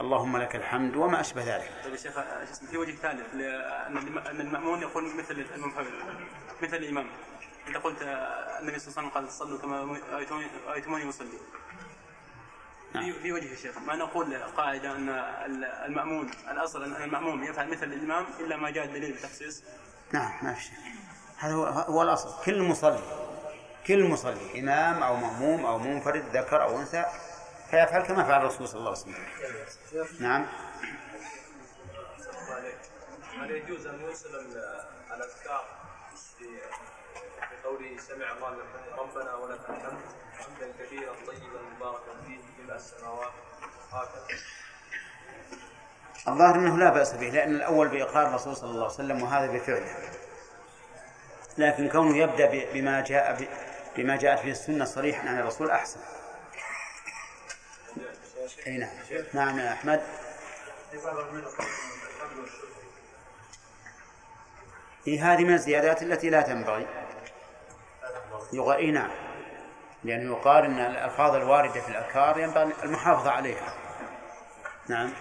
[0.00, 1.70] اللهم لك الحمد وما أشبه ذلك.
[1.84, 3.42] طيب يا شيخ اسمه، في وجه ثالث ل-
[3.86, 5.44] أن الم- أن المأمون يقول مثل
[6.62, 7.06] مثل الإمام.
[7.68, 11.28] أنت قلت آه، النبي صلى الله عليه وسلم قال صلوا كما رأيتموني- رايتموني أصلي.
[12.92, 17.70] في في وجه يا شيخ ما نقول قاعدة أن ال- المأمون الأصل أن الماموم يفعل
[17.70, 19.62] مثل الإمام إلا ما جاء الدليل بالتخصيص
[20.12, 20.74] نعم ما في شيء.
[21.38, 22.44] هذا هو, هو الأصل.
[22.44, 22.98] كل مصلي
[23.88, 27.04] كل مصلي إمام أو مأموم أو منفرد ذكر أو أنثى
[27.70, 29.14] فيفعل كما فعل الرسول صلى الله عليه وسلم.
[30.20, 30.46] نعم.
[33.40, 34.84] هل يجوز أن يوصل ال-
[35.14, 35.64] الأذكار
[36.38, 36.44] في
[37.48, 38.56] في قوله سمع الله
[38.98, 40.00] ربنا ولك الحمد
[40.38, 43.32] حمدا كثيرا طيبا مباركا فيه السماوات
[43.92, 44.38] هكذا
[46.28, 49.94] الظاهر أنه لا بأس به لأن الأول بإقرار الرسول صلى الله عليه وسلم وهذا بفعله.
[51.58, 53.48] لكن كونه يبدأ ب- بما جاء
[53.98, 56.00] بما جاءت به السنة صريحا عن الرسول أحسن.
[58.66, 58.90] أي نعم.
[59.32, 60.02] نعم يا أحمد.
[65.06, 66.86] هي هذه من الزيادات التي لا تنبغي.
[68.52, 68.80] يغ...
[68.80, 69.10] نعم.
[70.04, 73.74] لأنه يقال أن الألفاظ الواردة في الأذكار ينبغي المحافظة عليها.
[74.88, 75.12] نعم.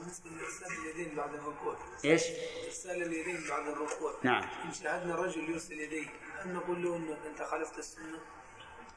[0.00, 2.22] بالنسبة لارسال اليدين بعد الركوع إيش؟
[2.66, 4.14] إرسال اليدين بعد الركوع.
[4.22, 4.42] نعم.
[4.64, 6.06] إن شاهدنا رجل يرسل يديه.
[6.44, 8.18] هل نقول له انك أنت خالفت السنة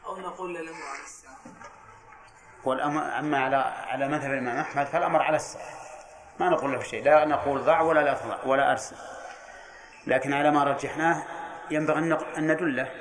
[0.05, 1.37] أو نقول له على الساعة.
[2.63, 3.55] والأمر أما على
[3.87, 5.69] على مذهب الإمام أحمد فالأمر على السعة
[6.39, 8.95] ما نقول له شيء لا نقول ضع ولا لا تضع ولا أرسل.
[10.07, 11.23] لكن على ما رجحناه
[11.71, 12.91] ينبغي أن أن ندله.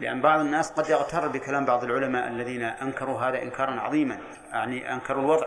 [0.00, 4.18] لأن بعض الناس قد يغتر بكلام بعض العلماء الذين أنكروا هذا إنكارا عظيما
[4.52, 5.46] يعني أنكروا الوضع.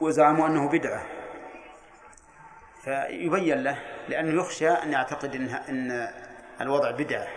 [0.00, 1.06] وزعموا أنه بدعة.
[2.84, 3.78] فيبين له
[4.08, 6.08] لأنه يخشى أن يعتقد إن
[6.60, 7.28] الوضع بدعة.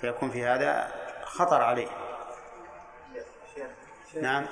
[0.00, 0.92] فيكون في هذا
[1.24, 1.88] خطر عليه.
[4.22, 4.46] نعم.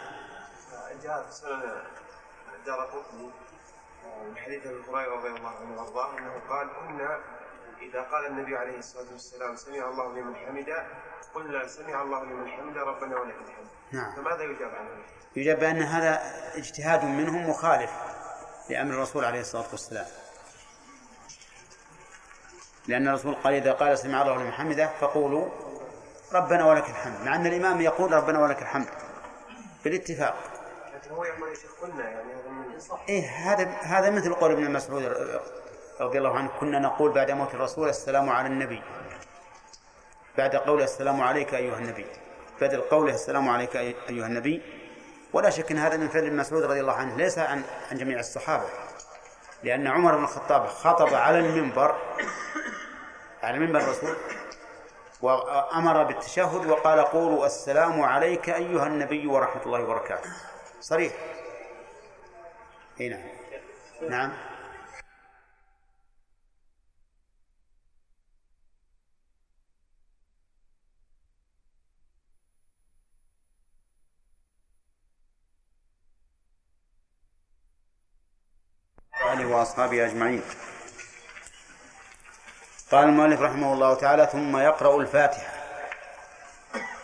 [1.03, 1.83] جاء في سنن
[2.67, 3.31] دار قطني
[4.29, 7.21] من حديث أبي هريرة رضي الله عنه وأرضاه أنه قال كنا
[7.83, 10.87] إذا قال النبي عليه الصلاة والسلام سمع الله لمن حمده
[11.35, 13.69] قلنا سمع الله لمن حمده ربنا ولك الحمد.
[13.93, 14.13] نعم.
[14.17, 14.89] فماذا يجاب عنه؟
[15.37, 16.21] يجب بأن هذا
[16.55, 17.91] اجتهاد منهم مخالف
[18.71, 20.07] لأمر الرسول عليه الصلاة والسلام.
[22.89, 25.49] لأن الرسول قال إذا قال سمع الله لمن حمده فقولوا
[26.33, 28.87] ربنا ولك الحمد مع أن الإمام يقول ربنا ولك الحمد
[29.85, 30.35] بالاتفاق.
[30.95, 32.33] لكن هو يقول يا شيخ كنا يعني
[33.09, 35.17] إيه هذا هذا مثل قول ابن مسعود
[36.01, 38.83] رضي الله عنه كنا نقول بعد موت الرسول السلام على النبي.
[40.39, 42.07] بعد قوله السلام عليك أيها النبي.
[42.61, 44.63] بدل قوله السلام عليك أيها النبي.
[45.33, 48.19] ولا شك أن هذا من فعل ابن مسعود رضي الله عنه ليس عن عن جميع
[48.19, 48.65] الصحابة.
[49.63, 51.97] لأن عمر بن الخطاب خطب على المنبر
[53.43, 54.17] على منبر الرسول
[55.23, 60.31] وأمر بالتشهد وقال قولوا السلام عليك أيها النبي ورحمة الله وبركاته.
[60.81, 61.13] صريح؟
[63.01, 63.23] إي نعم.
[64.11, 64.33] نعم.
[79.33, 80.43] آله وأصحابه أجمعين.
[82.93, 85.53] قال المؤلف رحمه الله تعالى ثم يقرأ الفاتحة.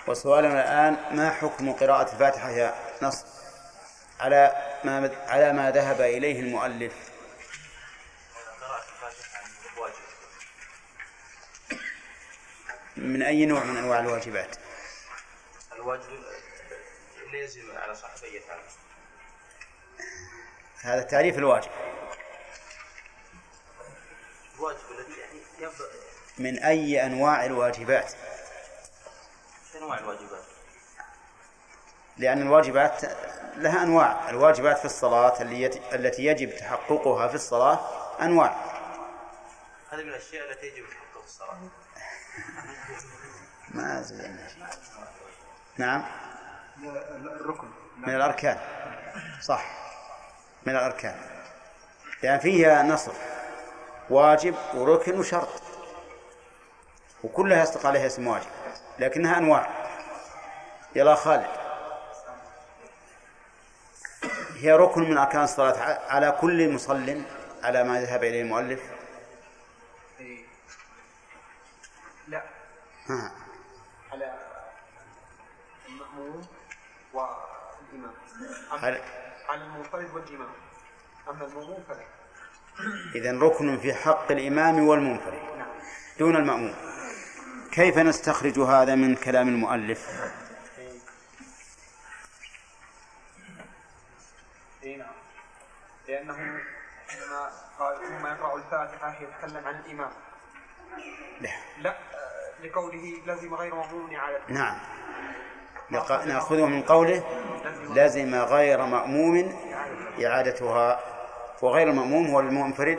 [0.07, 3.27] وسؤالنا الآن ما حكم قراءة الفاتحة يا نصر؟
[4.21, 6.93] على ما على ما ذهب إليه المؤلف.
[12.97, 14.57] من أي نوع من أنواع الواجبات؟
[15.73, 16.03] الواجب
[17.33, 18.59] يجب على صاحب أي فعل
[20.83, 21.71] هذا تعريف الواجب.
[24.55, 25.28] الواجب الذي
[26.39, 28.13] من أي أنواع الواجبات؟
[29.73, 30.45] في أنواع الواجبات؟
[32.17, 33.05] لأن الواجبات
[33.57, 34.31] لها أنواع.
[34.31, 35.43] الواجبات في الصلاة
[35.93, 37.81] التي يجب تحققها في الصلاة
[38.23, 38.57] أنواع.
[39.91, 41.59] هذه من الأشياء التي يجب تحقق الصلاة.
[43.69, 44.39] ما زين
[45.77, 46.05] نعم.
[47.41, 47.69] الركن.
[47.97, 48.59] من الأركان.
[49.41, 49.65] صح.
[50.67, 51.17] من الأركان.
[52.23, 53.13] لأن فيها نصر.
[54.11, 55.49] واجب وركن وشرط.
[57.25, 58.47] وكلها يصدق عليها اسم واجب
[58.99, 59.89] لكنها أنواع.
[60.95, 61.49] يلا خالد.
[64.55, 67.23] هي ركن من أركان الصلاة على كل مصل
[67.63, 68.81] على ما ذهب إليه المؤلف.
[73.09, 73.33] ها.
[74.13, 74.35] على
[75.89, 76.47] المأموم
[77.15, 78.15] والإمام.
[78.71, 79.01] على-
[79.51, 80.49] على المنفرد والإمام.
[81.29, 82.05] أما المأموم فلا.
[83.15, 85.39] إذا ركن في حق الإمام والمنفرد
[86.19, 86.75] دون المأموم.
[87.73, 90.33] كيف نستخرج هذا من كلام المؤلف؟
[94.85, 95.07] نعم.
[96.09, 96.35] لأنه
[97.09, 100.11] حينما قال ثم يقرأ الفاتحة يتكلم عن الإمام.
[101.81, 101.91] لا.
[101.91, 104.79] آه، لقوله لزم غير مأمون على نعم.
[106.27, 107.23] نأخذه من قوله
[107.91, 109.57] لزم غير مأموم
[110.25, 111.18] إعادتها
[111.63, 112.99] وغير المأموم هو المنفرد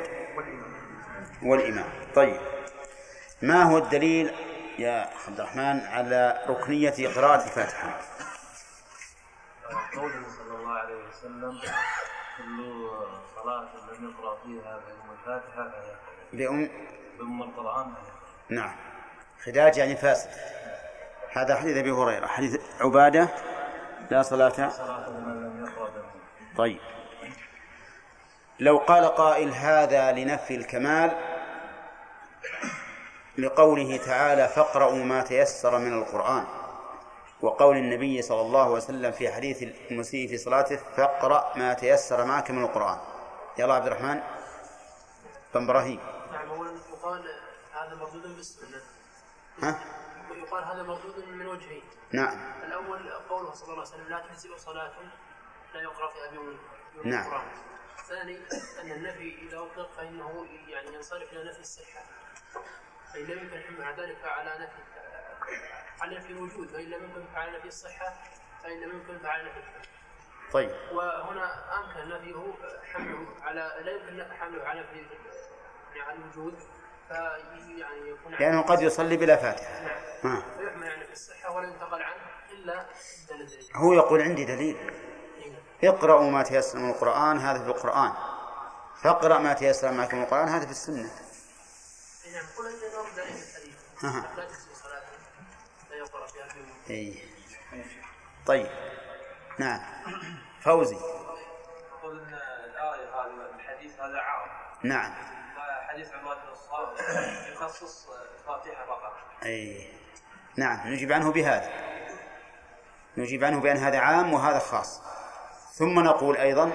[1.44, 1.86] والإمام.
[2.16, 2.38] طيب.
[3.42, 4.32] ما هو الدليل
[4.80, 8.00] يا عبد الرحمن على ركنية قراءة الفاتحة؟
[9.96, 11.60] قوله صلى الله عليه وسلم
[12.38, 12.90] كل
[13.36, 13.68] صلاة
[14.00, 15.72] لم يقرأ فيها بأم الفاتحة
[16.34, 16.70] بأم؟
[17.20, 17.94] بأم القرآن
[18.50, 18.76] نعم.
[19.46, 20.30] خداج يعني فاسد.
[21.34, 22.28] هذا حديث أبي هريرة.
[22.28, 23.28] حديث عبادة
[24.12, 24.50] لا صلاة.
[24.70, 25.90] صلاة لمن لم يقرأ
[26.58, 26.80] طيب.
[28.60, 31.12] لو قال قائل هذا لنفي الكمال
[33.38, 36.46] لقوله تعالى فاقرأوا ما تيسر من القرآن
[37.42, 42.52] وقول النبي صلى الله عليه وسلم في حديث المسيء في صلاته فاقرأ ما تيسر معك
[42.52, 42.98] من القرآن.
[43.58, 44.22] يلا عبد الرحمن.
[45.56, 46.00] بن إبراهيم.
[46.32, 47.24] نعم أولا يقال
[47.74, 48.82] هذا مردود بالسنة.
[49.64, 49.80] ها؟
[50.32, 52.38] ويقال هذا مردود من وجهين نعم.
[52.64, 54.92] الأول قوله صلى الله عليه وسلم لا تجزئ صلاة
[55.74, 56.58] لا يقرأ فيها بيوم
[57.04, 57.26] نعم.
[57.26, 57.48] القرآن
[58.00, 58.38] الثاني
[58.82, 62.04] أن النفي إذا أطلق فإنه يعني ينصرف إلى نفي الصحة.
[63.14, 64.82] فإن لم يمكن على ذلك فعلى نفي
[66.02, 68.14] على نفي الوجود فإن لم يمكن فعلى نفي الصحة
[68.64, 69.62] فإن لم يمكن فعلى نفي
[70.52, 70.72] طيب.
[70.92, 72.54] وهنا أمكن نفيه
[72.94, 74.98] حمله على لا يمكن حمله على نفي
[75.96, 76.60] يعني على الوجود
[77.08, 79.82] فيعني يكون لأنه قد يصلي بلا فاتحة.
[80.24, 80.42] نعم.
[80.58, 82.22] فيحمل يعني في الصحة ولا ينتقل عنه
[82.52, 82.86] إلا
[83.30, 84.78] دليل هو يقول عندي دليل.
[85.84, 88.14] اقرأوا ما تيسر من القرآن هذا في القرآن.
[89.02, 91.10] فاقرأ ما تيسر معك من القرآن هذا في السنة.
[92.34, 92.68] نعم قل
[94.04, 94.24] أن.
[94.38, 94.48] لا
[94.84, 95.02] صلاة
[95.90, 96.48] لا يقرأ فيها
[98.46, 98.70] طيب.
[99.60, 99.80] نعم.
[100.62, 100.96] فوزي.
[102.04, 102.34] أن
[102.66, 104.50] الآية الحديث هذا عام.
[104.84, 105.14] نعم.
[105.58, 107.00] وحديث عباد بن الصامت
[107.54, 109.14] يخصص الفاتحة فقط
[109.46, 109.94] أي.
[110.56, 110.88] نعم.
[110.88, 111.72] نجيب عنه بهذا.
[113.18, 115.02] نجيب عنه بأن هذا عام وهذا خاص.
[115.80, 116.72] ثم نقول أيضا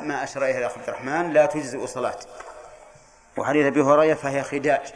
[0.00, 2.18] ما أشار إليه الأخ عبد الرحمن لا تجزئ صلاة.
[3.36, 4.92] وحديث أبي هريرة فهي خداج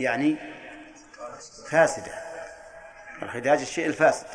[0.00, 0.36] يعني
[1.70, 2.12] فاسدة.
[3.22, 4.26] الخداج الشيء الفاسد.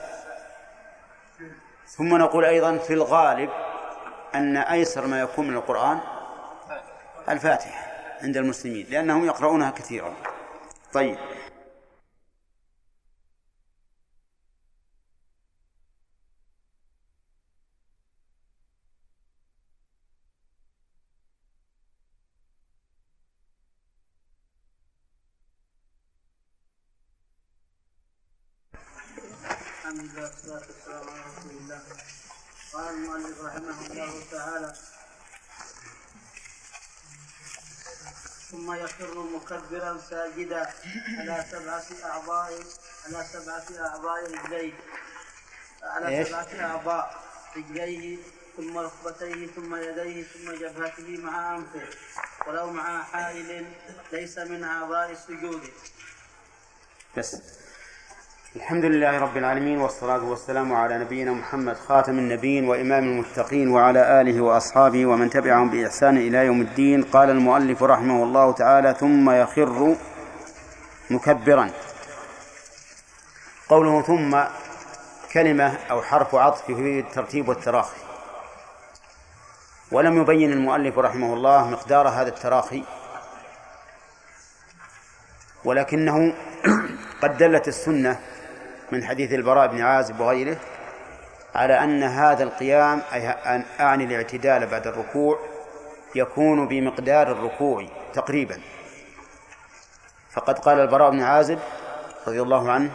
[1.87, 3.49] ثم نقول أيضا في الغالب
[4.35, 5.99] أن أيسر ما يكون من القرآن
[7.29, 7.91] الفاتحة
[8.21, 10.15] عند المسلمين لأنهم يقرؤونها كثيرا.
[10.93, 11.17] طيب
[29.91, 31.81] الحمد لله والصلاة والسلام على رسول الله
[32.73, 34.73] قال المؤلف رحمه الله تعالى
[38.51, 38.73] ثم
[39.51, 40.69] يخر مكبرا ساجدا
[41.19, 42.53] على سبعة أعضاء
[43.05, 44.73] على سبعة أعضاء رجليه.
[45.83, 47.23] على؟ سبعة أعضاء
[47.57, 48.17] رجليه
[48.57, 51.87] ثم ركبتيه ثم يديه ثم جبهته مع أنفه.
[52.47, 53.65] ولو مع حائل
[54.11, 55.69] ليس من أعضاء السجود.
[57.17, 57.35] بس.
[58.55, 64.41] الحمد لله رب العالمين والصلاة والسلام على نبينا محمد خاتم النبيين وإمام المتقين وعلى آله
[64.41, 67.03] وأصحابه ومن تبعهم بإحسان إلى يوم الدين.
[67.03, 69.95] قال المؤلف رحمه الله تعالى ثم يخر
[71.09, 71.69] مكبرا
[73.69, 74.37] قوله ثم
[75.33, 78.01] كلمة أو حرف عطف في الترتيب والتراخي.
[79.91, 82.83] ولم يبين المؤلف رحمه الله مقدار هذا التراخي
[85.65, 86.33] ولكنه
[87.21, 88.19] قد دلت السنة
[88.91, 90.57] من حديث البراء بن عازب وغيره
[91.55, 95.39] على أن هذا القيام أي أن أعني الاعتدال بعد الركوع
[96.15, 98.59] يكون بمقدار الركوع تقريبا.
[100.31, 101.59] فقد قال البراء بن عازب
[102.27, 102.91] رضي الله عنه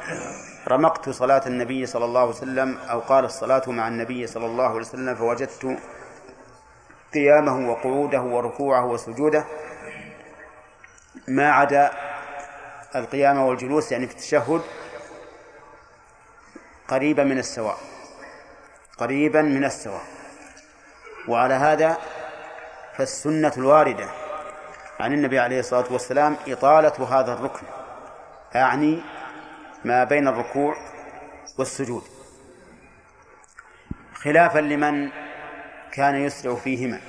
[0.68, 4.80] رمقت صلاة النبي صلى الله عليه وسلم أو قال الصلاة مع النبي صلى الله عليه
[4.80, 5.78] وسلم فوجدت
[7.14, 9.44] قيامه وقعوده وركوعه وسجوده
[11.28, 11.90] ما عدا
[12.96, 14.60] القيام والجلوس يعني في التشهد
[16.88, 17.78] قريبا من السواء.
[18.98, 20.04] قريبا من السواء.
[21.28, 21.96] وعلى هذا
[22.96, 24.08] فالسنة الواردة
[25.00, 27.66] عن النبي عليه الصلاة والسلام إطالة هذا الركن
[28.56, 29.02] أعني
[29.84, 30.76] ما بين الركوع
[31.58, 32.02] والسجود.
[34.14, 35.10] خلافا لمن
[35.92, 37.00] كان يسرع فيهما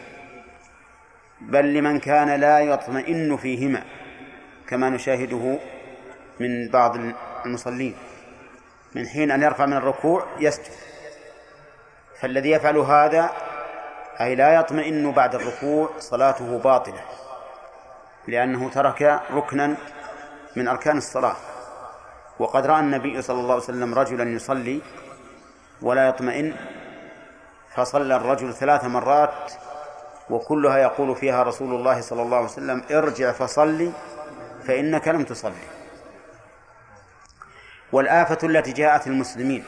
[1.41, 3.83] بل لمن كان لا يطمئن فيهما
[4.67, 5.59] كما نشاهده
[6.39, 6.97] من بعض
[7.45, 7.95] المصلين.
[8.97, 10.71] من حين أن يرفع من الركوع يسجد
[12.19, 13.29] فالذي يفعل هذا
[14.21, 17.01] أي لا يطمئن بعد الركوع صلاته باطلة
[18.27, 19.77] لأنه ترك ركنا
[20.55, 21.35] من أركان الصلاة.
[22.39, 24.81] وقد رأى النبي صلى الله عليه وسلم رجلا يصلي
[25.81, 26.55] ولا يطمئن
[27.75, 29.53] فصلى الرجل ثلاث مرات
[30.29, 33.91] وكلها يقول فيها رسول الله صلى الله عليه وسلم ارجع فصلي
[34.67, 35.76] فإنك لم تصلي.
[37.91, 39.63] والآفة التي جاءت المسلمين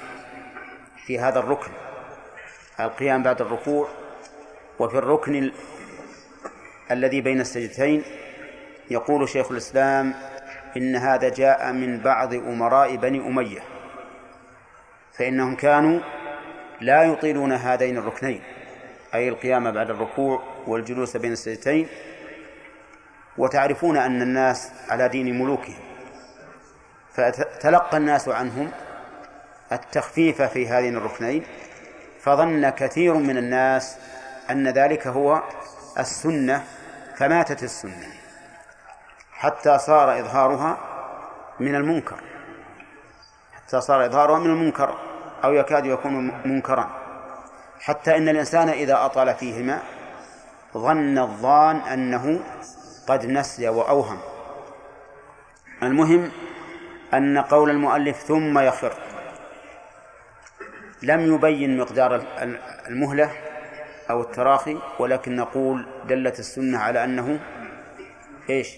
[1.05, 1.71] في هذا الركن
[2.79, 3.87] القيام بعد الركوع
[4.79, 5.51] وفي الركن
[6.91, 8.03] الذي بين السجدتين
[8.91, 10.13] يقول شيخ الإسلام
[10.77, 13.59] إن هذا جاء من بعض أمراء بني أمية
[15.13, 15.99] فإنهم كانوا
[16.81, 18.41] لا يطيلون هذين الركنين
[19.13, 21.87] أي القيام بعد الركوع والجلوس بين السجدتين
[23.37, 25.88] وتعرفون أن الناس على دين ملوكهم.
[27.13, 28.71] فتلقى الناس عنهم
[29.71, 31.43] التخفيف في هذين الركنين
[32.21, 33.97] فظن كثير من الناس
[34.49, 35.41] أن ذلك هو
[35.99, 36.63] السنة
[37.15, 38.07] فماتت السنة
[39.31, 40.77] حتى صار إظهارها
[41.59, 42.19] من المنكر
[43.53, 44.97] حتى صار إظهارها من المنكر
[45.43, 46.89] أو يكاد يكون منكرا
[47.79, 49.79] حتى إن الإنسان إذا أطال فيهما
[50.73, 52.39] ظن الظان أنه
[53.07, 54.19] قد نسي وأوهم.
[55.83, 56.31] المهم
[57.13, 58.93] أن قول المؤلف ثم يخر.
[61.01, 62.23] لم يبين مقدار
[62.87, 63.31] المهلة
[64.09, 67.39] أو التراخي ولكن نقول دلت السنة على أنه
[68.49, 68.77] إيش؟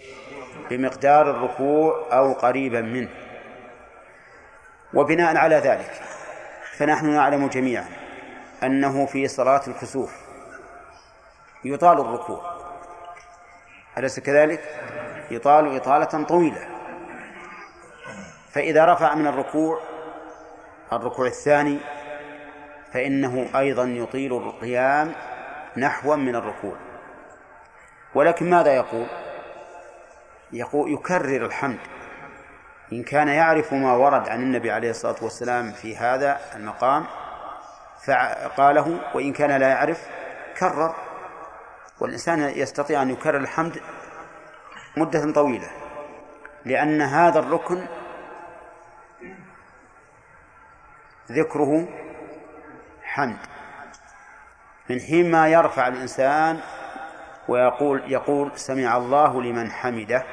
[0.69, 3.09] بمقدار الركوع أو قريبا منه.
[4.93, 6.01] وبناء على ذلك
[6.77, 7.85] فنحن نعلم جميعا
[8.63, 10.13] أنه في صلاة الكسوف
[11.65, 12.51] يطال الركوع.
[13.97, 14.61] أليس كذلك؟
[15.31, 16.70] يطال إطالة طويلة.
[18.53, 19.79] فإذا رفع من الركوع
[20.93, 21.79] الركوع الثاني
[22.93, 25.13] فإنه أيضا يطيل القيام
[25.77, 26.75] نحوا من الركوع.
[28.15, 29.07] ولكن ماذا يقول؟
[30.51, 31.79] يقول يكرر الحمد.
[32.93, 37.05] إن كان يعرف ما ورد عن النبي عليه الصلاة والسلام في هذا المقام
[38.05, 40.07] فقاله وإن كان لا يعرف
[40.59, 40.95] كرر.
[41.99, 43.81] والإنسان يستطيع أن يكرر الحمد
[44.97, 45.67] مدة طويلة
[46.65, 47.85] لأن هذا الركن
[51.31, 51.87] ذكره
[53.03, 53.37] حمد.
[54.89, 56.59] من حين ما يرفع الإنسان
[57.47, 60.23] ويقول يقول سمع الله لمن حمده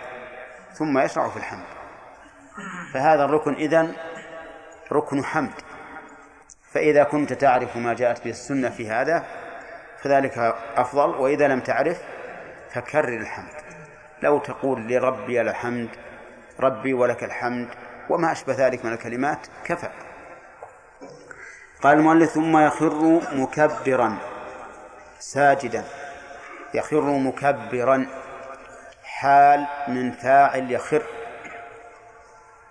[0.72, 1.64] ثم يشرع في الحمد.
[2.92, 3.94] فهذا الركن إذن
[4.92, 5.52] ركن حمد.
[6.72, 9.24] فإذا كنت تعرف ما جاءت به السنة في هذا
[10.02, 10.38] فذلك
[10.76, 12.02] أفضل وإذا لم تعرف
[12.70, 13.54] فكرر الحمد.
[14.22, 15.88] لو تقول لربي الحمد
[16.60, 17.68] ربي ولك الحمد
[18.10, 20.07] وما أشبه ذلك من الكلمات كفى.
[21.82, 24.16] قال المؤلف ثم يخر مكبرا
[25.18, 25.84] ساجدا.
[26.74, 28.06] يخر مكبرا
[29.04, 31.02] حال من فاعل يخر.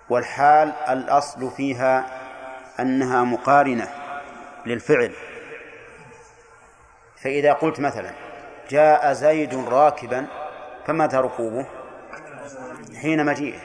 [0.10, 2.06] والحال الأصل فيها
[2.80, 3.88] أنها مقارنة
[4.66, 5.14] للفعل.
[7.16, 8.12] فإذا قلت مثلا
[8.70, 10.28] جاء زيد راكبا
[10.86, 11.66] فمتى ركوبه؟
[13.02, 13.60] حين مجيئه.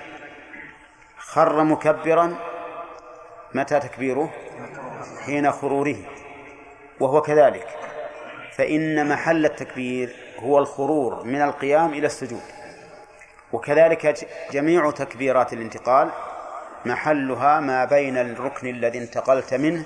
[1.19, 2.37] خر مكبرا
[3.55, 4.31] متى تكبيره؟
[5.25, 5.97] حين خروره
[7.01, 7.67] وهو كذلك.
[8.57, 12.43] فإن محل التكبير هو الخرور من القيام إلى السجود.
[13.53, 16.11] وكذلك جميع تكبيرات الانتقال
[16.87, 19.85] محلها ما بين الركن الذي انتقلت منه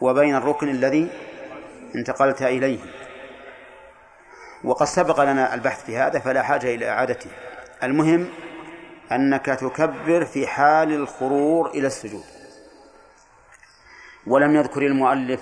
[0.00, 1.08] وبين الركن الذي
[1.94, 2.78] انتقلت إليه.
[4.64, 7.30] وقد سبق لنا البحث في هذا فلا حاجة إلى إعادته.
[7.82, 8.28] المهم
[9.12, 12.37] أنك تكبر في حال الخرور إلى السجود.
[14.28, 15.40] ولم يذكر المؤلف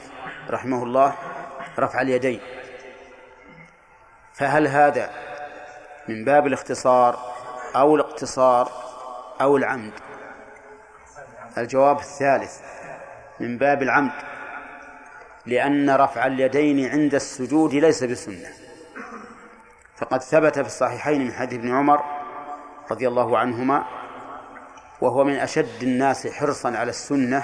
[0.51, 1.15] رحمه الله
[1.79, 2.41] رفع اليدين.
[4.35, 5.11] فهل هذا
[6.09, 7.19] من باب الاختصار
[7.77, 8.71] أو الاقتصار
[9.41, 9.93] أو العمد؟
[11.59, 12.61] الجواب الثالث
[13.41, 14.13] من باب العمد
[15.47, 18.49] لأن رفع اليدين عند السجود ليس بسنة.
[19.97, 22.05] فقد ثبت في الصحيحين من حديث ابن عمر
[22.91, 23.85] رضي الله عنهما
[25.01, 27.43] وهو من أشد الناس حرصا على السنة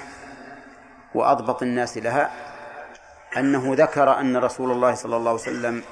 [1.15, 2.31] وأضبط الناس لها
[3.37, 5.83] أنه ذكر أن رسول الله صلى الله عليه وسلم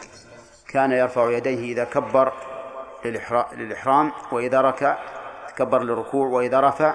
[0.69, 2.33] كان يرفع يديه إذا كبر
[3.53, 4.99] للإحرام وإذا ركع
[5.57, 6.95] كبر للركوع وإذا رفع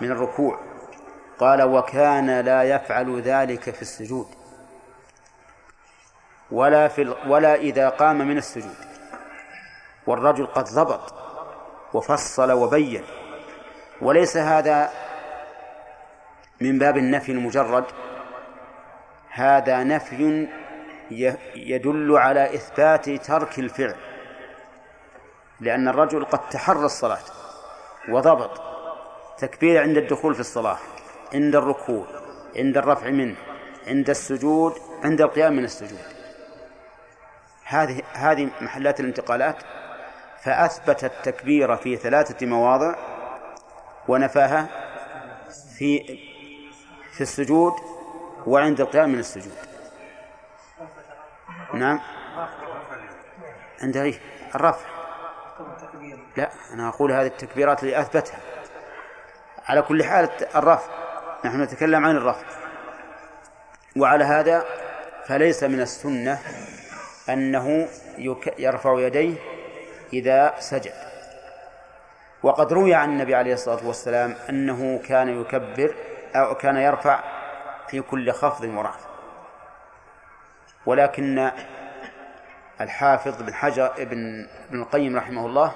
[0.00, 0.58] من الركوع.
[1.38, 4.26] قال وكان لا يفعل ذلك في السجود
[6.50, 8.90] ولا في ولا إذا قام من السجود.
[10.06, 11.14] والرجل قد ضبط
[11.94, 13.04] وفصل وبين
[14.00, 14.90] وليس هذا
[16.60, 17.84] من باب النفي المجرد
[19.30, 20.48] هذا نفي
[21.56, 23.94] يدل على إثبات ترك الفعل
[25.60, 27.22] لأن الرجل قد تحرى الصلاة
[28.08, 28.60] وضبط
[29.38, 30.78] تكبير عند الدخول في الصلاة
[31.34, 32.06] عند الركوع
[32.56, 33.36] عند الرفع منه
[33.86, 34.72] عند السجود
[35.04, 36.04] عند القيام من السجود.
[37.64, 39.56] هذه هذه محلات الانتقالات
[40.42, 42.94] فأثبت التكبير في ثلاثة مواضع
[44.08, 44.68] ونفاها
[45.78, 46.18] في
[47.20, 47.74] في السجود
[48.46, 49.52] وعند القيام من السجود.
[51.74, 52.00] نعم.
[53.82, 54.16] عند إيش
[54.54, 54.86] الرفع.
[56.36, 58.38] لا أنا أقول هذه التكبيرات اللي أثبتها.
[59.66, 60.90] على كل حال الرفع.
[61.44, 62.46] نحن نتكلم عن الرفع.
[63.96, 64.64] وعلى هذا
[65.26, 66.38] فليس من السنة
[67.28, 67.88] أنه
[68.58, 69.34] يرفع يديه
[70.12, 70.94] إذا سجد.
[72.42, 75.94] وقد روي عن النبي عليه الصلاة والسلام أنه كان يكبر
[76.34, 77.20] أو كان يرفع
[77.88, 79.10] في كل خفض ورفع
[80.86, 81.50] ولكن
[82.80, 85.72] الحافظ بن حجر ابن ابن القيم رحمه الله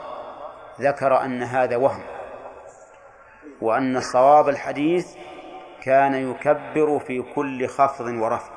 [0.81, 2.03] ذكر أن هذا وهم
[3.61, 5.15] وأن صواب الحديث
[5.83, 8.55] كان يكبر في كل خفض ورفع.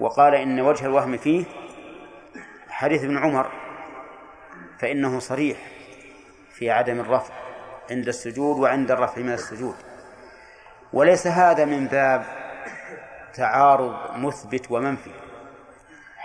[0.00, 1.44] وقال إن وجه الوهم فيه
[2.68, 3.50] حديث ابن عمر
[4.78, 5.58] فإنه صريح
[6.50, 7.34] في عدم الرفع.
[7.92, 9.74] عند السجود وعند الرفع من السجود.
[10.92, 12.24] وليس هذا من باب
[13.34, 15.10] تعارض مثبت ومنفي.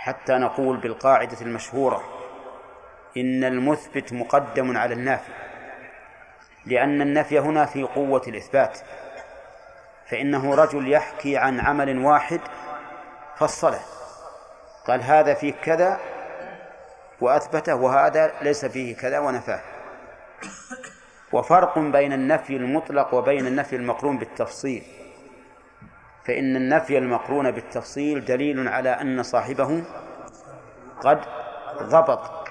[0.08, 2.02] حتى نقول بالقاعدة المشهورة
[3.16, 5.32] إن المثبت مقدم على النافي
[6.66, 8.78] لأن النفي هنا في قوة الإثبات
[10.06, 12.40] فإنه رجل يحكي عن عمل واحد
[13.36, 13.80] فصله
[14.86, 16.00] قال هذا فيه كذا
[17.20, 19.60] وأثبته وهذا ليس فيه كذا ونفاه.
[21.32, 24.82] وفرق بين النفي المطلق وبين النفي المقرون بالتفصيل.
[26.24, 29.84] فإن النفي المقرون بالتفصيل دليل على أن صاحبه
[31.00, 31.20] قد
[31.82, 32.48] ضبط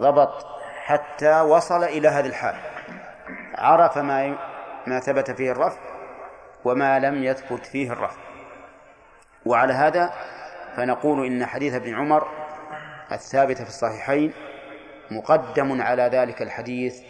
[0.00, 0.46] ضبط
[0.84, 2.54] حتى وصل إلى هذه الحال.
[3.58, 4.36] عرف ما
[4.86, 5.80] ما ثبت فيه الرفع
[6.64, 8.20] وما لم يثبت فيه الرفع
[9.46, 10.12] وعلى هذا
[10.76, 12.28] فنقول إن حديث ابن عمر
[13.12, 14.32] الثابت في الصحيحين
[15.10, 17.00] مقدم على ذلك الحديث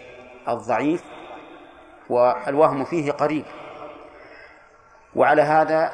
[0.49, 1.05] الضعيف
[2.09, 3.45] والوهم فيه قريب.
[5.17, 5.93] وعلى هذا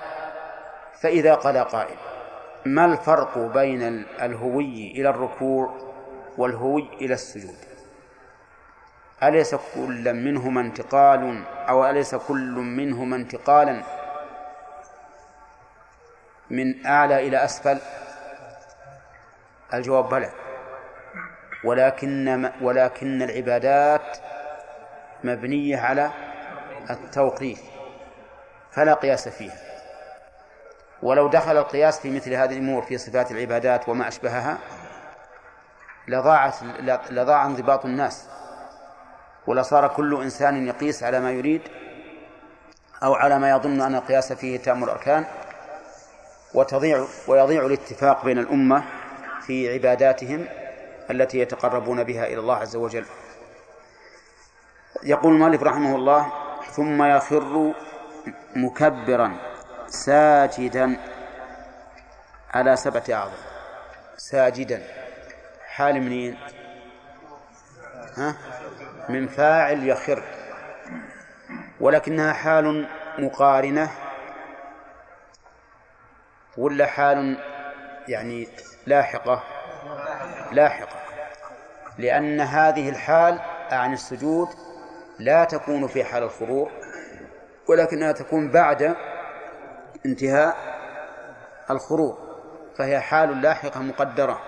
[1.01, 1.97] فإذا قال قائل
[2.67, 3.83] ما الفرق بين
[4.23, 5.75] الهوي إلى الركوع
[6.39, 7.57] والهوي إلى السجود؟
[9.23, 13.83] أليس كل منهما انتقال أو أليس كل منهما انتقالا
[16.51, 17.79] من أعلى إلى أسفل؟
[19.75, 20.31] الجواب بلى.
[21.65, 24.19] ولكن ولكن العبادات
[25.25, 26.11] مبنية على
[26.91, 27.61] التوقيف
[28.73, 29.57] فلا قياس فيها.
[31.03, 34.59] ولو دخل القياس في مثل هذه الأمور في صفات العبادات وما أشبهها
[36.09, 36.55] لضاعت
[37.11, 38.29] لضاع انضباط الناس.
[39.47, 41.63] ولصار كل إنسان يقيس على ما يريد
[43.03, 45.25] أو على ما يظن أن القياس فيه تام الأركان
[46.55, 48.85] وتضيع ويضيع الاتفاق بين الأمة
[49.47, 50.47] في عباداتهم
[51.11, 53.05] التي يتقربون بها إلى الله عز وجل.
[55.03, 56.33] يقول المؤلف رحمه الله
[56.71, 57.75] ثم يخر
[58.57, 59.37] مكبرا
[59.87, 60.97] ساجدا
[62.51, 63.33] على سبعة أعظم.
[64.17, 64.83] ساجدا.
[65.67, 66.39] حال منين
[68.17, 68.37] ها؟
[69.09, 70.23] من فاعل يخر.
[71.81, 73.91] ولكنها حال مقارنة
[76.57, 77.39] ولا حال
[78.09, 78.49] يعني
[78.87, 79.43] لاحقة؟
[80.53, 80.97] لاحقة.
[81.99, 83.41] لأن هذه الحال
[83.71, 84.49] عن السجود
[85.21, 86.71] لا تكون في حال الخضوع
[87.69, 88.97] ولكنها تكون بعد
[90.07, 90.57] انتهاء
[91.71, 92.15] الخروج
[92.77, 94.43] فهي حال لاحقة مقدرة.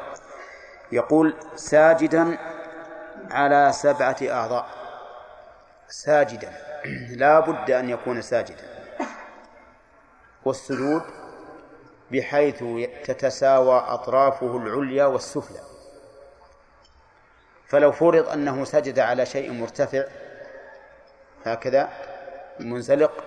[0.93, 2.39] يقول ساجدا
[3.31, 4.67] على سبعة أعضاء.
[5.89, 6.53] ساجدا.
[7.11, 8.65] لا بد أن يكون ساجدا.
[10.45, 11.03] والسجود
[12.11, 12.65] بحيث
[13.05, 15.61] تتساوى أطرافه العليا والسفلى.
[17.69, 20.05] فلو فرض أنه سجد على شيء مرتفع
[21.45, 21.89] هكذا
[22.61, 23.25] منزلق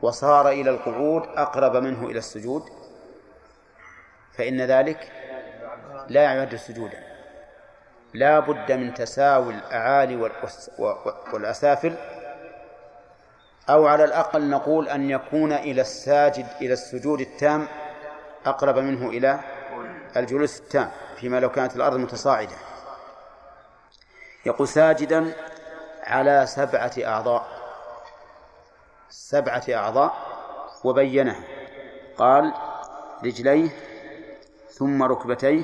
[0.00, 2.62] وصار إلى القعود أقرب منه إلى السجود.
[4.38, 5.12] فإن ذلك
[6.08, 7.02] لا يعد سجودا.
[8.14, 10.30] لا بد من تساوي الأعالي
[11.32, 11.94] والأسافل.
[13.70, 17.68] أو على الأقل نقول أن يكون إلى الساجد إلى السجود التام
[18.46, 19.40] أقرب منه إلى
[20.16, 22.56] الجلوس التام فيما لو كانت الأرض متصاعدة.
[24.46, 25.32] يقول ساجدا
[26.02, 27.48] على سبعة أعضاء.
[29.10, 30.12] سبعة أعضاء
[30.84, 31.44] وبينها
[32.16, 32.54] قال
[33.24, 33.68] رجليه
[34.70, 35.62] ثم ركبتيه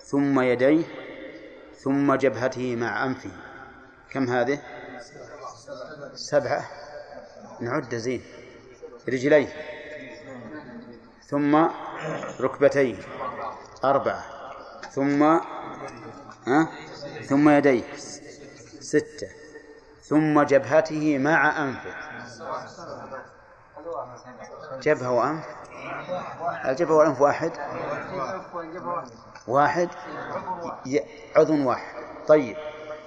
[0.00, 0.84] ثم يديه
[1.76, 3.30] ثم جبهته مع أنفه.
[4.10, 4.58] كم هذه؟
[6.14, 6.64] سبعة.
[7.60, 8.22] نعد زين.
[9.08, 9.48] رجليه
[11.24, 11.66] ثم
[12.40, 12.96] ركبتيه
[13.84, 14.24] أربعة.
[14.90, 15.22] ثم
[16.46, 16.68] ها؟
[17.22, 17.82] ثم يديه.
[18.82, 19.28] ستة.
[20.02, 21.94] ثم جبهته مع أنفه.
[24.80, 25.44] جبهة وأنف.
[26.64, 27.52] الجبهة والأنف واحد؟
[29.48, 29.88] واحد.
[31.36, 32.02] عضو واحد.
[32.28, 32.56] طيب.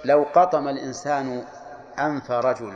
[0.04, 1.44] لو قطم الإنسان
[1.98, 2.74] أنف رجل